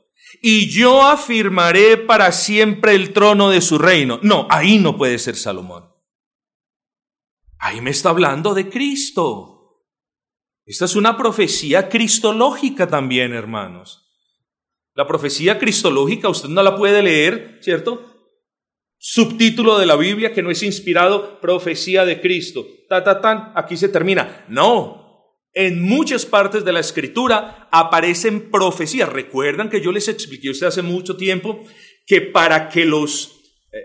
y 0.45 0.69
yo 0.69 1.03
afirmaré 1.03 1.95
para 1.95 2.33
siempre 2.33 2.95
el 2.95 3.13
trono 3.13 3.49
de 3.49 3.61
su 3.61 3.77
reino. 3.77 4.19
No, 4.23 4.45
ahí 4.49 4.77
no 4.77 4.97
puede 4.97 5.17
ser 5.17 5.37
Salomón. 5.37 5.89
Ahí 7.59 7.79
me 7.79 7.91
está 7.91 8.09
hablando 8.09 8.53
de 8.53 8.69
Cristo. 8.69 9.85
Esta 10.65 10.83
es 10.83 10.97
una 10.97 11.15
profecía 11.15 11.87
cristológica 11.87 12.87
también, 12.87 13.33
hermanos. 13.33 14.11
La 14.95 15.07
profecía 15.07 15.57
cristológica 15.57 16.27
usted 16.27 16.49
no 16.49 16.61
la 16.61 16.75
puede 16.75 17.01
leer, 17.01 17.59
¿cierto? 17.61 18.35
Subtítulo 18.97 19.79
de 19.79 19.85
la 19.85 19.95
Biblia 19.95 20.33
que 20.33 20.43
no 20.43 20.51
es 20.51 20.61
inspirado, 20.61 21.39
profecía 21.39 22.03
de 22.03 22.19
Cristo. 22.19 22.67
Ta, 22.89 23.01
ta, 23.01 23.21
tan, 23.21 23.53
aquí 23.55 23.77
se 23.77 23.87
termina. 23.87 24.43
No, 24.49 25.02
en 25.53 25.81
muchas 25.81 26.25
partes 26.25 26.65
de 26.65 26.73
la 26.73 26.79
escritura 26.79 27.67
aparecen 27.71 28.49
profecías. 28.49 29.09
Recuerdan 29.09 29.69
que 29.69 29.81
yo 29.81 29.91
les 29.91 30.07
expliqué 30.07 30.49
usted 30.49 30.67
hace 30.67 30.81
mucho 30.81 31.15
tiempo 31.15 31.63
que 32.05 32.21
para 32.21 32.69
que 32.69 32.85
los 32.85 33.39
eh, 33.71 33.77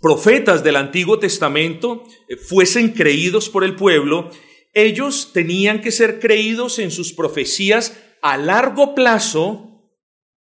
profetas 0.00 0.64
del 0.64 0.76
Antiguo 0.76 1.18
Testamento 1.18 2.04
eh, 2.28 2.36
fuesen 2.36 2.92
creídos 2.92 3.48
por 3.48 3.62
el 3.64 3.76
pueblo, 3.76 4.30
ellos 4.72 5.30
tenían 5.32 5.80
que 5.80 5.92
ser 5.92 6.18
creídos 6.18 6.78
en 6.78 6.90
sus 6.90 7.12
profecías 7.12 7.96
a 8.22 8.38
largo 8.38 8.94
plazo, 8.94 9.92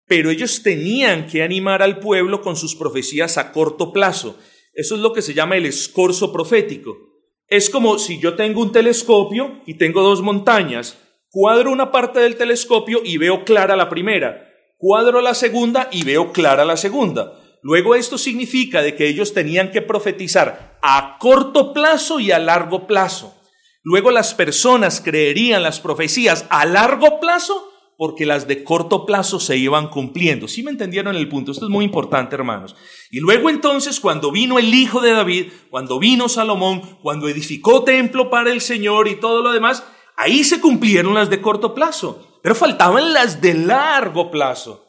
pero 0.05 0.29
ellos 0.29 0.61
tenían 0.61 1.27
que 1.27 1.43
animar 1.43 1.81
al 1.81 1.99
pueblo 1.99 2.41
con 2.41 2.55
sus 2.55 2.75
profecías 2.75 3.37
a 3.37 3.51
corto 3.51 3.91
plazo. 3.91 4.37
Eso 4.73 4.95
es 4.95 5.01
lo 5.01 5.11
que 5.11 5.21
se 5.21 5.33
llama 5.33 5.57
el 5.57 5.65
escorzo 5.65 6.31
profético. 6.31 7.12
Es 7.53 7.69
como 7.69 7.99
si 7.99 8.17
yo 8.17 8.33
tengo 8.33 8.61
un 8.61 8.71
telescopio 8.71 9.61
y 9.67 9.75
tengo 9.75 10.01
dos 10.01 10.23
montañas. 10.23 10.97
Cuadro 11.29 11.71
una 11.71 11.91
parte 11.91 12.19
del 12.19 12.35
telescopio 12.35 13.01
y 13.05 13.17
veo 13.17 13.45
clara 13.45 13.75
la 13.75 13.89
primera. 13.89 14.49
Cuadro 14.79 15.21
la 15.21 15.35
segunda 15.35 15.87
y 15.91 16.03
veo 16.03 16.31
clara 16.31 16.65
la 16.65 16.77
segunda. 16.77 17.39
Luego 17.61 17.93
esto 17.93 18.17
significa 18.17 18.81
de 18.81 18.95
que 18.95 19.07
ellos 19.07 19.35
tenían 19.35 19.69
que 19.69 19.83
profetizar 19.83 20.79
a 20.81 21.17
corto 21.19 21.73
plazo 21.73 22.19
y 22.19 22.31
a 22.31 22.39
largo 22.39 22.87
plazo. 22.87 23.39
Luego 23.83 24.09
las 24.09 24.33
personas 24.33 24.99
creerían 24.99 25.61
las 25.61 25.79
profecías 25.79 26.47
a 26.49 26.65
largo 26.65 27.19
plazo 27.19 27.71
porque 27.97 28.25
las 28.25 28.47
de 28.47 28.63
corto 28.63 29.05
plazo 29.05 29.39
se 29.39 29.57
iban 29.57 29.87
cumpliendo. 29.87 30.47
¿Sí 30.47 30.63
me 30.63 30.71
entendieron 30.71 31.15
el 31.15 31.29
punto? 31.29 31.51
Esto 31.51 31.65
es 31.65 31.71
muy 31.71 31.85
importante, 31.85 32.35
hermanos. 32.35 32.75
Y 33.11 33.19
luego 33.19 33.49
entonces, 33.49 33.99
cuando 33.99 34.31
vino 34.31 34.59
el 34.59 34.73
hijo 34.73 35.01
de 35.01 35.11
David, 35.11 35.51
cuando 35.69 35.99
vino 35.99 36.27
Salomón, 36.29 36.81
cuando 37.01 37.27
edificó 37.29 37.83
templo 37.83 38.29
para 38.29 38.51
el 38.51 38.61
Señor 38.61 39.07
y 39.07 39.19
todo 39.19 39.41
lo 39.41 39.51
demás, 39.51 39.83
ahí 40.17 40.43
se 40.43 40.59
cumplieron 40.59 41.13
las 41.13 41.29
de 41.29 41.41
corto 41.41 41.73
plazo, 41.73 42.39
pero 42.41 42.55
faltaban 42.55 43.13
las 43.13 43.41
de 43.41 43.53
largo 43.53 44.31
plazo. 44.31 44.85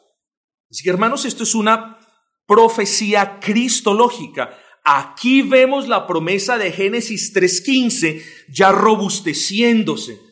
Así 0.69 0.83
que, 0.83 0.89
hermanos, 0.89 1.25
esto 1.25 1.43
es 1.43 1.55
una 1.55 1.99
profecía 2.47 3.39
cristológica. 3.39 4.57
Aquí 4.83 5.41
vemos 5.41 5.87
la 5.87 6.05
promesa 6.05 6.57
de 6.57 6.71
Génesis 6.71 7.33
3.15 7.33 8.23
ya 8.49 8.71
robusteciéndose. 8.71 10.24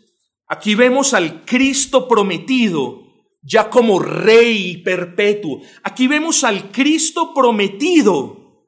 Aquí 0.53 0.75
vemos 0.75 1.15
al 1.15 1.45
Cristo 1.45 2.07
prometido 2.07 3.01
ya 3.41 3.71
como 3.71 3.97
rey 3.97 4.77
perpetuo. 4.83 5.63
Aquí 5.81 6.05
vemos 6.05 6.43
al 6.43 6.71
Cristo 6.71 7.33
prometido 7.33 8.67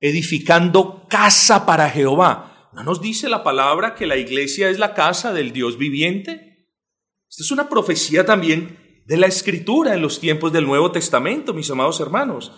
edificando 0.00 1.06
casa 1.08 1.64
para 1.64 1.88
Jehová. 1.88 2.70
¿No 2.72 2.82
nos 2.82 3.00
dice 3.00 3.28
la 3.28 3.44
palabra 3.44 3.94
que 3.94 4.08
la 4.08 4.16
iglesia 4.16 4.68
es 4.68 4.80
la 4.80 4.94
casa 4.94 5.32
del 5.32 5.52
Dios 5.52 5.78
viviente? 5.78 6.66
Esta 7.30 7.44
es 7.44 7.52
una 7.52 7.68
profecía 7.68 8.26
también 8.26 9.04
de 9.06 9.16
la 9.16 9.28
escritura 9.28 9.94
en 9.94 10.02
los 10.02 10.18
tiempos 10.18 10.52
del 10.52 10.66
Nuevo 10.66 10.90
Testamento, 10.90 11.54
mis 11.54 11.70
amados 11.70 12.00
hermanos. 12.00 12.50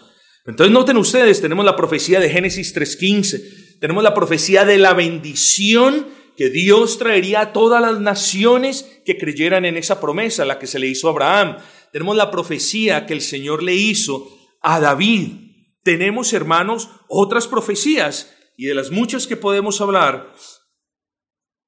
Entonces 0.46 0.72
noten 0.72 0.96
ustedes, 0.96 1.42
tenemos 1.42 1.66
la 1.66 1.76
profecía 1.76 2.18
de 2.18 2.30
Génesis 2.30 2.74
3.15, 2.74 3.78
tenemos 3.78 4.02
la 4.02 4.14
profecía 4.14 4.64
de 4.64 4.78
la 4.78 4.94
bendición 4.94 6.23
que 6.36 6.50
Dios 6.50 6.98
traería 6.98 7.40
a 7.40 7.52
todas 7.52 7.80
las 7.80 8.00
naciones 8.00 9.00
que 9.04 9.16
creyeran 9.18 9.64
en 9.64 9.76
esa 9.76 10.00
promesa, 10.00 10.44
la 10.44 10.58
que 10.58 10.66
se 10.66 10.78
le 10.78 10.88
hizo 10.88 11.08
a 11.08 11.12
Abraham. 11.12 11.56
Tenemos 11.92 12.16
la 12.16 12.30
profecía 12.30 13.06
que 13.06 13.14
el 13.14 13.20
Señor 13.20 13.62
le 13.62 13.74
hizo 13.74 14.28
a 14.60 14.80
David. 14.80 15.32
Tenemos, 15.82 16.32
hermanos, 16.32 16.88
otras 17.08 17.46
profecías 17.46 18.34
y 18.56 18.66
de 18.66 18.74
las 18.74 18.90
muchas 18.90 19.26
que 19.26 19.36
podemos 19.36 19.80
hablar, 19.80 20.32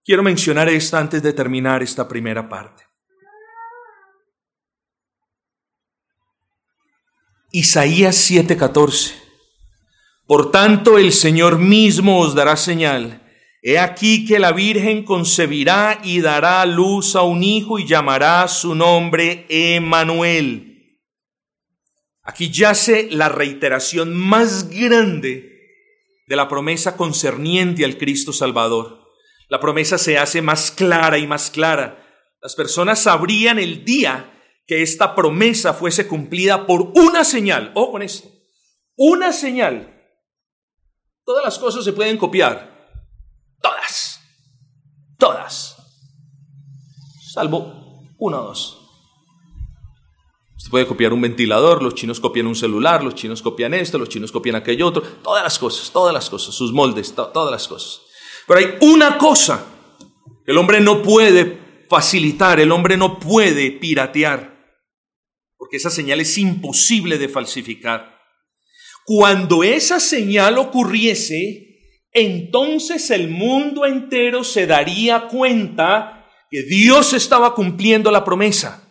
quiero 0.04 0.22
mencionar 0.22 0.68
esta 0.68 0.98
antes 0.98 1.22
de 1.22 1.32
terminar 1.32 1.82
esta 1.82 2.08
primera 2.08 2.48
parte. 2.48 2.84
Isaías 7.50 8.16
7:14. 8.16 9.14
Por 10.26 10.50
tanto, 10.50 10.98
el 10.98 11.12
Señor 11.12 11.58
mismo 11.58 12.20
os 12.20 12.34
dará 12.34 12.56
señal. 12.56 13.25
He 13.68 13.80
aquí 13.80 14.24
que 14.24 14.38
la 14.38 14.52
Virgen 14.52 15.02
concebirá 15.02 16.00
y 16.04 16.20
dará 16.20 16.64
luz 16.66 17.16
a 17.16 17.22
un 17.22 17.42
hijo 17.42 17.80
y 17.80 17.84
llamará 17.84 18.46
su 18.46 18.76
nombre 18.76 19.44
Emanuel. 19.48 21.00
Aquí 22.22 22.52
yace 22.52 23.08
la 23.10 23.28
reiteración 23.28 24.14
más 24.14 24.70
grande 24.70 25.50
de 26.28 26.36
la 26.36 26.46
promesa 26.46 26.96
concerniente 26.96 27.84
al 27.84 27.98
Cristo 27.98 28.32
Salvador. 28.32 29.00
La 29.48 29.58
promesa 29.58 29.98
se 29.98 30.16
hace 30.16 30.42
más 30.42 30.70
clara 30.70 31.18
y 31.18 31.26
más 31.26 31.50
clara. 31.50 32.06
Las 32.40 32.54
personas 32.54 33.00
sabrían 33.00 33.58
el 33.58 33.84
día 33.84 34.32
que 34.68 34.82
esta 34.82 35.16
promesa 35.16 35.74
fuese 35.74 36.06
cumplida 36.06 36.68
por 36.68 36.92
una 36.94 37.24
señal. 37.24 37.72
O 37.74 37.90
con 37.90 38.02
esto. 38.02 38.28
Una 38.94 39.32
señal. 39.32 39.92
Todas 41.24 41.44
las 41.44 41.58
cosas 41.58 41.84
se 41.84 41.92
pueden 41.92 42.16
copiar. 42.16 42.75
Todas. 45.18 45.76
Salvo 47.32 48.14
uno 48.18 48.40
o 48.40 48.46
dos. 48.46 48.82
Usted 50.56 50.70
puede 50.70 50.86
copiar 50.86 51.12
un 51.12 51.20
ventilador, 51.20 51.82
los 51.82 51.94
chinos 51.94 52.18
copian 52.18 52.46
un 52.46 52.56
celular, 52.56 53.04
los 53.04 53.14
chinos 53.14 53.42
copian 53.42 53.74
esto, 53.74 53.98
los 53.98 54.08
chinos 54.08 54.32
copian 54.32 54.56
aquello 54.56 54.86
otro, 54.86 55.02
todas 55.02 55.44
las 55.44 55.58
cosas, 55.58 55.90
todas 55.92 56.14
las 56.14 56.30
cosas, 56.30 56.54
sus 56.54 56.72
moldes, 56.72 57.14
todas 57.14 57.50
las 57.50 57.68
cosas. 57.68 58.00
Pero 58.46 58.60
hay 58.60 58.66
una 58.80 59.18
cosa 59.18 59.64
que 60.44 60.52
el 60.52 60.58
hombre 60.58 60.80
no 60.80 61.02
puede 61.02 61.84
facilitar, 61.88 62.58
el 62.58 62.72
hombre 62.72 62.96
no 62.96 63.18
puede 63.18 63.70
piratear, 63.70 64.56
porque 65.56 65.76
esa 65.76 65.90
señal 65.90 66.20
es 66.20 66.38
imposible 66.38 67.18
de 67.18 67.28
falsificar. 67.28 68.16
Cuando 69.04 69.62
esa 69.62 70.00
señal 70.00 70.58
ocurriese, 70.58 71.65
entonces 72.16 73.10
el 73.10 73.28
mundo 73.28 73.84
entero 73.84 74.42
se 74.42 74.66
daría 74.66 75.28
cuenta 75.28 76.26
que 76.50 76.62
Dios 76.62 77.12
estaba 77.12 77.54
cumpliendo 77.54 78.10
la 78.10 78.24
promesa. 78.24 78.88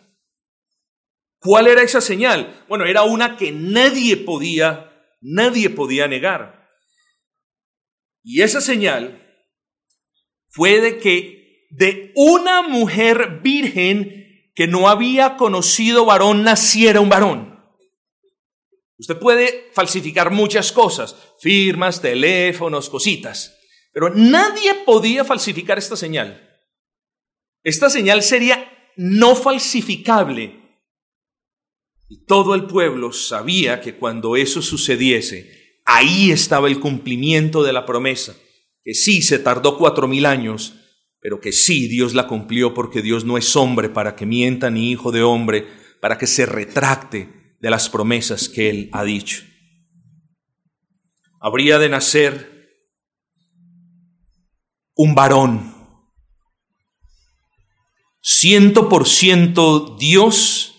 ¿Cuál 1.40 1.66
era 1.66 1.82
esa 1.82 2.00
señal? 2.00 2.64
Bueno, 2.68 2.84
era 2.84 3.02
una 3.02 3.36
que 3.36 3.50
nadie 3.50 4.16
podía, 4.16 4.92
nadie 5.20 5.70
podía 5.70 6.06
negar. 6.06 6.68
Y 8.22 8.42
esa 8.42 8.60
señal 8.60 9.26
fue 10.50 10.80
de 10.80 10.98
que 10.98 11.66
de 11.70 12.12
una 12.14 12.62
mujer 12.62 13.40
virgen 13.42 14.52
que 14.54 14.68
no 14.68 14.88
había 14.88 15.36
conocido 15.36 16.04
varón 16.04 16.44
naciera 16.44 17.00
un 17.00 17.08
varón. 17.08 17.55
Usted 18.98 19.18
puede 19.18 19.70
falsificar 19.72 20.30
muchas 20.30 20.72
cosas, 20.72 21.16
firmas, 21.38 22.00
teléfonos, 22.00 22.88
cositas, 22.88 23.56
pero 23.92 24.10
nadie 24.10 24.74
podía 24.86 25.24
falsificar 25.24 25.78
esta 25.78 25.96
señal. 25.96 26.42
Esta 27.62 27.90
señal 27.90 28.22
sería 28.22 28.72
no 28.96 29.34
falsificable. 29.34 30.62
Y 32.08 32.24
todo 32.24 32.54
el 32.54 32.66
pueblo 32.66 33.12
sabía 33.12 33.80
que 33.80 33.96
cuando 33.96 34.36
eso 34.36 34.62
sucediese, 34.62 35.80
ahí 35.84 36.30
estaba 36.30 36.68
el 36.68 36.78
cumplimiento 36.78 37.62
de 37.62 37.72
la 37.72 37.84
promesa 37.84 38.36
que 38.86 38.94
sí 38.94 39.20
se 39.20 39.40
tardó 39.40 39.78
cuatro 39.78 40.06
mil 40.06 40.24
años, 40.26 40.74
pero 41.18 41.40
que 41.40 41.50
sí 41.50 41.88
Dios 41.88 42.14
la 42.14 42.28
cumplió 42.28 42.72
porque 42.72 43.02
Dios 43.02 43.24
no 43.24 43.36
es 43.36 43.56
hombre 43.56 43.88
para 43.88 44.14
que 44.14 44.26
mienta 44.26 44.70
ni 44.70 44.92
hijo 44.92 45.10
de 45.10 45.24
hombre 45.24 45.66
para 46.00 46.18
que 46.18 46.28
se 46.28 46.46
retracte 46.46 47.45
de 47.66 47.70
las 47.70 47.90
promesas 47.90 48.48
que 48.48 48.70
Él 48.70 48.90
ha 48.92 49.02
dicho. 49.02 49.42
Habría 51.40 51.80
de 51.80 51.88
nacer 51.88 52.78
un 54.94 55.16
varón, 55.16 55.74
ciento 58.22 58.88
por 58.88 59.08
ciento 59.08 59.96
Dios, 59.98 60.76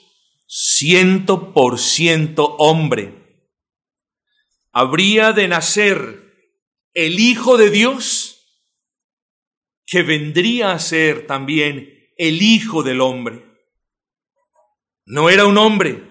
ciento 0.47 1.51
por 1.51 1.77
ciento 1.77 2.55
hombre. 2.55 3.51
Habría 4.71 5.33
de 5.33 5.49
nacer 5.49 6.53
el 6.93 7.19
Hijo 7.19 7.57
de 7.57 7.69
Dios, 7.69 8.63
que 9.85 10.03
vendría 10.03 10.71
a 10.71 10.79
ser 10.79 11.27
también 11.27 12.13
el 12.15 12.41
Hijo 12.41 12.81
del 12.81 13.01
hombre. 13.01 13.43
No 15.05 15.29
era 15.29 15.45
un 15.45 15.57
hombre, 15.57 16.06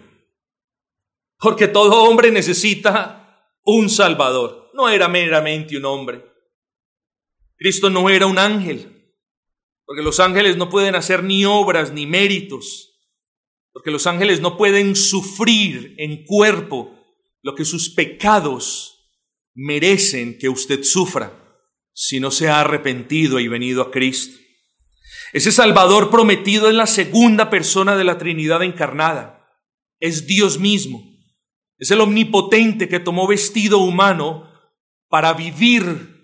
porque 1.39 1.69
todo 1.69 2.05
hombre 2.05 2.31
necesita 2.31 3.53
un 3.65 3.91
Salvador. 3.91 4.71
No 4.75 4.89
era 4.89 5.09
meramente 5.09 5.77
un 5.77 5.85
hombre. 5.85 6.25
Cristo 7.57 7.89
no 7.91 8.11
era 8.11 8.27
un 8.27 8.39
ángel, 8.39 9.15
porque 9.87 10.03
los 10.03 10.21
ángeles 10.21 10.57
no 10.57 10.69
pueden 10.69 10.95
hacer 10.95 11.25
ni 11.25 11.45
obras 11.45 11.93
ni 11.93 12.07
méritos, 12.07 13.01
porque 13.73 13.91
los 13.91 14.07
ángeles 14.07 14.41
no 14.41 14.57
pueden 14.59 14.95
sufrir 14.95 15.95
en 15.99 16.25
cuerpo 16.25 16.93
lo 17.43 17.55
que 17.55 17.65
sus 17.65 17.89
pecados 17.89 19.11
merecen 19.55 20.39
que 20.39 20.51
usted 20.51 20.83
sufra 20.83 21.33
si 21.95 22.21
no 22.21 22.31
se 22.31 22.49
ha 22.49 22.61
arrepentido 22.61 23.41
y 23.41 23.49
venido 23.49 23.81
a 23.81 23.91
Cristo. 23.91 24.39
Ese 25.33 25.51
Salvador 25.51 26.11
prometido 26.11 26.69
es 26.69 26.75
la 26.75 26.87
segunda 26.87 27.49
persona 27.49 27.97
de 27.97 28.05
la 28.05 28.19
Trinidad 28.19 28.63
encarnada. 28.63 29.49
Es 29.99 30.27
Dios 30.27 30.59
mismo. 30.59 31.16
Es 31.79 31.91
el 31.91 32.01
omnipotente 32.01 32.89
que 32.89 33.01
tomó 33.01 33.27
vestido 33.27 33.79
humano 33.79 34.51
para 35.09 35.33
vivir 35.35 36.15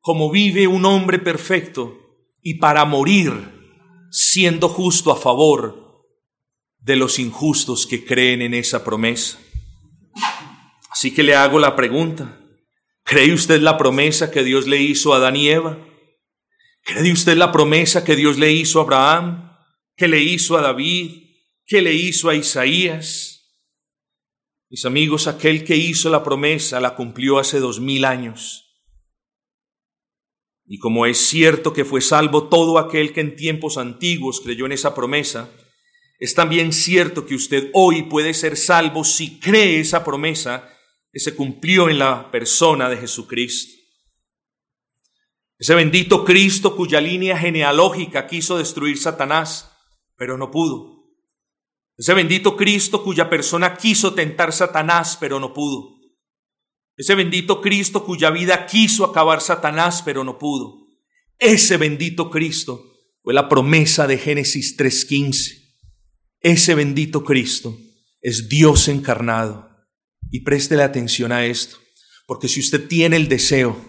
como 0.00 0.30
vive 0.30 0.66
un 0.66 0.84
hombre 0.84 1.18
perfecto 1.18 1.98
y 2.42 2.54
para 2.54 2.84
morir 2.84 3.32
siendo 4.10 4.68
justo 4.68 5.12
a 5.12 5.16
favor 5.16 6.04
de 6.78 6.96
los 6.96 7.18
injustos 7.18 7.86
que 7.86 8.04
creen 8.04 8.42
en 8.42 8.54
esa 8.54 8.84
promesa. 8.84 9.38
Así 10.90 11.14
que 11.14 11.22
le 11.22 11.34
hago 11.34 11.58
la 11.58 11.76
pregunta, 11.76 12.38
¿Cree 13.04 13.32
usted 13.32 13.60
la 13.60 13.76
promesa 13.76 14.30
que 14.30 14.44
Dios 14.44 14.66
le 14.66 14.80
hizo 14.80 15.12
a 15.12 15.16
Adán 15.16 15.36
y 15.36 15.48
Eva? 15.48 15.78
¿Cree 16.84 17.12
usted 17.12 17.36
la 17.36 17.52
promesa 17.52 18.04
que 18.04 18.16
Dios 18.16 18.38
le 18.38 18.52
hizo 18.52 18.78
a 18.78 18.82
Abraham, 18.84 19.52
que 19.96 20.08
le 20.08 20.22
hizo 20.22 20.56
a 20.56 20.62
David, 20.62 21.24
que 21.66 21.82
le 21.82 21.94
hizo 21.94 22.28
a 22.28 22.34
Isaías? 22.34 23.31
Mis 24.72 24.86
amigos, 24.86 25.26
aquel 25.26 25.64
que 25.64 25.76
hizo 25.76 26.08
la 26.08 26.24
promesa 26.24 26.80
la 26.80 26.94
cumplió 26.94 27.38
hace 27.38 27.60
dos 27.60 27.78
mil 27.78 28.06
años. 28.06 28.80
Y 30.64 30.78
como 30.78 31.04
es 31.04 31.18
cierto 31.18 31.74
que 31.74 31.84
fue 31.84 32.00
salvo 32.00 32.48
todo 32.48 32.78
aquel 32.78 33.12
que 33.12 33.20
en 33.20 33.36
tiempos 33.36 33.76
antiguos 33.76 34.40
creyó 34.40 34.64
en 34.64 34.72
esa 34.72 34.94
promesa, 34.94 35.50
es 36.18 36.34
también 36.34 36.72
cierto 36.72 37.26
que 37.26 37.34
usted 37.34 37.68
hoy 37.74 38.04
puede 38.04 38.32
ser 38.32 38.56
salvo 38.56 39.04
si 39.04 39.38
cree 39.38 39.78
esa 39.78 40.04
promesa 40.04 40.66
que 41.12 41.20
se 41.20 41.36
cumplió 41.36 41.90
en 41.90 41.98
la 41.98 42.30
persona 42.30 42.88
de 42.88 42.96
Jesucristo. 42.96 43.78
Ese 45.58 45.74
bendito 45.74 46.24
Cristo 46.24 46.74
cuya 46.76 46.98
línea 46.98 47.36
genealógica 47.36 48.26
quiso 48.26 48.56
destruir 48.56 48.96
Satanás, 48.96 49.70
pero 50.16 50.38
no 50.38 50.50
pudo. 50.50 50.91
Ese 52.02 52.14
bendito 52.14 52.56
Cristo 52.56 53.04
cuya 53.04 53.30
persona 53.30 53.76
quiso 53.76 54.12
tentar 54.12 54.52
Satanás, 54.52 55.16
pero 55.20 55.38
no 55.38 55.54
pudo. 55.54 56.00
Ese 56.96 57.14
bendito 57.14 57.60
Cristo 57.60 58.04
cuya 58.04 58.30
vida 58.30 58.66
quiso 58.66 59.04
acabar 59.04 59.40
Satanás, 59.40 60.02
pero 60.04 60.24
no 60.24 60.36
pudo. 60.36 60.88
Ese 61.38 61.76
bendito 61.76 62.28
Cristo 62.28 62.82
fue 63.22 63.32
la 63.32 63.48
promesa 63.48 64.08
de 64.08 64.18
Génesis 64.18 64.76
3.15. 64.76 65.76
Ese 66.40 66.74
bendito 66.74 67.22
Cristo 67.22 67.78
es 68.20 68.48
Dios 68.48 68.88
encarnado 68.88 69.70
y 70.28 70.40
préstele 70.40 70.82
atención 70.82 71.30
a 71.30 71.46
esto, 71.46 71.76
porque 72.26 72.48
si 72.48 72.58
usted 72.58 72.88
tiene 72.88 73.14
el 73.14 73.28
deseo 73.28 73.80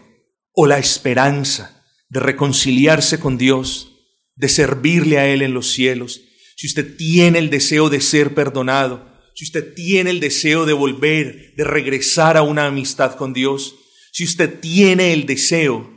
o 0.51 0.67
la 0.67 0.77
esperanza 0.77 1.83
de 2.09 2.19
reconciliarse 2.19 3.19
con 3.19 3.39
Dios, 3.39 3.89
de 4.35 4.49
servirle 4.49 5.17
a 5.17 5.25
Él 5.25 5.41
en 5.41 5.55
los 5.55 5.71
cielos, 5.71 6.21
si 6.55 6.67
usted 6.67 6.95
tiene 6.97 7.39
el 7.39 7.49
deseo 7.49 7.89
de 7.89 8.01
ser 8.01 8.33
perdonado, 8.33 9.11
si 9.35 9.45
usted 9.45 9.73
tiene 9.73 10.11
el 10.11 10.19
deseo 10.19 10.65
de 10.65 10.73
volver, 10.73 11.53
de 11.55 11.63
regresar 11.63 12.37
a 12.37 12.43
una 12.43 12.67
amistad 12.67 13.15
con 13.15 13.33
Dios, 13.33 13.75
si 14.11 14.23
usted 14.23 14.59
tiene 14.59 15.13
el 15.13 15.25
deseo 15.25 15.89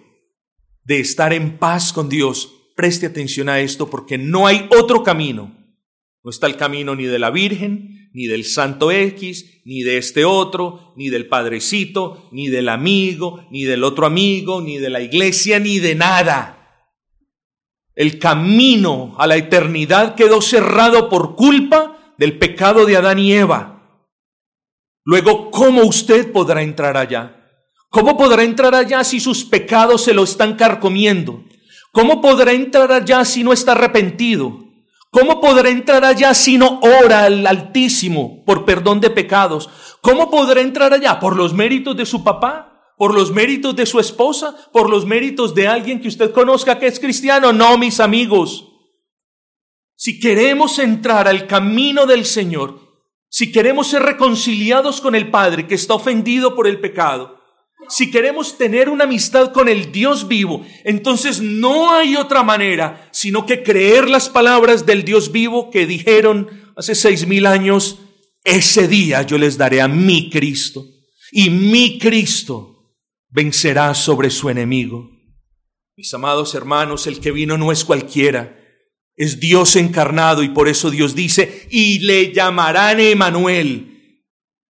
de 0.85 1.01
estar 1.01 1.33
en 1.33 1.59
paz 1.59 1.93
con 1.93 2.09
Dios, 2.09 2.51
preste 2.75 3.07
atención 3.07 3.49
a 3.49 3.61
esto 3.61 3.91
porque 3.91 4.17
no 4.17 4.47
hay 4.47 4.67
otro 4.71 5.03
camino. 5.03 5.55
No 6.25 6.31
está 6.31 6.47
el 6.47 6.57
camino 6.57 6.97
ni 6.97 7.05
de 7.05 7.19
la 7.19 7.31
Virgen, 7.31 8.11
ni 8.13 8.27
del 8.27 8.45
santo 8.45 8.91
X, 8.91 9.61
ni 9.67 9.83
de 9.83 9.99
este 9.99 10.25
otro, 10.25 10.95
ni 10.97 11.11
del 11.11 11.29
padrecito, 11.29 12.29
ni 12.33 12.49
del 12.49 12.71
amigo, 12.71 13.47
ni 13.51 13.65
del 13.65 13.85
otro 13.85 14.07
amigo, 14.07 14.63
ni 14.63 14.79
de 14.79 14.89
la 14.89 15.03
iglesia, 15.03 15.59
ni 15.59 15.79
de 15.79 15.95
nada. 15.95 16.56
El 17.97 18.19
camino 18.19 19.15
a 19.19 19.27
la 19.27 19.37
eternidad 19.37 20.15
quedó 20.15 20.43
cerrado 20.43 21.09
por 21.09 21.35
culpa 21.35 21.97
del 22.19 22.39
pecado 22.39 22.85
de 22.85 22.95
Adán 22.95 23.19
y 23.19 23.33
Eva. 23.33 24.03
Luego, 25.03 25.51
¿cómo 25.51 25.83
usted 25.83 26.31
podrá 26.31 26.63
entrar 26.63 26.99
allá? 26.99 27.37
¿Cómo 27.89 28.19
podrá 28.19 28.43
entrar 28.43 28.75
allá 28.75 29.03
si 29.03 29.19
sus 29.19 29.45
pecados 29.45 30.05
se 30.05 30.13
lo 30.13 30.25
están 30.25 30.57
carcomiendo? 30.57 31.45
¿Cómo 31.91 32.21
podrá 32.21 32.53
entrar 32.53 32.93
allá 32.93 33.25
si 33.25 33.43
no 33.43 33.55
está 33.55 33.73
arrepentido? 33.73 34.67
¿Cómo 35.11 35.41
podrá 35.41 35.71
entrar 35.71 36.05
allá 36.05 36.35
si 36.35 36.59
no 36.59 36.81
ora 37.03 37.25
al 37.25 37.47
Altísimo 37.47 38.45
por 38.45 38.67
perdón 38.67 39.01
de 39.01 39.09
pecados? 39.09 39.71
¿Cómo 40.03 40.31
podrá 40.31 40.61
entrar 40.61 40.93
allá? 40.93 41.19
¿Por 41.19 41.35
los 41.35 41.55
méritos 41.55 41.97
de 41.97 42.05
su 42.05 42.23
papá? 42.23 42.76
¿Por 42.97 43.15
los 43.15 43.31
méritos 43.31 43.77
de 43.77 43.85
su 43.85 44.01
esposa? 44.01 44.57
¿Por 44.73 44.89
los 44.89 45.05
méritos 45.05 45.55
de 45.55 45.69
alguien 45.69 46.01
que 46.01 46.09
usted 46.09 46.33
conozca 46.33 46.79
que 46.79 46.87
es 46.87 46.99
cristiano? 46.99 47.53
No, 47.53 47.77
mis 47.77 48.01
amigos. 48.01 48.73
Si 49.97 50.19
queremos 50.19 50.79
entrar 50.79 51.29
al 51.29 51.47
camino 51.47 52.07
del 52.07 52.25
Señor, 52.25 52.81
si 53.29 53.53
queremos 53.53 53.89
ser 53.89 54.03
reconciliados 54.03 55.01
con 55.01 55.15
el 55.15 55.31
Padre 55.31 55.67
que 55.67 55.75
está 55.75 55.95
ofendido 55.95 56.55
por 56.55 56.67
el 56.67 56.81
pecado, 56.81 57.37
si 57.89 58.11
queremos 58.11 58.57
tener 58.57 58.89
una 58.89 59.05
amistad 59.05 59.53
con 59.53 59.69
el 59.69 59.93
Dios 59.93 60.27
vivo, 60.27 60.65
entonces 60.85 61.41
no 61.41 61.93
hay 61.93 62.17
otra 62.17 62.43
manera 62.43 63.09
sino 63.13 63.47
que 63.47 63.63
creer 63.63 64.09
las 64.09 64.29
palabras 64.29 64.87
del 64.87 65.05
Dios 65.05 65.33
vivo 65.33 65.71
que 65.71 65.87
dijeron 65.87 66.73
hace 66.77 66.95
seis 66.95 67.27
mil 67.27 67.47
años, 67.47 67.99
ese 68.45 68.89
día 68.89 69.23
yo 69.23 69.39
les 69.39 69.59
daré 69.59 69.81
a 69.81 69.89
mi 69.89 70.31
Cristo 70.31 70.87
y 71.31 71.51
mi 71.51 71.99
Cristo 71.99 72.76
vencerá 73.37 73.95
sobre 73.95 74.31
su 74.31 74.49
enemigo. 74.49 75.11
Mis 75.95 76.15
amados 76.15 76.55
hermanos, 76.55 77.07
el 77.07 77.21
que 77.21 77.33
vino 77.33 77.59
no 77.59 77.71
es 77.71 77.85
cualquiera, 77.85 78.59
es 79.15 79.41
Dios 79.41 79.77
encarnado 79.77 80.43
y 80.43 80.49
por 80.49 80.69
eso 80.69 80.91
Dios 80.91 81.15
dice, 81.15 81.69
y 81.71 81.99
le 81.99 82.33
llamarán 82.33 82.99
Emanuel, 82.99 84.23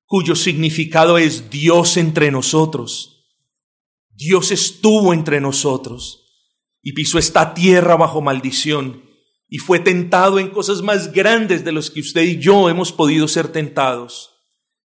cuyo 0.07 0.35
significado 0.35 1.19
es 1.19 1.51
Dios 1.51 1.99
entre 1.99 2.31
nosotros. 2.31 3.27
Dios 4.09 4.51
estuvo 4.51 5.13
entre 5.13 5.43
nosotros 5.43 6.25
y 6.81 6.95
pisó 6.95 7.19
esta 7.19 7.53
tierra 7.53 7.97
bajo 7.97 8.23
maldición 8.23 9.05
y 9.47 9.59
fue 9.59 9.79
tentado 9.79 10.39
en 10.39 10.49
cosas 10.49 10.81
más 10.81 11.13
grandes 11.13 11.67
de 11.67 11.73
los 11.73 11.91
que 11.91 12.01
usted 12.01 12.23
y 12.23 12.39
yo 12.39 12.71
hemos 12.71 12.93
podido 12.93 13.29
ser 13.29 13.49
tentados. 13.49 14.31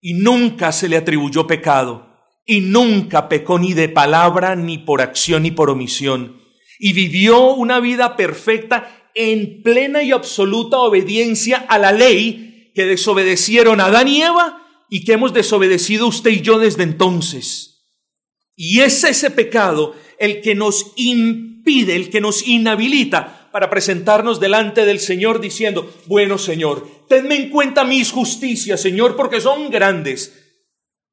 Y 0.00 0.14
nunca 0.14 0.72
se 0.72 0.88
le 0.88 0.96
atribuyó 0.96 1.46
pecado, 1.46 2.05
y 2.46 2.60
nunca 2.60 3.28
pecó 3.28 3.58
ni 3.58 3.74
de 3.74 3.88
palabra, 3.88 4.54
ni 4.54 4.78
por 4.78 5.02
acción, 5.02 5.42
ni 5.42 5.50
por 5.50 5.68
omisión. 5.68 6.40
Y 6.78 6.92
vivió 6.92 7.54
una 7.54 7.80
vida 7.80 8.16
perfecta 8.16 9.10
en 9.14 9.62
plena 9.62 10.02
y 10.02 10.12
absoluta 10.12 10.78
obediencia 10.78 11.58
a 11.68 11.78
la 11.78 11.90
ley 11.90 12.70
que 12.74 12.84
desobedecieron 12.84 13.80
Adán 13.80 14.06
y 14.06 14.22
Eva 14.22 14.62
y 14.88 15.04
que 15.04 15.14
hemos 15.14 15.32
desobedecido 15.32 16.06
usted 16.06 16.30
y 16.30 16.40
yo 16.42 16.58
desde 16.58 16.84
entonces. 16.84 17.84
Y 18.54 18.80
es 18.80 19.02
ese 19.02 19.30
pecado 19.30 19.94
el 20.18 20.40
que 20.40 20.54
nos 20.54 20.92
impide, 20.96 21.96
el 21.96 22.10
que 22.10 22.20
nos 22.20 22.46
inhabilita 22.46 23.48
para 23.50 23.70
presentarnos 23.70 24.38
delante 24.38 24.84
del 24.84 25.00
Señor 25.00 25.40
diciendo, 25.40 25.92
bueno 26.06 26.38
Señor, 26.38 26.86
tenme 27.08 27.36
en 27.36 27.50
cuenta 27.50 27.84
mis 27.84 28.12
justicias, 28.12 28.80
Señor, 28.80 29.16
porque 29.16 29.40
son 29.40 29.70
grandes. 29.70 30.45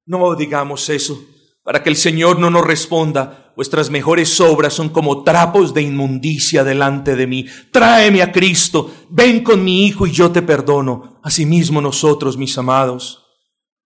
No 0.05 0.35
digamos 0.35 0.89
eso, 0.89 1.23
para 1.63 1.81
que 1.81 1.89
el 1.89 1.95
Señor 1.95 2.39
no 2.39 2.49
nos 2.49 2.65
responda, 2.65 3.53
vuestras 3.55 3.89
mejores 3.89 4.39
obras 4.41 4.73
son 4.73 4.89
como 4.89 5.23
trapos 5.23 5.73
de 5.73 5.81
inmundicia 5.81 6.63
delante 6.63 7.15
de 7.15 7.25
mí. 7.25 7.45
Tráeme 7.71 8.21
a 8.21 8.31
Cristo, 8.31 8.91
ven 9.09 9.43
con 9.43 9.63
mi 9.63 9.85
Hijo 9.85 10.05
y 10.05 10.11
yo 10.11 10.31
te 10.31 10.41
perdono. 10.41 11.19
Asimismo 11.23 11.79
nosotros, 11.79 12.37
mis 12.37 12.57
amados, 12.57 13.23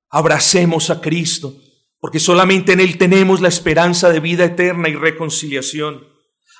abracemos 0.10 0.90
a 0.90 1.02
Cristo, 1.02 1.54
porque 2.00 2.20
solamente 2.20 2.74
en 2.74 2.80
Él 2.80 2.98
tenemos 2.98 3.42
la 3.42 3.48
esperanza 3.48 4.10
de 4.10 4.20
vida 4.20 4.46
eterna 4.46 4.90
y 4.90 4.96
reconciliación. 4.96 6.04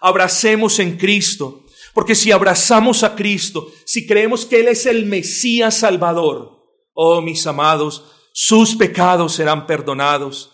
Abracemos 0.02 0.78
en 0.78 0.98
Cristo, 0.98 1.66
porque 1.96 2.14
si 2.14 2.32
abrazamos 2.32 3.04
a 3.04 3.16
Cristo, 3.16 3.72
si 3.86 4.06
creemos 4.06 4.46
que 4.46 4.60
Él 4.60 4.68
es 4.68 4.86
el 4.86 5.08
Mesías 5.08 5.80
Salvador, 5.80 6.60
oh 6.94 7.22
mis 7.22 7.48
amados, 7.48 8.04
sus 8.40 8.76
pecados 8.76 9.34
serán 9.34 9.66
perdonados 9.66 10.52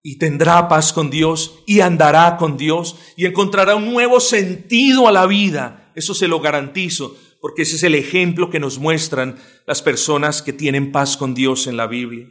y 0.00 0.16
tendrá 0.16 0.68
paz 0.68 0.92
con 0.92 1.10
Dios 1.10 1.64
y 1.66 1.80
andará 1.80 2.36
con 2.36 2.56
Dios 2.56 2.96
y 3.16 3.26
encontrará 3.26 3.74
un 3.74 3.92
nuevo 3.92 4.20
sentido 4.20 5.08
a 5.08 5.12
la 5.12 5.26
vida. 5.26 5.90
Eso 5.96 6.14
se 6.14 6.28
lo 6.28 6.38
garantizo, 6.38 7.18
porque 7.40 7.62
ese 7.62 7.74
es 7.74 7.82
el 7.82 7.96
ejemplo 7.96 8.48
que 8.48 8.60
nos 8.60 8.78
muestran 8.78 9.40
las 9.66 9.82
personas 9.82 10.40
que 10.40 10.52
tienen 10.52 10.92
paz 10.92 11.16
con 11.16 11.34
Dios 11.34 11.66
en 11.66 11.76
la 11.76 11.88
Biblia. 11.88 12.28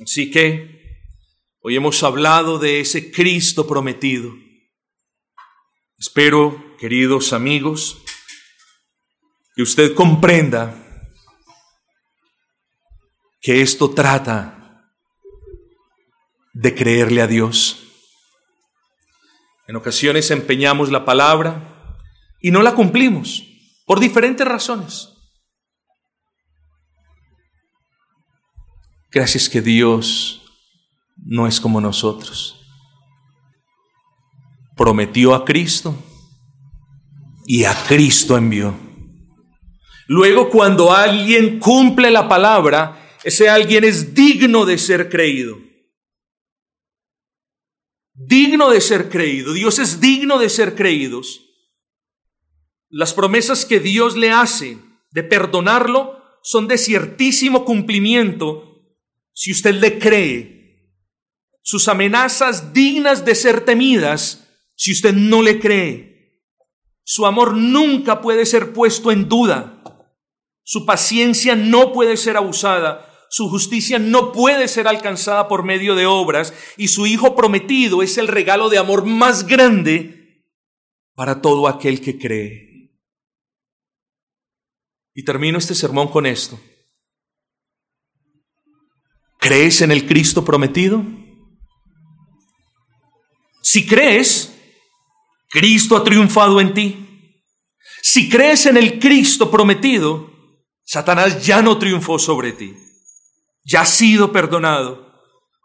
Así 0.00 0.30
que 0.30 1.00
hoy 1.62 1.74
hemos 1.74 2.00
hablado 2.04 2.60
de 2.60 2.78
ese 2.78 3.10
Cristo 3.10 3.66
prometido. 3.66 4.32
Espero, 5.98 6.76
queridos 6.78 7.32
amigos, 7.32 7.98
que 9.56 9.62
usted 9.62 9.96
comprenda 9.96 10.84
que 13.40 13.62
esto 13.62 13.90
trata 13.90 14.92
de 16.52 16.74
creerle 16.74 17.22
a 17.22 17.26
Dios. 17.26 17.82
En 19.68 19.76
ocasiones 19.76 20.30
empeñamos 20.30 20.90
la 20.90 21.04
palabra 21.04 21.98
y 22.40 22.50
no 22.50 22.62
la 22.62 22.74
cumplimos 22.74 23.44
por 23.84 24.00
diferentes 24.00 24.46
razones. 24.46 25.10
Gracias 29.10 29.48
que 29.48 29.60
Dios 29.60 30.42
no 31.16 31.46
es 31.46 31.60
como 31.60 31.80
nosotros. 31.80 32.60
Prometió 34.76 35.34
a 35.34 35.44
Cristo 35.44 35.96
y 37.46 37.64
a 37.64 37.74
Cristo 37.86 38.36
envió. 38.36 38.74
Luego 40.06 40.50
cuando 40.50 40.92
alguien 40.92 41.58
cumple 41.58 42.10
la 42.10 42.28
palabra, 42.28 43.05
ese 43.26 43.48
alguien 43.48 43.84
es 43.84 44.14
digno 44.14 44.64
de 44.64 44.78
ser 44.78 45.08
creído 45.08 45.66
digno 48.16 48.70
de 48.70 48.80
ser 48.80 49.08
creído. 49.08 49.52
Dios 49.52 49.78
es 49.78 50.00
digno 50.00 50.38
de 50.38 50.48
ser 50.48 50.74
creídos. 50.74 51.42
Las 52.88 53.12
promesas 53.12 53.64
que 53.64 53.80
Dios 53.80 54.16
le 54.16 54.30
hace 54.30 54.78
de 55.10 55.22
perdonarlo 55.22 56.22
son 56.42 56.68
de 56.68 56.78
ciertísimo 56.78 57.64
cumplimiento 57.64 58.80
si 59.32 59.52
usted 59.52 59.74
le 59.74 59.98
cree. 59.98 60.94
Sus 61.62 61.88
amenazas 61.88 62.72
dignas 62.72 63.24
de 63.24 63.34
ser 63.34 63.64
temidas 63.64 64.48
si 64.76 64.92
usted 64.92 65.12
no 65.12 65.42
le 65.42 65.58
cree. 65.58 66.42
Su 67.02 67.26
amor 67.26 67.56
nunca 67.56 68.20
puede 68.20 68.46
ser 68.46 68.72
puesto 68.72 69.10
en 69.12 69.28
duda. 69.28 69.82
Su 70.62 70.86
paciencia 70.86 71.54
no 71.54 71.92
puede 71.92 72.16
ser 72.16 72.36
abusada 72.36 73.12
su 73.28 73.48
justicia 73.48 73.98
no 73.98 74.32
puede 74.32 74.68
ser 74.68 74.88
alcanzada 74.88 75.48
por 75.48 75.64
medio 75.64 75.94
de 75.94 76.06
obras 76.06 76.52
y 76.76 76.88
su 76.88 77.06
Hijo 77.06 77.34
prometido 77.34 78.02
es 78.02 78.18
el 78.18 78.28
regalo 78.28 78.68
de 78.68 78.78
amor 78.78 79.04
más 79.04 79.46
grande 79.46 80.44
para 81.14 81.40
todo 81.40 81.68
aquel 81.68 82.00
que 82.00 82.18
cree. 82.18 82.92
Y 85.14 85.24
termino 85.24 85.58
este 85.58 85.74
sermón 85.74 86.08
con 86.08 86.26
esto. 86.26 86.60
¿Crees 89.38 89.80
en 89.80 89.90
el 89.90 90.06
Cristo 90.06 90.44
prometido? 90.44 91.04
Si 93.62 93.86
crees, 93.86 94.52
Cristo 95.48 95.96
ha 95.96 96.04
triunfado 96.04 96.60
en 96.60 96.74
ti. 96.74 97.42
Si 98.02 98.28
crees 98.28 98.66
en 98.66 98.76
el 98.76 98.98
Cristo 98.98 99.50
prometido, 99.50 100.30
Satanás 100.84 101.44
ya 101.44 101.62
no 101.62 101.78
triunfó 101.78 102.18
sobre 102.18 102.52
ti 102.52 102.85
ya 103.66 103.80
has 103.80 103.90
sido 103.90 104.32
perdonado, 104.32 105.12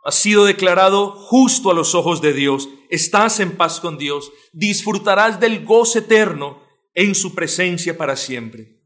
has 0.04 0.16
sido 0.16 0.46
declarado 0.46 1.12
justo 1.12 1.70
a 1.70 1.76
los 1.76 1.94
ojos 1.94 2.22
de 2.22 2.34
Dios, 2.34 2.68
estás 2.90 3.40
en 3.40 3.56
paz 3.56 3.80
con 3.80 4.00
Dios, 4.00 4.32
disfrutarás 4.52 5.40
del 5.40 5.64
gozo 5.64 6.00
eterno 6.00 6.64
en 6.96 7.14
su 7.14 7.36
presencia 7.36 7.96
para 7.96 8.16
siempre. 8.16 8.82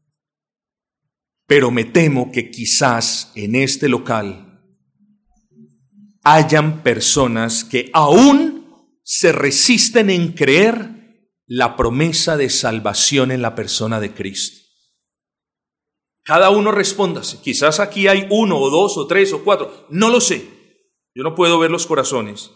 Pero 1.46 1.70
me 1.70 1.84
temo 1.84 2.30
que 2.30 2.50
quizás 2.50 3.32
en 3.34 3.54
este 3.54 3.88
local 3.88 4.62
hayan 6.22 6.82
personas 6.82 7.64
que 7.64 7.88
aún 7.94 8.66
se 9.02 9.32
resisten 9.32 10.10
en 10.10 10.32
creer 10.32 10.90
la 11.46 11.76
promesa 11.76 12.36
de 12.36 12.50
salvación 12.50 13.30
en 13.30 13.40
la 13.40 13.54
persona 13.54 14.00
de 14.00 14.12
Cristo. 14.12 14.65
Cada 16.26 16.50
uno 16.50 16.72
respóndase. 16.72 17.40
Quizás 17.40 17.78
aquí 17.78 18.08
hay 18.08 18.26
uno 18.30 18.58
o 18.58 18.68
dos 18.68 18.98
o 18.98 19.06
tres 19.06 19.32
o 19.32 19.44
cuatro. 19.44 19.86
No 19.90 20.10
lo 20.10 20.20
sé. 20.20 20.44
Yo 21.14 21.22
no 21.22 21.36
puedo 21.36 21.60
ver 21.60 21.70
los 21.70 21.86
corazones. 21.86 22.50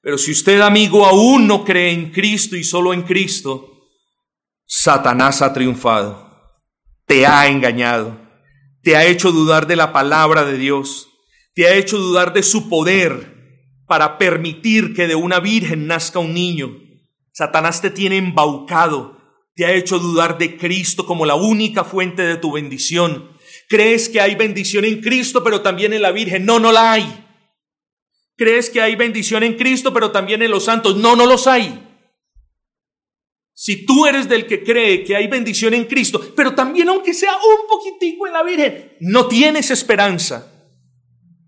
Pero 0.00 0.16
si 0.16 0.30
usted, 0.30 0.60
amigo, 0.60 1.04
aún 1.04 1.48
no 1.48 1.64
cree 1.64 1.90
en 1.90 2.12
Cristo 2.12 2.54
y 2.54 2.62
solo 2.62 2.94
en 2.94 3.02
Cristo, 3.02 3.88
Satanás 4.64 5.42
ha 5.42 5.52
triunfado. 5.52 6.30
Te 7.06 7.26
ha 7.26 7.48
engañado. 7.48 8.16
te 8.82 8.96
ha 8.96 9.04
hecho 9.04 9.32
dudar 9.32 9.66
de 9.66 9.76
la 9.76 9.92
palabra 9.92 10.44
de 10.44 10.56
Dios, 10.56 11.08
te 11.54 11.66
ha 11.66 11.74
hecho 11.74 11.98
dudar 11.98 12.32
de 12.32 12.42
su 12.42 12.68
poder 12.68 13.82
para 13.86 14.18
permitir 14.18 14.94
que 14.94 15.06
de 15.06 15.16
una 15.16 15.40
virgen 15.40 15.86
nazca 15.86 16.18
un 16.18 16.32
niño. 16.32 16.78
Satanás 17.32 17.82
te 17.82 17.90
tiene 17.90 18.16
embaucado, 18.16 19.19
te 19.60 19.66
ha 19.66 19.74
hecho 19.74 19.98
dudar 19.98 20.38
de 20.38 20.56
Cristo 20.56 21.04
como 21.04 21.26
la 21.26 21.34
única 21.34 21.84
fuente 21.84 22.22
de 22.22 22.38
tu 22.38 22.50
bendición. 22.50 23.36
Crees 23.68 24.08
que 24.08 24.18
hay 24.18 24.34
bendición 24.34 24.86
en 24.86 25.02
Cristo, 25.02 25.44
pero 25.44 25.60
también 25.60 25.92
en 25.92 26.00
la 26.00 26.12
Virgen. 26.12 26.46
No, 26.46 26.58
no 26.58 26.72
la 26.72 26.92
hay. 26.92 27.26
Crees 28.38 28.70
que 28.70 28.80
hay 28.80 28.96
bendición 28.96 29.42
en 29.42 29.58
Cristo, 29.58 29.92
pero 29.92 30.12
también 30.12 30.40
en 30.40 30.50
los 30.50 30.64
santos. 30.64 30.96
No, 30.96 31.14
no 31.14 31.26
los 31.26 31.46
hay. 31.46 31.78
Si 33.52 33.84
tú 33.84 34.06
eres 34.06 34.30
del 34.30 34.46
que 34.46 34.64
cree 34.64 35.04
que 35.04 35.14
hay 35.14 35.26
bendición 35.26 35.74
en 35.74 35.84
Cristo, 35.84 36.32
pero 36.34 36.54
también 36.54 36.88
aunque 36.88 37.12
sea 37.12 37.34
un 37.34 37.68
poquitico 37.68 38.26
en 38.26 38.32
la 38.32 38.42
Virgen, 38.42 38.96
no 39.00 39.26
tienes 39.26 39.70
esperanza. 39.70 40.70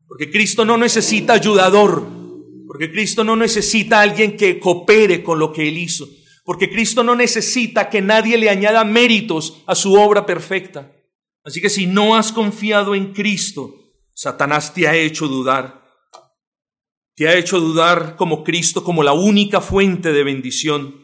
Porque 0.06 0.30
Cristo 0.30 0.66
no 0.66 0.76
necesita 0.76 1.32
ayudador, 1.32 2.06
porque 2.66 2.92
Cristo 2.92 3.24
no 3.24 3.36
necesita 3.36 4.02
alguien 4.02 4.36
que 4.36 4.58
coopere 4.58 5.22
con 5.22 5.38
lo 5.38 5.50
que 5.50 5.66
Él 5.66 5.78
hizo, 5.78 6.06
porque 6.45 6.70
Cristo 6.70 7.03
no 7.05 7.14
necesita 7.14 7.88
que 7.90 8.03
nadie 8.03 8.36
le 8.38 8.51
añada 8.51 8.84
méritos 8.84 9.62
a 9.66 9.74
su 9.74 9.95
obra 9.95 10.26
perfecta. 10.26 10.93
Así 11.45 11.61
que 11.61 11.70
si 11.70 11.86
no 11.86 12.14
has 12.16 12.32
confiado 12.32 12.95
en 12.95 13.12
Cristo, 13.12 13.74
Satanás 14.14 14.74
te 14.74 14.88
ha 14.88 14.97
hecho 14.97 15.28
dudar. 15.28 15.82
Te 17.14 17.28
ha 17.28 17.36
hecho 17.36 17.61
dudar 17.61 18.16
como 18.16 18.43
Cristo, 18.43 18.82
como 18.84 19.03
la 19.03 19.12
única 19.12 19.61
fuente 19.61 20.12
de 20.12 20.24
bendición 20.24 21.03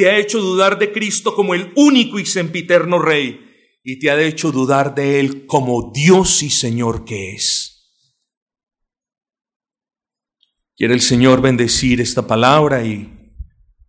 te 0.00 0.08
ha 0.08 0.16
hecho 0.16 0.40
dudar 0.40 0.78
de 0.78 0.92
Cristo 0.92 1.34
como 1.34 1.54
el 1.54 1.72
único 1.76 2.18
y 2.18 2.24
sempiterno 2.24 2.98
Rey, 2.98 3.38
y 3.84 3.98
te 3.98 4.10
ha 4.10 4.18
hecho 4.18 4.50
dudar 4.50 4.94
de 4.94 5.20
Él 5.20 5.44
como 5.44 5.92
Dios 5.92 6.42
y 6.42 6.48
Señor 6.48 7.04
que 7.04 7.34
es. 7.34 7.92
Quiere 10.74 10.94
el 10.94 11.02
Señor 11.02 11.42
bendecir 11.42 12.00
esta 12.00 12.26
palabra 12.26 12.82
y 12.82 13.12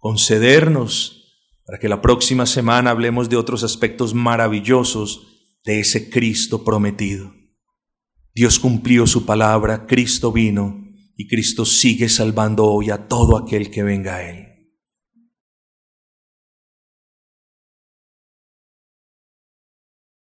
concedernos 0.02 1.38
para 1.64 1.78
que 1.80 1.88
la 1.88 2.02
próxima 2.02 2.48
semana 2.48 2.90
hablemos 2.90 3.30
de 3.30 3.38
otros 3.38 3.64
aspectos 3.64 4.16
maravillosos 4.16 5.28
de 5.64 5.80
ese 5.80 6.10
Cristo 6.10 6.64
prometido. 6.64 7.32
Dios 8.34 8.58
cumplió 8.58 9.06
su 9.06 9.26
palabra, 9.26 9.86
Cristo 9.86 10.32
vino 10.32 10.84
y 11.16 11.28
Cristo 11.28 11.66
sigue 11.66 12.10
salvando 12.10 12.66
hoy 12.66 12.90
a 12.90 13.08
todo 13.08 13.38
aquel 13.38 13.70
que 13.70 13.84
venga 13.84 14.16
a 14.16 14.30
Él. 14.30 14.51